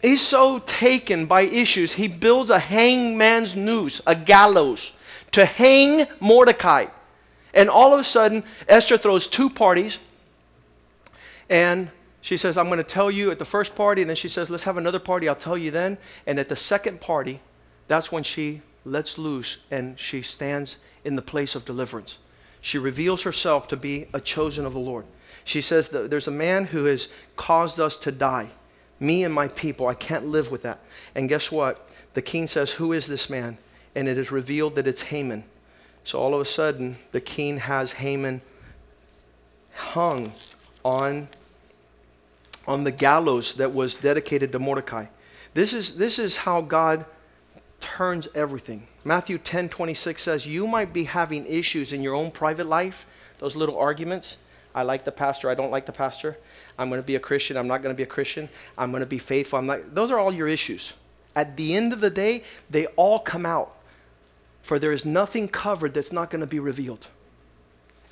He's 0.00 0.22
so 0.22 0.58
taken 0.60 1.26
by 1.26 1.42
issues, 1.42 1.94
he 1.94 2.08
builds 2.08 2.50
a 2.50 2.58
hangman's 2.58 3.56
noose, 3.56 4.02
a 4.06 4.14
gallows, 4.14 4.92
to 5.32 5.46
hang 5.46 6.06
Mordecai. 6.20 6.86
And 7.54 7.70
all 7.70 7.94
of 7.94 8.00
a 8.00 8.04
sudden, 8.04 8.44
Esther 8.68 8.98
throws 8.98 9.26
two 9.26 9.48
parties, 9.48 10.00
and 11.48 11.90
she 12.20 12.36
says, 12.36 12.56
I'm 12.56 12.66
going 12.66 12.78
to 12.78 12.84
tell 12.84 13.10
you 13.10 13.30
at 13.30 13.38
the 13.38 13.44
first 13.44 13.74
party, 13.74 14.02
and 14.02 14.08
then 14.08 14.16
she 14.16 14.28
says, 14.28 14.50
Let's 14.50 14.64
have 14.64 14.76
another 14.76 14.98
party, 14.98 15.28
I'll 15.28 15.36
tell 15.36 15.56
you 15.56 15.70
then. 15.70 15.98
And 16.26 16.38
at 16.38 16.48
the 16.48 16.56
second 16.56 17.00
party, 17.00 17.40
that's 17.86 18.10
when 18.10 18.22
she 18.22 18.62
lets 18.84 19.18
loose 19.18 19.58
and 19.70 19.98
she 19.98 20.22
stands 20.22 20.76
in 21.04 21.16
the 21.16 21.22
place 21.22 21.54
of 21.54 21.64
deliverance. 21.64 22.18
She 22.60 22.78
reveals 22.78 23.22
herself 23.22 23.68
to 23.68 23.76
be 23.76 24.06
a 24.14 24.20
chosen 24.20 24.64
of 24.64 24.72
the 24.72 24.78
Lord. 24.78 25.06
She 25.44 25.60
says 25.60 25.88
there's 25.90 26.28
a 26.28 26.32
man 26.32 26.66
who 26.66 26.86
has 26.86 27.08
caused 27.36 27.78
us 27.78 27.96
to 27.98 28.10
die. 28.10 28.50
Me 28.98 29.22
and 29.22 29.34
my 29.34 29.48
people, 29.48 29.86
I 29.86 29.94
can't 29.94 30.26
live 30.26 30.50
with 30.50 30.62
that. 30.62 30.80
And 31.14 31.28
guess 31.28 31.52
what? 31.52 31.86
The 32.14 32.22
king 32.22 32.46
says, 32.46 32.72
Who 32.72 32.92
is 32.92 33.06
this 33.06 33.28
man? 33.28 33.58
And 33.94 34.08
it 34.08 34.16
is 34.16 34.30
revealed 34.30 34.76
that 34.76 34.86
it's 34.86 35.02
Haman. 35.02 35.44
So 36.04 36.18
all 36.18 36.34
of 36.34 36.40
a 36.40 36.44
sudden, 36.44 36.96
the 37.12 37.20
king 37.20 37.58
has 37.58 37.92
Haman 37.92 38.42
hung 39.74 40.32
on 40.84 41.28
on 42.66 42.84
the 42.84 42.90
gallows 42.90 43.54
that 43.54 43.74
was 43.74 43.96
dedicated 43.96 44.52
to 44.52 44.58
Mordecai. 44.58 45.06
This 45.52 45.72
is, 45.72 45.96
this 45.96 46.18
is 46.18 46.36
how 46.38 46.60
God 46.60 47.04
turns 47.80 48.28
everything. 48.34 48.86
Matthew 49.04 49.38
10 49.38 49.68
26 49.68 50.22
says, 50.22 50.46
You 50.46 50.66
might 50.66 50.92
be 50.92 51.04
having 51.04 51.46
issues 51.46 51.92
in 51.92 52.02
your 52.02 52.14
own 52.14 52.30
private 52.30 52.66
life, 52.66 53.06
those 53.38 53.56
little 53.56 53.78
arguments. 53.78 54.36
I 54.74 54.82
like 54.82 55.04
the 55.04 55.12
pastor, 55.12 55.50
I 55.50 55.54
don't 55.54 55.70
like 55.70 55.86
the 55.86 55.92
pastor. 55.92 56.36
I'm 56.78 56.88
going 56.88 57.00
to 57.00 57.06
be 57.06 57.14
a 57.14 57.20
Christian, 57.20 57.56
I'm 57.56 57.68
not 57.68 57.82
going 57.82 57.94
to 57.94 57.96
be 57.96 58.02
a 58.02 58.06
Christian. 58.06 58.48
I'm 58.76 58.90
going 58.90 59.02
to 59.02 59.06
be 59.06 59.18
faithful, 59.18 59.58
I'm 59.58 59.66
not. 59.66 59.94
Those 59.94 60.10
are 60.10 60.18
all 60.18 60.32
your 60.32 60.48
issues. 60.48 60.94
At 61.36 61.56
the 61.56 61.74
end 61.74 61.92
of 61.92 62.00
the 62.00 62.10
day, 62.10 62.42
they 62.70 62.86
all 62.86 63.18
come 63.18 63.44
out. 63.44 63.76
For 64.64 64.78
there 64.78 64.92
is 64.92 65.04
nothing 65.04 65.46
covered 65.46 65.92
that's 65.92 66.10
not 66.10 66.30
going 66.30 66.40
to 66.40 66.46
be 66.46 66.58
revealed. 66.58 67.06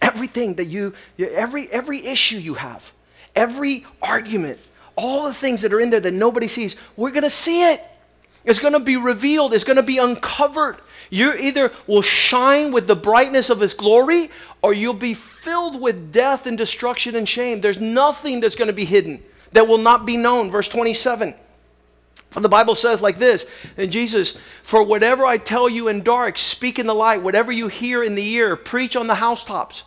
Everything 0.03 0.55
that 0.57 0.67
you, 0.67 0.93
every, 1.19 1.67
every 1.71 2.05
issue 2.07 2.37
you 2.37 2.55
have, 2.55 2.93
every 3.35 3.87
argument, 4.03 4.61
all 4.95 5.25
the 5.25 5.33
things 5.33 5.63
that 5.63 5.73
are 5.73 5.81
in 5.81 5.89
there 5.89 5.99
that 5.99 6.13
nobody 6.13 6.47
sees, 6.47 6.77
we're 6.95 7.11
going 7.11 7.23
to 7.23 7.31
see 7.31 7.73
it. 7.73 7.81
It's 8.45 8.59
going 8.59 8.75
to 8.75 8.81
be 8.81 8.97
revealed, 8.97 9.55
it's 9.55 9.65
going 9.65 9.77
to 9.77 9.83
be 9.83 9.97
uncovered. 9.97 10.77
You 11.09 11.33
either 11.33 11.73
will 11.87 12.03
shine 12.03 12.71
with 12.71 12.87
the 12.87 12.97
brightness 12.97 13.49
of 13.49 13.61
His 13.61 13.73
glory 13.73 14.31
or 14.61 14.75
you'll 14.75 14.93
be 14.93 15.15
filled 15.15 15.81
with 15.81 16.13
death 16.13 16.47
and 16.47 16.59
destruction 16.59 17.17
and 17.17 17.27
shame. 17.27 17.63
There's 17.63 17.81
nothing 17.81 18.41
that's 18.41 18.57
going 18.57 18.69
to 18.69 18.75
be 18.75 18.85
hidden 18.85 19.23
that 19.53 19.67
will 19.67 19.79
not 19.79 20.05
be 20.05 20.19
known. 20.19 20.51
Verse 20.51 20.69
27. 20.69 21.35
The 22.31 22.49
Bible 22.49 22.75
says 22.75 23.03
like 23.03 23.19
this, 23.19 23.45
and 23.77 23.93
Jesus, 23.93 24.39
for 24.63 24.83
whatever 24.83 25.27
I 25.27 25.37
tell 25.37 25.69
you 25.69 25.89
in 25.89 26.03
dark, 26.03 26.39
speak 26.39 26.79
in 26.79 26.87
the 26.87 26.95
light. 26.95 27.23
Whatever 27.23 27.53
you 27.53 27.69
hear 27.69 28.03
in 28.03 28.15
the 28.15 28.27
ear, 28.27 28.57
preach 28.57 28.97
on 28.97 29.07
the 29.07 29.17
housetops. 29.17 29.83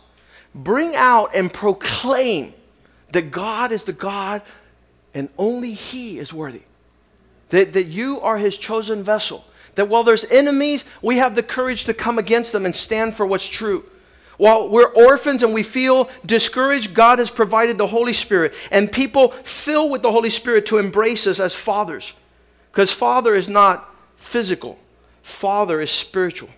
Bring 0.54 0.94
out 0.94 1.34
and 1.34 1.52
proclaim 1.52 2.54
that 3.12 3.30
God 3.30 3.72
is 3.72 3.84
the 3.84 3.92
God 3.92 4.42
and 5.12 5.28
only 5.36 5.72
He 5.72 6.18
is 6.18 6.32
worthy. 6.32 6.62
That, 7.48 7.72
that 7.72 7.86
you 7.86 8.20
are 8.20 8.38
His 8.38 8.56
chosen 8.56 9.02
vessel. 9.02 9.44
That 9.74 9.88
while 9.88 10.04
there's 10.04 10.24
enemies, 10.26 10.84
we 11.02 11.16
have 11.18 11.34
the 11.34 11.42
courage 11.42 11.84
to 11.84 11.94
come 11.94 12.18
against 12.18 12.52
them 12.52 12.64
and 12.64 12.76
stand 12.76 13.14
for 13.14 13.26
what's 13.26 13.48
true. 13.48 13.84
While 14.36 14.68
we're 14.68 14.92
orphans 14.92 15.42
and 15.42 15.54
we 15.54 15.62
feel 15.62 16.10
discouraged, 16.24 16.92
God 16.92 17.18
has 17.18 17.30
provided 17.30 17.78
the 17.78 17.86
Holy 17.86 18.12
Spirit 18.12 18.54
and 18.70 18.92
people 18.92 19.30
fill 19.30 19.88
with 19.88 20.02
the 20.02 20.10
Holy 20.10 20.30
Spirit 20.30 20.66
to 20.66 20.78
embrace 20.78 21.26
us 21.26 21.40
as 21.40 21.54
fathers. 21.54 22.12
Because 22.70 22.92
father 22.92 23.34
is 23.34 23.48
not 23.48 23.94
physical, 24.16 24.78
father 25.22 25.80
is 25.80 25.90
spiritual. 25.90 26.50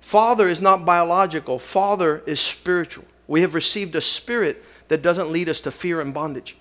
Father 0.00 0.48
is 0.48 0.60
not 0.60 0.84
biological, 0.84 1.58
father 1.58 2.22
is 2.26 2.40
spiritual. 2.40 3.04
We 3.26 3.40
have 3.40 3.54
received 3.54 3.94
a 3.96 4.00
spirit 4.00 4.62
that 4.88 5.02
doesn't 5.02 5.30
lead 5.30 5.48
us 5.48 5.60
to 5.62 5.70
fear 5.70 6.00
and 6.00 6.12
bondage. 6.12 6.56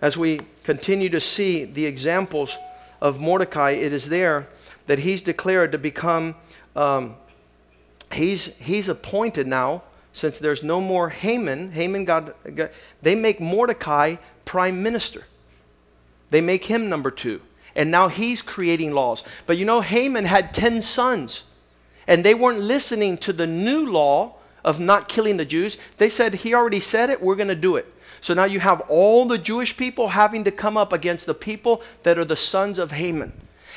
As 0.00 0.16
we 0.16 0.40
continue 0.62 1.08
to 1.08 1.20
see 1.20 1.64
the 1.64 1.86
examples 1.86 2.56
of 3.00 3.20
Mordecai, 3.20 3.70
it 3.70 3.92
is 3.92 4.08
there 4.08 4.48
that 4.86 5.00
he's 5.00 5.22
declared 5.22 5.72
to 5.72 5.78
become, 5.78 6.34
um, 6.76 7.16
he's, 8.14 8.56
he's 8.58 8.88
appointed 8.88 9.46
now, 9.46 9.82
since 10.12 10.38
there's 10.38 10.62
no 10.62 10.80
more 10.80 11.08
Haman, 11.08 11.72
Haman 11.72 12.04
got, 12.04 12.36
they 13.00 13.14
make 13.14 13.40
Mordecai 13.40 14.16
prime 14.44 14.82
minister. 14.82 15.24
They 16.30 16.40
make 16.40 16.64
him 16.64 16.88
number 16.88 17.10
two. 17.10 17.40
And 17.74 17.90
now 17.90 18.08
he's 18.08 18.42
creating 18.42 18.92
laws. 18.92 19.22
But 19.46 19.56
you 19.56 19.64
know, 19.64 19.80
Haman 19.80 20.26
had 20.26 20.52
10 20.52 20.82
sons, 20.82 21.44
and 22.06 22.24
they 22.24 22.34
weren't 22.34 22.60
listening 22.60 23.16
to 23.18 23.32
the 23.32 23.46
new 23.46 23.86
law 23.86 24.36
of 24.64 24.78
not 24.78 25.08
killing 25.08 25.38
the 25.38 25.44
Jews. 25.44 25.78
They 25.96 26.08
said, 26.08 26.34
He 26.34 26.54
already 26.54 26.80
said 26.80 27.10
it, 27.10 27.22
we're 27.22 27.36
going 27.36 27.48
to 27.48 27.54
do 27.54 27.76
it. 27.76 27.92
So 28.20 28.34
now 28.34 28.44
you 28.44 28.60
have 28.60 28.82
all 28.88 29.26
the 29.26 29.38
Jewish 29.38 29.76
people 29.76 30.08
having 30.08 30.44
to 30.44 30.50
come 30.50 30.76
up 30.76 30.92
against 30.92 31.26
the 31.26 31.34
people 31.34 31.82
that 32.02 32.18
are 32.18 32.24
the 32.24 32.36
sons 32.36 32.78
of 32.78 32.92
Haman. 32.92 33.32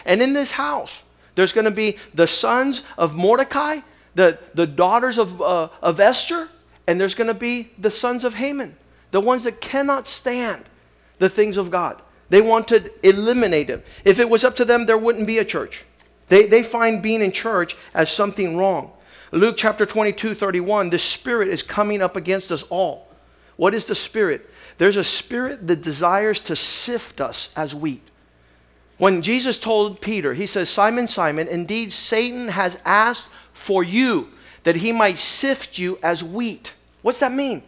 And 0.06 0.22
in 0.22 0.34
this 0.34 0.52
house, 0.52 1.04
there's 1.36 1.54
going 1.54 1.66
to 1.66 1.72
be 1.72 1.98
the 2.14 2.28
sons 2.28 2.84
of 2.98 3.16
Mordecai, 3.16 3.80
the, 4.16 4.40
the 4.54 4.66
daughters 4.66 5.18
of, 5.18 5.42
uh, 5.42 5.70
of 5.82 6.00
Esther, 6.00 6.50
and 6.88 7.00
there's 7.00 7.16
going 7.16 7.28
to 7.28 7.34
be 7.34 7.72
the 7.78 7.92
sons 7.92 8.24
of 8.24 8.36
Haman, 8.36 8.76
the 9.12 9.22
ones 9.22 9.44
that 9.44 9.62
cannot 9.62 10.08
stand 10.08 10.66
the 11.20 11.30
things 11.30 11.58
of 11.58 11.70
God. 11.70 12.02
They 12.30 12.42
want 12.42 12.68
to 12.70 12.92
eliminate 13.08 13.68
them. 13.68 13.84
If 14.04 14.20
it 14.20 14.30
was 14.30 14.44
up 14.44 14.56
to 14.56 14.66
them, 14.66 14.86
there 14.86 14.98
wouldn't 14.98 15.28
be 15.28 15.38
a 15.38 15.46
church. 15.46 15.86
They, 16.28 16.48
they 16.48 16.64
find 16.64 17.02
being 17.04 17.22
in 17.22 17.32
church 17.32 17.76
as 17.94 18.12
something 18.12 18.58
wrong. 18.58 18.92
Luke 19.32 19.56
chapter 19.58 19.86
22, 19.86 20.34
31, 20.34 20.90
the 20.90 20.98
Spirit 20.98 21.50
is 21.50 21.62
coming 21.62 22.02
up 22.02 22.16
against 22.16 22.52
us 22.52 22.64
all. 22.64 23.08
What 23.58 23.74
is 23.74 23.86
the 23.86 23.96
Spirit? 23.96 24.50
There's 24.78 24.98
a 24.98 25.04
spirit 25.04 25.68
that 25.68 25.82
desires 25.82 26.40
to 26.42 26.56
sift 26.56 27.22
us 27.22 27.50
as 27.56 27.76
wheat. 27.76 28.02
When 28.98 29.22
Jesus 29.22 29.58
told 29.58 30.02
Peter, 30.02 30.34
he 30.34 30.46
says, 30.46 30.70
Simon, 30.70 31.08
Simon, 31.08 31.48
indeed 31.48 31.92
Satan 31.92 32.50
has 32.50 32.80
asked 32.86 33.28
for 33.56 33.84
you 33.84 34.28
that 34.64 34.76
he 34.76 34.92
might 34.92 35.18
sift 35.18 35.80
you 35.80 35.98
as 36.04 36.24
wheat. 36.24 36.74
What's 37.02 37.20
that 37.20 37.32
mean? 37.32 37.64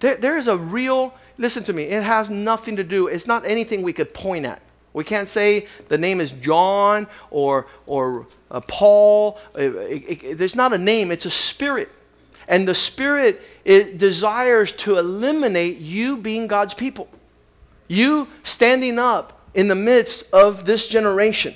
There, 0.00 0.16
there 0.16 0.36
is 0.36 0.46
a 0.46 0.56
real, 0.56 1.14
listen 1.38 1.64
to 1.64 1.72
me, 1.72 1.84
it 1.84 2.04
has 2.04 2.30
nothing 2.30 2.76
to 2.76 2.84
do, 2.84 3.08
it's 3.08 3.26
not 3.26 3.44
anything 3.44 3.82
we 3.82 3.92
could 3.92 4.14
point 4.14 4.44
at. 4.44 4.62
We 4.92 5.04
can't 5.04 5.28
say 5.28 5.66
the 5.88 5.98
name 5.98 6.20
is 6.20 6.30
John 6.32 7.06
or, 7.30 7.66
or 7.86 8.26
uh, 8.50 8.60
Paul. 8.60 9.38
It, 9.54 9.74
it, 9.74 10.24
it, 10.24 10.38
there's 10.38 10.56
not 10.56 10.72
a 10.72 10.78
name, 10.78 11.10
it's 11.10 11.26
a 11.26 11.30
spirit. 11.30 11.88
And 12.46 12.66
the 12.66 12.74
spirit 12.74 13.42
it 13.64 13.98
desires 13.98 14.72
to 14.72 14.98
eliminate 14.98 15.78
you 15.78 16.16
being 16.16 16.46
God's 16.46 16.74
people. 16.74 17.08
You 17.86 18.28
standing 18.42 18.98
up 18.98 19.46
in 19.54 19.68
the 19.68 19.74
midst 19.74 20.24
of 20.32 20.64
this 20.64 20.88
generation. 20.88 21.54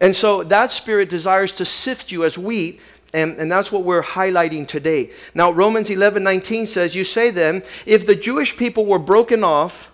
And 0.00 0.14
so 0.14 0.44
that 0.44 0.70
spirit 0.70 1.08
desires 1.08 1.52
to 1.54 1.64
sift 1.64 2.12
you 2.12 2.24
as 2.24 2.38
wheat, 2.38 2.80
and, 3.12 3.36
and 3.38 3.50
that's 3.50 3.72
what 3.72 3.84
we're 3.84 4.02
highlighting 4.02 4.66
today. 4.68 5.10
Now, 5.34 5.50
Romans 5.50 5.90
11 5.90 6.22
19 6.22 6.66
says, 6.66 6.94
You 6.94 7.04
say 7.04 7.30
then, 7.30 7.62
if 7.86 8.06
the 8.06 8.14
Jewish 8.14 8.56
people 8.56 8.86
were 8.86 8.98
broken 8.98 9.42
off, 9.42 9.90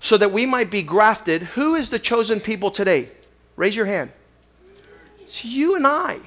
so 0.00 0.16
that 0.16 0.32
we 0.32 0.46
might 0.46 0.70
be 0.70 0.82
grafted. 0.82 1.42
Who 1.42 1.74
is 1.74 1.90
the 1.90 1.98
chosen 1.98 2.40
people 2.40 2.70
today? 2.70 3.10
Raise 3.56 3.76
your 3.76 3.86
hand. 3.86 4.12
It's 5.20 5.44
you 5.44 5.74
and 5.74 5.86
I. 5.86 6.20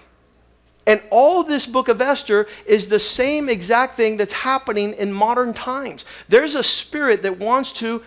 And 0.86 1.02
all 1.12 1.44
this 1.44 1.68
book 1.68 1.88
of 1.88 2.02
Esther 2.02 2.48
is 2.66 2.88
the 2.88 3.00
same 3.00 3.48
exact 3.48 3.96
thing 3.96 4.18
that's 4.18 4.34
happening 4.34 4.94
in 4.94 5.14
modern 5.14 5.54
times. 5.54 6.04
There's 6.28 6.56
a 6.56 6.64
spirit 6.64 7.22
that 7.24 7.38
wants 7.38 7.72
to 7.74 8.04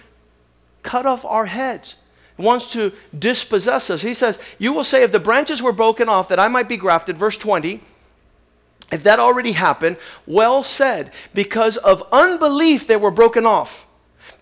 cut 0.82 1.06
off 1.06 1.24
our 1.24 1.46
heads, 1.46 1.94
wants 2.36 2.70
to 2.72 2.92
dispossess 3.16 3.90
us. 3.90 4.02
He 4.02 4.14
says, 4.14 4.38
You 4.58 4.72
will 4.72 4.84
say, 4.84 5.02
if 5.02 5.12
the 5.12 5.20
branches 5.20 5.62
were 5.62 5.72
broken 5.72 6.08
off, 6.08 6.28
that 6.28 6.40
I 6.40 6.48
might 6.48 6.68
be 6.68 6.76
grafted. 6.76 7.18
Verse 7.18 7.36
20. 7.36 7.80
If 8.90 9.02
that 9.04 9.18
already 9.18 9.52
happened, 9.52 9.96
well 10.26 10.62
said. 10.62 11.12
Because 11.32 11.78
of 11.78 12.02
unbelief, 12.12 12.86
they 12.86 12.96
were 12.96 13.10
broken 13.10 13.46
off 13.46 13.86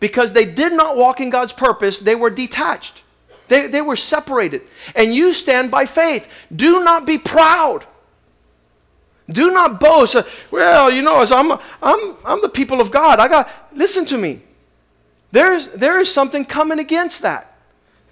because 0.01 0.33
they 0.33 0.47
did 0.47 0.73
not 0.73 0.97
walk 0.97 1.21
in 1.21 1.31
God's 1.31 1.53
purpose, 1.53 1.99
they 1.99 2.15
were 2.15 2.31
detached. 2.31 3.03
They, 3.49 3.67
they 3.67 3.83
were 3.83 3.97
separated. 3.97 4.63
And 4.95 5.15
you 5.15 5.33
stand 5.33 5.71
by 5.71 5.85
faith. 5.85 6.29
Do 6.55 6.83
not 6.83 7.07
be 7.07 7.19
proud. 7.19 7.85
Do 9.29 9.51
not 9.51 9.79
boast. 9.79 10.17
Uh, 10.17 10.25
well, 10.51 10.91
you 10.91 11.03
know, 11.03 11.21
I'm, 11.23 11.53
I'm, 11.83 12.17
I'm 12.25 12.43
the 12.43 12.49
people 12.49 12.81
of 12.81 12.91
God. 12.91 13.21
I 13.21 13.29
got, 13.29 13.51
listen 13.73 14.05
to 14.07 14.19
me. 14.19 14.43
There's, 15.33 15.69
there 15.69 16.01
is 16.01 16.13
something 16.13 16.45
coming 16.45 16.79
against 16.79 17.23
that. 17.23 17.50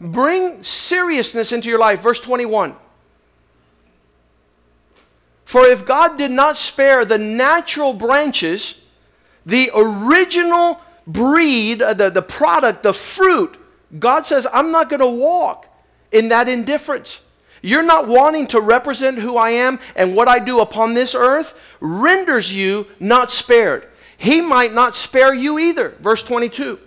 Bring 0.01 0.63
seriousness 0.63 1.53
into 1.53 1.69
your 1.69 1.79
life. 1.79 2.01
Verse 2.01 2.21
21. 2.21 2.75
For 5.45 5.65
if 5.65 5.87
God 5.87 6.19
did 6.19 6.31
not 6.31 6.57
spare 6.57 7.05
the 7.05 7.17
natural 7.17 7.95
branches, 7.95 8.75
the 9.47 9.71
original 9.75 10.81
breed, 11.07 11.81
uh, 11.81 11.95
the, 11.95 12.11
the 12.11 12.23
product, 12.23 12.83
the 12.83 12.93
fruit, 12.93 13.57
God 13.99 14.27
says, 14.27 14.47
I'm 14.53 14.71
not 14.71 14.91
going 14.91 15.01
to 15.01 15.07
walk 15.07 15.67
in 16.13 16.29
that 16.29 16.49
indifference. 16.49 17.21
You're 17.63 17.83
not 17.83 18.07
wanting 18.07 18.47
to 18.49 18.61
represent 18.61 19.19
who 19.19 19.37
I 19.37 19.51
am 19.51 19.81
and 19.97 20.15
what 20.15 20.29
I 20.29 20.39
do 20.39 20.61
upon 20.61 20.95
this 20.95 21.15
earth 21.15 21.59
renders 21.81 22.55
you 22.55 22.87
not 23.01 23.31
spared. 23.31 23.89
He 24.17 24.41
might 24.41 24.75
not 24.75 24.95
spare 24.95 25.33
you 25.33 25.59
either. 25.59 25.95
Verse 26.01 26.23
22. 26.23 26.79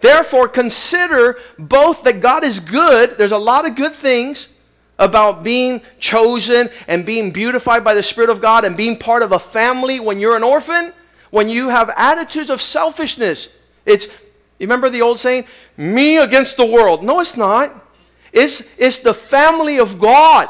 Therefore, 0.00 0.48
consider 0.48 1.38
both 1.58 2.02
that 2.02 2.20
God 2.20 2.44
is 2.44 2.60
good, 2.60 3.18
there's 3.18 3.32
a 3.32 3.38
lot 3.38 3.66
of 3.66 3.74
good 3.74 3.92
things 3.92 4.48
about 4.98 5.42
being 5.42 5.82
chosen 5.98 6.70
and 6.88 7.04
being 7.04 7.30
beautified 7.30 7.84
by 7.84 7.94
the 7.94 8.02
Spirit 8.02 8.30
of 8.30 8.40
God 8.40 8.64
and 8.64 8.76
being 8.76 8.96
part 8.96 9.22
of 9.22 9.32
a 9.32 9.38
family 9.38 10.00
when 10.00 10.18
you're 10.18 10.36
an 10.36 10.42
orphan 10.42 10.92
when 11.30 11.48
you 11.48 11.68
have 11.68 11.90
attitudes 11.96 12.50
of 12.50 12.62
selfishness. 12.62 13.48
It's, 13.84 14.06
you 14.06 14.66
remember 14.66 14.88
the 14.88 15.02
old 15.02 15.18
saying, 15.18 15.46
me 15.76 16.16
against 16.16 16.56
the 16.56 16.64
world. 16.64 17.04
No, 17.04 17.20
it's 17.20 17.36
not. 17.36 17.84
It's, 18.32 18.62
it's 18.78 18.98
the 18.98 19.14
family 19.14 19.78
of 19.78 20.00
God. 20.00 20.48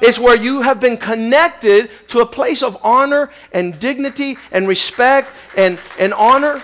It's 0.00 0.18
where 0.18 0.36
you 0.36 0.62
have 0.62 0.80
been 0.80 0.96
connected 0.96 1.90
to 2.08 2.20
a 2.20 2.26
place 2.26 2.62
of 2.62 2.78
honor 2.82 3.30
and 3.52 3.78
dignity 3.78 4.38
and 4.52 4.68
respect 4.68 5.30
and, 5.56 5.78
and 5.98 6.14
honor. 6.14 6.62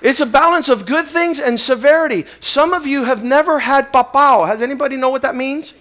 It's 0.00 0.20
a 0.20 0.26
balance 0.26 0.68
of 0.68 0.86
good 0.86 1.06
things 1.06 1.40
and 1.40 1.58
severity. 1.58 2.24
Some 2.40 2.72
of 2.72 2.86
you 2.86 3.04
have 3.04 3.24
never 3.24 3.58
had 3.60 3.92
papao. 3.92 4.46
Has 4.46 4.62
anybody 4.62 4.96
know 4.96 5.10
what 5.10 5.22
that 5.22 5.34
means? 5.34 5.72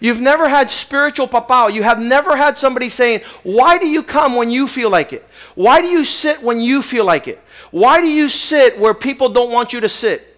You've 0.00 0.20
never 0.20 0.48
had 0.48 0.70
spiritual 0.70 1.26
papao. 1.26 1.72
You 1.72 1.82
have 1.82 1.98
never 1.98 2.36
had 2.36 2.58
somebody 2.58 2.88
saying, 2.88 3.20
Why 3.44 3.78
do 3.78 3.86
you 3.86 4.02
come 4.02 4.34
when 4.34 4.50
you 4.50 4.66
feel 4.66 4.90
like 4.90 5.12
it? 5.12 5.26
Why 5.54 5.80
do 5.80 5.88
you 5.88 6.04
sit 6.04 6.42
when 6.42 6.60
you 6.60 6.82
feel 6.82 7.04
like 7.04 7.28
it? 7.28 7.40
Why 7.70 8.00
do 8.00 8.08
you 8.08 8.28
sit 8.28 8.78
where 8.78 8.94
people 8.94 9.28
don't 9.28 9.52
want 9.52 9.72
you 9.72 9.80
to 9.80 9.88
sit? 9.88 10.36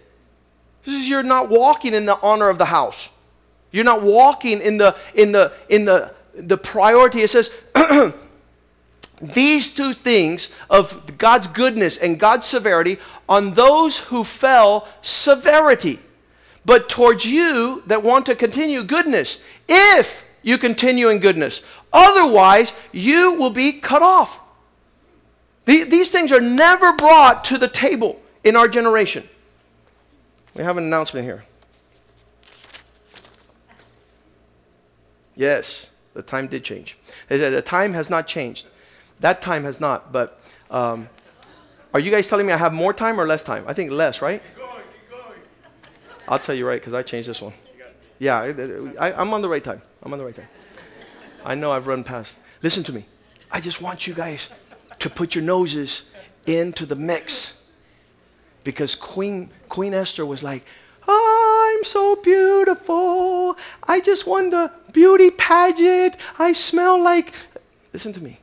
Because 0.81 1.09
you're 1.09 1.23
not 1.23 1.49
walking 1.49 1.93
in 1.93 2.05
the 2.05 2.17
honor 2.21 2.49
of 2.49 2.57
the 2.57 2.65
house. 2.65 3.09
You're 3.71 3.83
not 3.83 4.01
walking 4.01 4.61
in 4.61 4.77
the 4.77 4.95
in 5.13 5.31
the 5.31 5.53
in 5.67 5.85
the 5.85 6.13
the 6.33 6.57
priority. 6.57 7.21
It 7.21 7.29
says 7.29 7.51
these 9.21 9.69
two 9.69 9.93
things 9.93 10.49
of 10.69 11.17
God's 11.17 11.47
goodness 11.47 11.97
and 11.97 12.19
God's 12.19 12.47
severity 12.47 12.97
on 13.27 13.53
those 13.53 13.97
who 13.97 14.23
fell 14.23 14.87
severity 15.01 15.99
but 16.65 16.87
towards 16.87 17.25
you 17.25 17.81
that 17.87 18.03
want 18.03 18.27
to 18.27 18.35
continue 18.35 18.83
goodness, 18.83 19.39
if 19.67 20.23
you 20.43 20.57
continue 20.57 21.09
in 21.09 21.19
goodness. 21.19 21.61
Otherwise, 21.91 22.73
you 22.91 23.33
will 23.33 23.49
be 23.49 23.71
cut 23.71 24.03
off. 24.03 24.39
These 25.65 26.09
things 26.09 26.31
are 26.31 26.39
never 26.41 26.93
brought 26.93 27.43
to 27.45 27.57
the 27.57 27.67
table 27.67 28.19
in 28.43 28.55
our 28.55 28.67
generation. 28.67 29.27
We 30.53 30.63
have 30.63 30.77
an 30.77 30.83
announcement 30.83 31.25
here. 31.25 31.43
Yes, 35.35 35.89
the 36.13 36.21
time 36.21 36.47
did 36.47 36.63
change. 36.63 36.97
They 37.27 37.37
said 37.37 37.53
the 37.53 37.61
time 37.61 37.93
has 37.93 38.09
not 38.09 38.27
changed. 38.27 38.67
That 39.19 39.41
time 39.41 39.63
has 39.63 39.79
not, 39.79 40.11
but 40.11 40.41
um, 40.71 41.09
Are 41.93 41.99
you 41.99 42.11
guys 42.11 42.27
telling 42.27 42.45
me 42.45 42.53
I 42.53 42.57
have 42.57 42.73
more 42.73 42.93
time 42.93 43.19
or 43.19 43.25
less 43.25 43.43
time? 43.43 43.63
I 43.67 43.73
think 43.73 43.91
less, 43.91 44.21
right? 44.21 44.41
Keep 44.43 44.57
going, 44.57 44.83
keep 44.83 45.09
going. 45.09 45.39
I'll 46.27 46.39
tell 46.39 46.53
you 46.53 46.67
right, 46.67 46.79
because 46.79 46.93
I 46.93 47.01
changed 47.01 47.27
this 47.27 47.41
one. 47.41 47.53
Yeah, 48.19 48.93
I, 48.99 49.13
I'm 49.13 49.33
on 49.33 49.41
the 49.41 49.49
right 49.49 49.63
time. 49.63 49.81
I'm 50.03 50.11
on 50.13 50.19
the 50.19 50.25
right 50.25 50.35
time. 50.35 50.47
I 51.43 51.55
know 51.55 51.71
I've 51.71 51.87
run 51.87 52.03
past. 52.03 52.39
Listen 52.61 52.83
to 52.83 52.93
me. 52.93 53.05
I 53.51 53.59
just 53.59 53.81
want 53.81 54.05
you 54.05 54.13
guys 54.13 54.49
to 54.99 55.09
put 55.09 55.33
your 55.33 55.43
noses 55.43 56.03
into 56.45 56.85
the 56.85 56.95
mix. 56.95 57.53
Because 58.63 58.93
Queen, 58.93 59.49
Queen 59.69 59.93
Esther 59.93 60.25
was 60.25 60.43
like, 60.43 60.65
I'm 61.07 61.83
so 61.85 62.17
beautiful. 62.17 63.57
I 63.87 63.99
just 64.01 64.27
won 64.27 64.51
the 64.51 64.71
beauty 64.91 65.31
pageant. 65.31 66.17
I 66.37 66.53
smell 66.53 67.01
like. 67.01 67.33
Listen 67.93 68.13
to 68.13 68.21
me. 68.21 68.39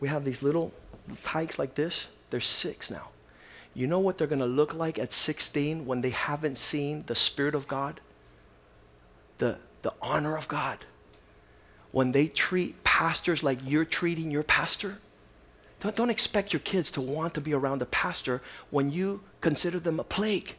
We 0.00 0.08
have 0.08 0.24
these 0.24 0.42
little 0.42 0.72
tykes 1.22 1.58
like 1.58 1.74
this. 1.74 2.08
They're 2.30 2.40
six 2.40 2.90
now. 2.90 3.08
You 3.74 3.86
know 3.86 3.98
what 3.98 4.16
they're 4.16 4.26
going 4.26 4.38
to 4.38 4.46
look 4.46 4.74
like 4.74 4.98
at 4.98 5.12
16 5.12 5.84
when 5.84 6.00
they 6.00 6.10
haven't 6.10 6.56
seen 6.56 7.04
the 7.06 7.14
Spirit 7.14 7.54
of 7.54 7.68
God? 7.68 8.00
The, 9.38 9.58
the 9.82 9.92
honor 10.00 10.36
of 10.36 10.48
God. 10.48 10.78
When 11.92 12.12
they 12.12 12.26
treat 12.26 12.82
pastors 12.84 13.42
like 13.42 13.58
you're 13.64 13.84
treating 13.84 14.30
your 14.30 14.42
pastor? 14.42 14.98
Don't, 15.80 15.94
don't 15.94 16.10
expect 16.10 16.52
your 16.52 16.60
kids 16.60 16.90
to 16.92 17.02
want 17.02 17.34
to 17.34 17.40
be 17.40 17.52
around 17.52 17.82
a 17.82 17.86
pastor 17.86 18.40
when 18.70 18.90
you 18.90 19.20
consider 19.42 19.78
them 19.78 20.00
a 20.00 20.04
plague. 20.04 20.54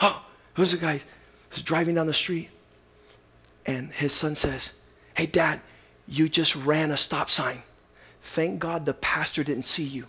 Oh, 0.00 0.24
who's 0.54 0.72
the 0.72 0.78
guy 0.78 1.02
who's 1.50 1.62
driving 1.62 1.94
down 1.94 2.06
the 2.06 2.14
street? 2.14 2.48
And 3.66 3.92
his 3.92 4.12
son 4.12 4.34
says, 4.34 4.72
Hey, 5.14 5.26
dad, 5.26 5.60
you 6.08 6.28
just 6.28 6.56
ran 6.56 6.90
a 6.90 6.96
stop 6.96 7.30
sign. 7.30 7.62
Thank 8.22 8.60
God 8.60 8.86
the 8.86 8.94
pastor 8.94 9.44
didn't 9.44 9.64
see 9.64 9.84
you. 9.84 10.06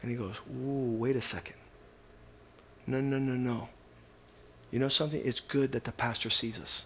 And 0.00 0.10
he 0.10 0.16
goes, 0.16 0.40
Ooh, 0.50 0.96
wait 0.98 1.16
a 1.16 1.22
second. 1.22 1.56
No, 2.86 3.00
no, 3.00 3.18
no, 3.18 3.34
no. 3.34 3.68
You 4.70 4.78
know 4.78 4.88
something? 4.88 5.20
It's 5.22 5.40
good 5.40 5.72
that 5.72 5.84
the 5.84 5.92
pastor 5.92 6.30
sees 6.30 6.58
us 6.58 6.84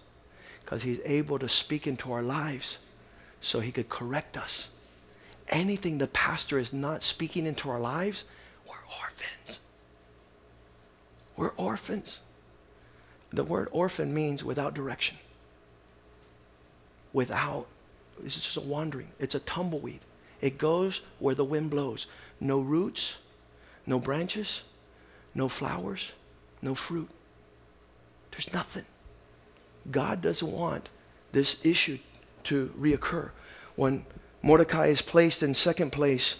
because 0.63 0.83
he's 0.83 0.99
able 1.05 1.39
to 1.39 1.47
speak 1.47 1.87
into 1.87 2.11
our 2.11 2.21
lives 2.21 2.79
so 3.39 3.59
he 3.59 3.71
could 3.71 3.89
correct 3.89 4.37
us. 4.37 4.69
Anything 5.49 5.97
the 5.97 6.07
pastor 6.07 6.59
is 6.59 6.73
not 6.73 7.01
speaking 7.03 7.45
into 7.45 7.69
our 7.69 7.79
lives, 7.79 8.25
we're 8.67 8.75
orphans. 9.01 9.59
We're 11.37 11.53
orphans. 11.55 12.19
The 13.29 13.43
word 13.43 13.69
orphan 13.71 14.13
means 14.13 14.43
without 14.43 14.73
direction. 14.73 15.17
Without, 17.13 17.67
is 18.23 18.35
just 18.35 18.57
a 18.57 18.61
wandering. 18.61 19.09
It's 19.19 19.35
a 19.35 19.39
tumbleweed. 19.39 20.01
It 20.41 20.57
goes 20.57 21.01
where 21.19 21.35
the 21.35 21.45
wind 21.45 21.71
blows. 21.71 22.05
No 22.39 22.59
roots, 22.59 23.15
no 23.85 23.99
branches, 23.99 24.63
no 25.33 25.47
flowers, 25.47 26.11
no 26.61 26.75
fruit. 26.75 27.09
There's 28.31 28.53
nothing. 28.53 28.85
God 29.89 30.21
doesn't 30.21 30.51
want 30.51 30.89
this 31.31 31.57
issue 31.63 31.99
to 32.43 32.73
reoccur. 32.79 33.31
When 33.75 34.05
Mordecai 34.41 34.87
is 34.87 35.01
placed 35.01 35.43
in 35.43 35.53
second 35.53 35.91
place, 35.91 36.35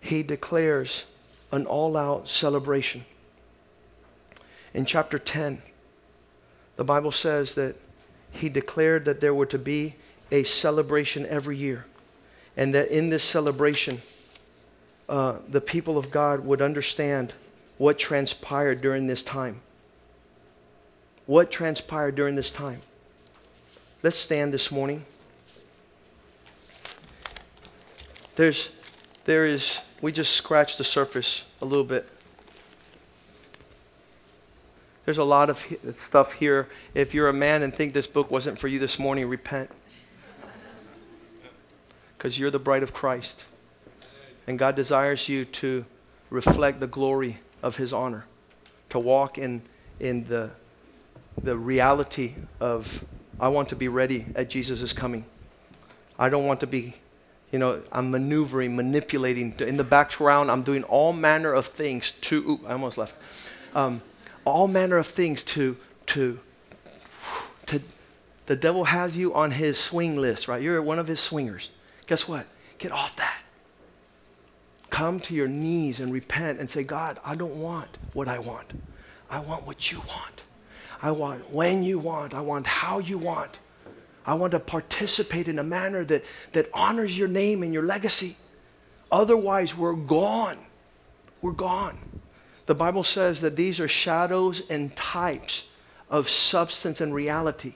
he 0.00 0.22
declares 0.22 1.06
an 1.50 1.66
all 1.66 1.96
out 1.96 2.28
celebration. 2.28 3.04
In 4.72 4.84
chapter 4.84 5.18
10, 5.18 5.62
the 6.76 6.84
Bible 6.84 7.12
says 7.12 7.54
that 7.54 7.76
he 8.30 8.48
declared 8.48 9.04
that 9.04 9.20
there 9.20 9.32
were 9.32 9.46
to 9.46 9.58
be 9.58 9.94
a 10.34 10.42
celebration 10.42 11.26
every 11.26 11.56
year, 11.56 11.86
and 12.56 12.74
that 12.74 12.88
in 12.88 13.10
this 13.10 13.22
celebration, 13.22 14.02
uh, 15.08 15.38
the 15.48 15.60
people 15.60 15.96
of 15.98 16.10
God 16.10 16.44
would 16.44 16.60
understand 16.60 17.32
what 17.78 17.98
transpired 17.98 18.80
during 18.80 19.06
this 19.06 19.22
time 19.22 19.60
what 21.26 21.50
transpired 21.50 22.14
during 22.14 22.34
this 22.34 22.50
time. 22.50 22.80
Let's 24.02 24.18
stand 24.18 24.52
this 24.52 24.70
morning. 24.70 25.04
There's, 28.36 28.70
there 29.24 29.46
is, 29.46 29.80
we 30.02 30.12
just 30.12 30.34
scratched 30.34 30.78
the 30.78 30.84
surface 30.84 31.44
a 31.62 31.64
little 31.64 31.84
bit. 31.84 32.08
There's 35.04 35.18
a 35.18 35.24
lot 35.24 35.50
of 35.50 35.64
stuff 35.96 36.32
here. 36.32 36.68
If 36.94 37.14
you're 37.14 37.28
a 37.28 37.32
man 37.32 37.62
and 37.62 37.72
think 37.72 37.92
this 37.92 38.06
book 38.06 38.30
wasn't 38.30 38.58
for 38.58 38.68
you 38.68 38.78
this 38.78 38.98
morning, 38.98 39.28
repent. 39.28 39.70
Because 42.24 42.38
you're 42.38 42.50
the 42.50 42.58
bride 42.58 42.82
of 42.82 42.94
Christ. 42.94 43.44
And 44.46 44.58
God 44.58 44.76
desires 44.76 45.28
you 45.28 45.44
to 45.44 45.84
reflect 46.30 46.80
the 46.80 46.86
glory 46.86 47.40
of 47.62 47.76
His 47.76 47.92
honor, 47.92 48.24
to 48.88 48.98
walk 48.98 49.36
in, 49.36 49.60
in 50.00 50.26
the 50.26 50.50
the 51.42 51.54
reality 51.54 52.32
of 52.60 53.04
I 53.38 53.48
want 53.48 53.68
to 53.68 53.76
be 53.76 53.88
ready 53.88 54.24
at 54.36 54.48
Jesus' 54.48 54.94
coming. 54.94 55.26
I 56.18 56.30
don't 56.30 56.46
want 56.46 56.60
to 56.60 56.66
be, 56.66 56.94
you 57.52 57.58
know, 57.58 57.82
I'm 57.92 58.10
maneuvering, 58.10 58.74
manipulating. 58.74 59.52
In 59.58 59.76
the 59.76 59.84
background, 59.84 60.50
I'm 60.50 60.62
doing 60.62 60.82
all 60.84 61.12
manner 61.12 61.52
of 61.52 61.66
things 61.66 62.12
to, 62.22 62.36
ooh, 62.52 62.60
I 62.66 62.72
almost 62.72 62.96
left. 62.96 63.16
Um, 63.74 64.00
all 64.46 64.66
manner 64.66 64.96
of 64.96 65.06
things 65.06 65.42
to, 65.42 65.76
to, 66.06 66.40
to, 67.66 67.82
the 68.46 68.56
devil 68.56 68.84
has 68.84 69.14
you 69.14 69.34
on 69.34 69.50
his 69.50 69.76
swing 69.76 70.16
list, 70.16 70.48
right? 70.48 70.62
You're 70.62 70.80
one 70.80 70.98
of 70.98 71.06
his 71.06 71.20
swingers. 71.20 71.68
Guess 72.06 72.28
what? 72.28 72.46
Get 72.78 72.92
off 72.92 73.16
that. 73.16 73.42
Come 74.90 75.18
to 75.20 75.34
your 75.34 75.48
knees 75.48 76.00
and 76.00 76.12
repent 76.12 76.60
and 76.60 76.70
say, 76.70 76.84
God, 76.84 77.18
I 77.24 77.34
don't 77.34 77.56
want 77.56 77.98
what 78.12 78.28
I 78.28 78.38
want. 78.38 78.72
I 79.30 79.40
want 79.40 79.66
what 79.66 79.90
you 79.90 79.98
want. 79.98 80.44
I 81.02 81.10
want 81.10 81.50
when 81.50 81.82
you 81.82 81.98
want. 81.98 82.34
I 82.34 82.40
want 82.40 82.66
how 82.66 82.98
you 82.98 83.18
want. 83.18 83.58
I 84.26 84.34
want 84.34 84.52
to 84.52 84.60
participate 84.60 85.48
in 85.48 85.58
a 85.58 85.64
manner 85.64 86.04
that, 86.04 86.24
that 86.52 86.70
honors 86.72 87.18
your 87.18 87.28
name 87.28 87.62
and 87.62 87.74
your 87.74 87.82
legacy. 87.82 88.36
Otherwise, 89.10 89.76
we're 89.76 89.94
gone. 89.94 90.58
We're 91.42 91.52
gone. 91.52 91.98
The 92.66 92.74
Bible 92.74 93.04
says 93.04 93.40
that 93.42 93.56
these 93.56 93.78
are 93.80 93.88
shadows 93.88 94.62
and 94.70 94.94
types 94.96 95.68
of 96.08 96.30
substance 96.30 97.00
and 97.00 97.14
reality. 97.14 97.74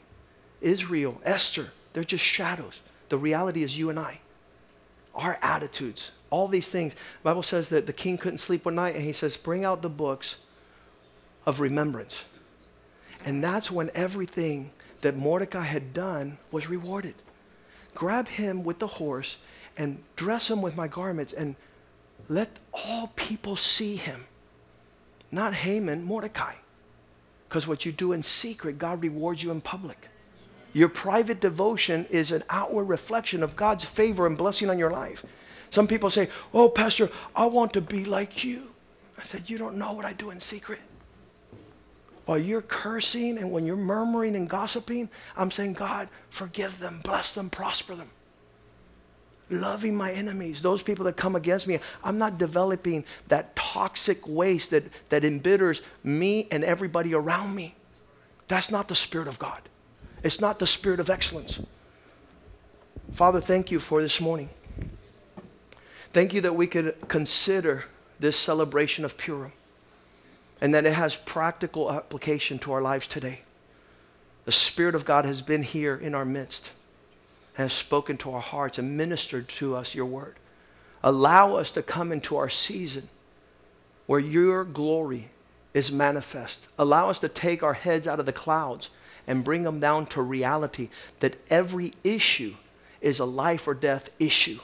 Israel, 0.60 1.20
Esther, 1.24 1.72
they're 1.92 2.04
just 2.04 2.24
shadows. 2.24 2.80
The 3.08 3.18
reality 3.18 3.62
is 3.62 3.78
you 3.78 3.90
and 3.90 3.98
I. 3.98 4.20
Our 5.14 5.38
attitudes, 5.42 6.12
all 6.30 6.48
these 6.48 6.68
things. 6.68 6.94
The 6.94 7.00
Bible 7.24 7.42
says 7.42 7.68
that 7.70 7.86
the 7.86 7.92
king 7.92 8.18
couldn't 8.18 8.38
sleep 8.38 8.64
one 8.64 8.74
night, 8.74 8.94
and 8.94 9.04
he 9.04 9.12
says, 9.12 9.36
Bring 9.36 9.64
out 9.64 9.82
the 9.82 9.88
books 9.88 10.36
of 11.46 11.60
remembrance. 11.60 12.24
And 13.24 13.42
that's 13.42 13.70
when 13.70 13.90
everything 13.94 14.70
that 15.00 15.16
Mordecai 15.16 15.64
had 15.64 15.92
done 15.92 16.38
was 16.50 16.68
rewarded. 16.68 17.14
Grab 17.94 18.28
him 18.28 18.64
with 18.64 18.78
the 18.78 18.86
horse 18.86 19.38
and 19.76 20.02
dress 20.16 20.50
him 20.50 20.62
with 20.62 20.76
my 20.76 20.88
garments 20.88 21.32
and 21.32 21.56
let 22.28 22.58
all 22.72 23.12
people 23.16 23.56
see 23.56 23.96
him. 23.96 24.24
Not 25.30 25.54
Haman, 25.54 26.04
Mordecai. 26.04 26.54
Because 27.48 27.66
what 27.66 27.86
you 27.86 27.92
do 27.92 28.12
in 28.12 28.22
secret, 28.22 28.78
God 28.78 29.02
rewards 29.02 29.42
you 29.42 29.50
in 29.50 29.60
public. 29.60 30.08
Your 30.72 30.88
private 30.88 31.40
devotion 31.40 32.06
is 32.10 32.30
an 32.30 32.44
outward 32.50 32.84
reflection 32.84 33.42
of 33.42 33.56
God's 33.56 33.84
favor 33.84 34.26
and 34.26 34.36
blessing 34.36 34.70
on 34.70 34.78
your 34.78 34.90
life. 34.90 35.24
Some 35.70 35.86
people 35.86 36.10
say, 36.10 36.28
Oh, 36.52 36.68
Pastor, 36.68 37.10
I 37.34 37.46
want 37.46 37.72
to 37.74 37.80
be 37.80 38.04
like 38.04 38.44
you. 38.44 38.70
I 39.18 39.22
said, 39.22 39.50
You 39.50 39.58
don't 39.58 39.76
know 39.76 39.92
what 39.92 40.04
I 40.04 40.12
do 40.12 40.30
in 40.30 40.40
secret 40.40 40.80
while 42.28 42.38
you're 42.38 42.60
cursing 42.60 43.38
and 43.38 43.50
when 43.50 43.64
you're 43.64 43.74
murmuring 43.74 44.36
and 44.36 44.50
gossiping, 44.50 45.08
I'm 45.34 45.50
saying, 45.50 45.72
God, 45.72 46.10
forgive 46.28 46.78
them, 46.78 47.00
bless 47.02 47.34
them, 47.34 47.48
prosper 47.48 47.94
them. 47.94 48.10
Loving 49.48 49.96
my 49.96 50.12
enemies, 50.12 50.60
those 50.60 50.82
people 50.82 51.06
that 51.06 51.16
come 51.16 51.36
against 51.36 51.66
me. 51.66 51.78
I'm 52.04 52.18
not 52.18 52.36
developing 52.36 53.06
that 53.28 53.56
toxic 53.56 54.28
waste 54.28 54.72
that, 54.72 54.84
that 55.08 55.24
embitters 55.24 55.80
me 56.04 56.48
and 56.50 56.64
everybody 56.64 57.14
around 57.14 57.54
me. 57.54 57.74
That's 58.46 58.70
not 58.70 58.88
the 58.88 58.94
Spirit 58.94 59.26
of 59.26 59.38
God. 59.38 59.62
It's 60.24 60.40
not 60.40 60.58
the 60.58 60.66
Spirit 60.66 61.00
of 61.00 61.10
excellence. 61.10 61.60
Father, 63.12 63.40
thank 63.40 63.70
you 63.70 63.80
for 63.80 64.02
this 64.02 64.20
morning. 64.20 64.50
Thank 66.12 66.34
you 66.34 66.40
that 66.40 66.54
we 66.54 66.66
could 66.66 66.96
consider 67.08 67.84
this 68.18 68.36
celebration 68.36 69.04
of 69.04 69.16
Purim 69.16 69.52
and 70.60 70.74
that 70.74 70.86
it 70.86 70.94
has 70.94 71.16
practical 71.16 71.92
application 71.92 72.58
to 72.60 72.72
our 72.72 72.82
lives 72.82 73.06
today. 73.06 73.42
The 74.44 74.52
Spirit 74.52 74.94
of 74.94 75.04
God 75.04 75.24
has 75.24 75.42
been 75.42 75.62
here 75.62 75.94
in 75.94 76.14
our 76.14 76.24
midst, 76.24 76.72
has 77.54 77.72
spoken 77.72 78.16
to 78.18 78.32
our 78.32 78.40
hearts 78.40 78.78
and 78.78 78.96
ministered 78.96 79.48
to 79.50 79.76
us 79.76 79.94
your 79.94 80.06
word. 80.06 80.36
Allow 81.02 81.54
us 81.54 81.70
to 81.72 81.82
come 81.82 82.10
into 82.10 82.36
our 82.36 82.48
season 82.48 83.08
where 84.06 84.18
your 84.18 84.64
glory 84.64 85.28
is 85.74 85.92
manifest. 85.92 86.66
Allow 86.78 87.10
us 87.10 87.20
to 87.20 87.28
take 87.28 87.62
our 87.62 87.74
heads 87.74 88.08
out 88.08 88.18
of 88.18 88.26
the 88.26 88.32
clouds 88.32 88.90
and 89.28 89.44
bring 89.44 89.62
them 89.62 89.78
down 89.78 90.06
to 90.06 90.22
reality 90.22 90.88
that 91.20 91.36
every 91.50 91.92
issue 92.02 92.56
is 93.00 93.20
a 93.20 93.24
life 93.24 93.68
or 93.68 93.74
death 93.74 94.10
issue. 94.18 94.58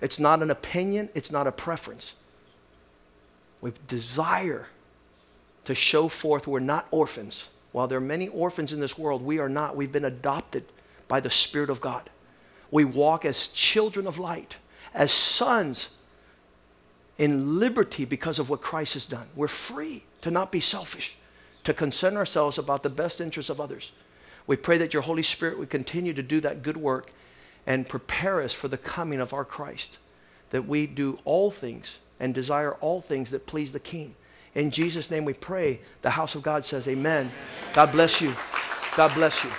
It's 0.00 0.20
not 0.20 0.42
an 0.42 0.50
opinion, 0.50 1.08
it's 1.14 1.32
not 1.32 1.48
a 1.48 1.52
preference. 1.52 2.12
We 3.60 3.72
desire 3.88 4.68
to 5.64 5.74
show 5.74 6.08
forth 6.08 6.46
we're 6.46 6.60
not 6.60 6.86
orphans. 6.90 7.46
While 7.72 7.88
there 7.88 7.98
are 7.98 8.02
many 8.02 8.28
orphans 8.28 8.72
in 8.72 8.78
this 8.78 8.98
world, 8.98 9.22
we 9.22 9.38
are 9.38 9.48
not. 9.48 9.74
We've 9.74 9.90
been 9.90 10.04
adopted 10.04 10.64
by 11.08 11.20
the 11.20 11.30
Spirit 11.30 11.70
of 11.70 11.80
God. 11.80 12.10
We 12.70 12.84
walk 12.84 13.24
as 13.24 13.46
children 13.48 14.06
of 14.06 14.18
light, 14.18 14.58
as 14.92 15.10
sons 15.10 15.88
in 17.16 17.58
liberty 17.58 18.04
because 18.04 18.38
of 18.38 18.50
what 18.50 18.60
Christ 18.60 18.94
has 18.94 19.06
done. 19.06 19.28
We're 19.34 19.48
free 19.48 20.04
to 20.20 20.30
not 20.30 20.52
be 20.52 20.60
selfish, 20.60 21.16
to 21.64 21.74
concern 21.74 22.16
ourselves 22.16 22.58
about 22.58 22.82
the 22.82 22.90
best 22.90 23.20
interests 23.20 23.50
of 23.50 23.60
others. 23.60 23.92
We 24.46 24.56
pray 24.56 24.78
that 24.78 24.92
your 24.92 25.02
Holy 25.02 25.22
Spirit 25.22 25.58
would 25.58 25.70
continue 25.70 26.12
to 26.12 26.22
do 26.22 26.40
that 26.40 26.62
good 26.62 26.76
work 26.76 27.10
and 27.66 27.88
prepare 27.88 28.42
us 28.42 28.52
for 28.52 28.68
the 28.68 28.76
coming 28.76 29.20
of 29.20 29.32
our 29.32 29.44
Christ, 29.44 29.98
that 30.50 30.66
we 30.66 30.86
do 30.86 31.18
all 31.24 31.50
things 31.50 31.98
and 32.20 32.34
desire 32.34 32.72
all 32.74 33.00
things 33.00 33.30
that 33.30 33.46
please 33.46 33.72
the 33.72 33.80
King. 33.80 34.14
In 34.54 34.70
Jesus' 34.70 35.10
name 35.10 35.24
we 35.24 35.32
pray. 35.32 35.80
The 36.02 36.10
house 36.10 36.34
of 36.34 36.42
God 36.42 36.64
says, 36.64 36.86
Amen. 36.86 37.32
God 37.72 37.90
bless 37.90 38.20
you. 38.20 38.34
God 38.96 39.12
bless 39.14 39.42
you. 39.42 39.50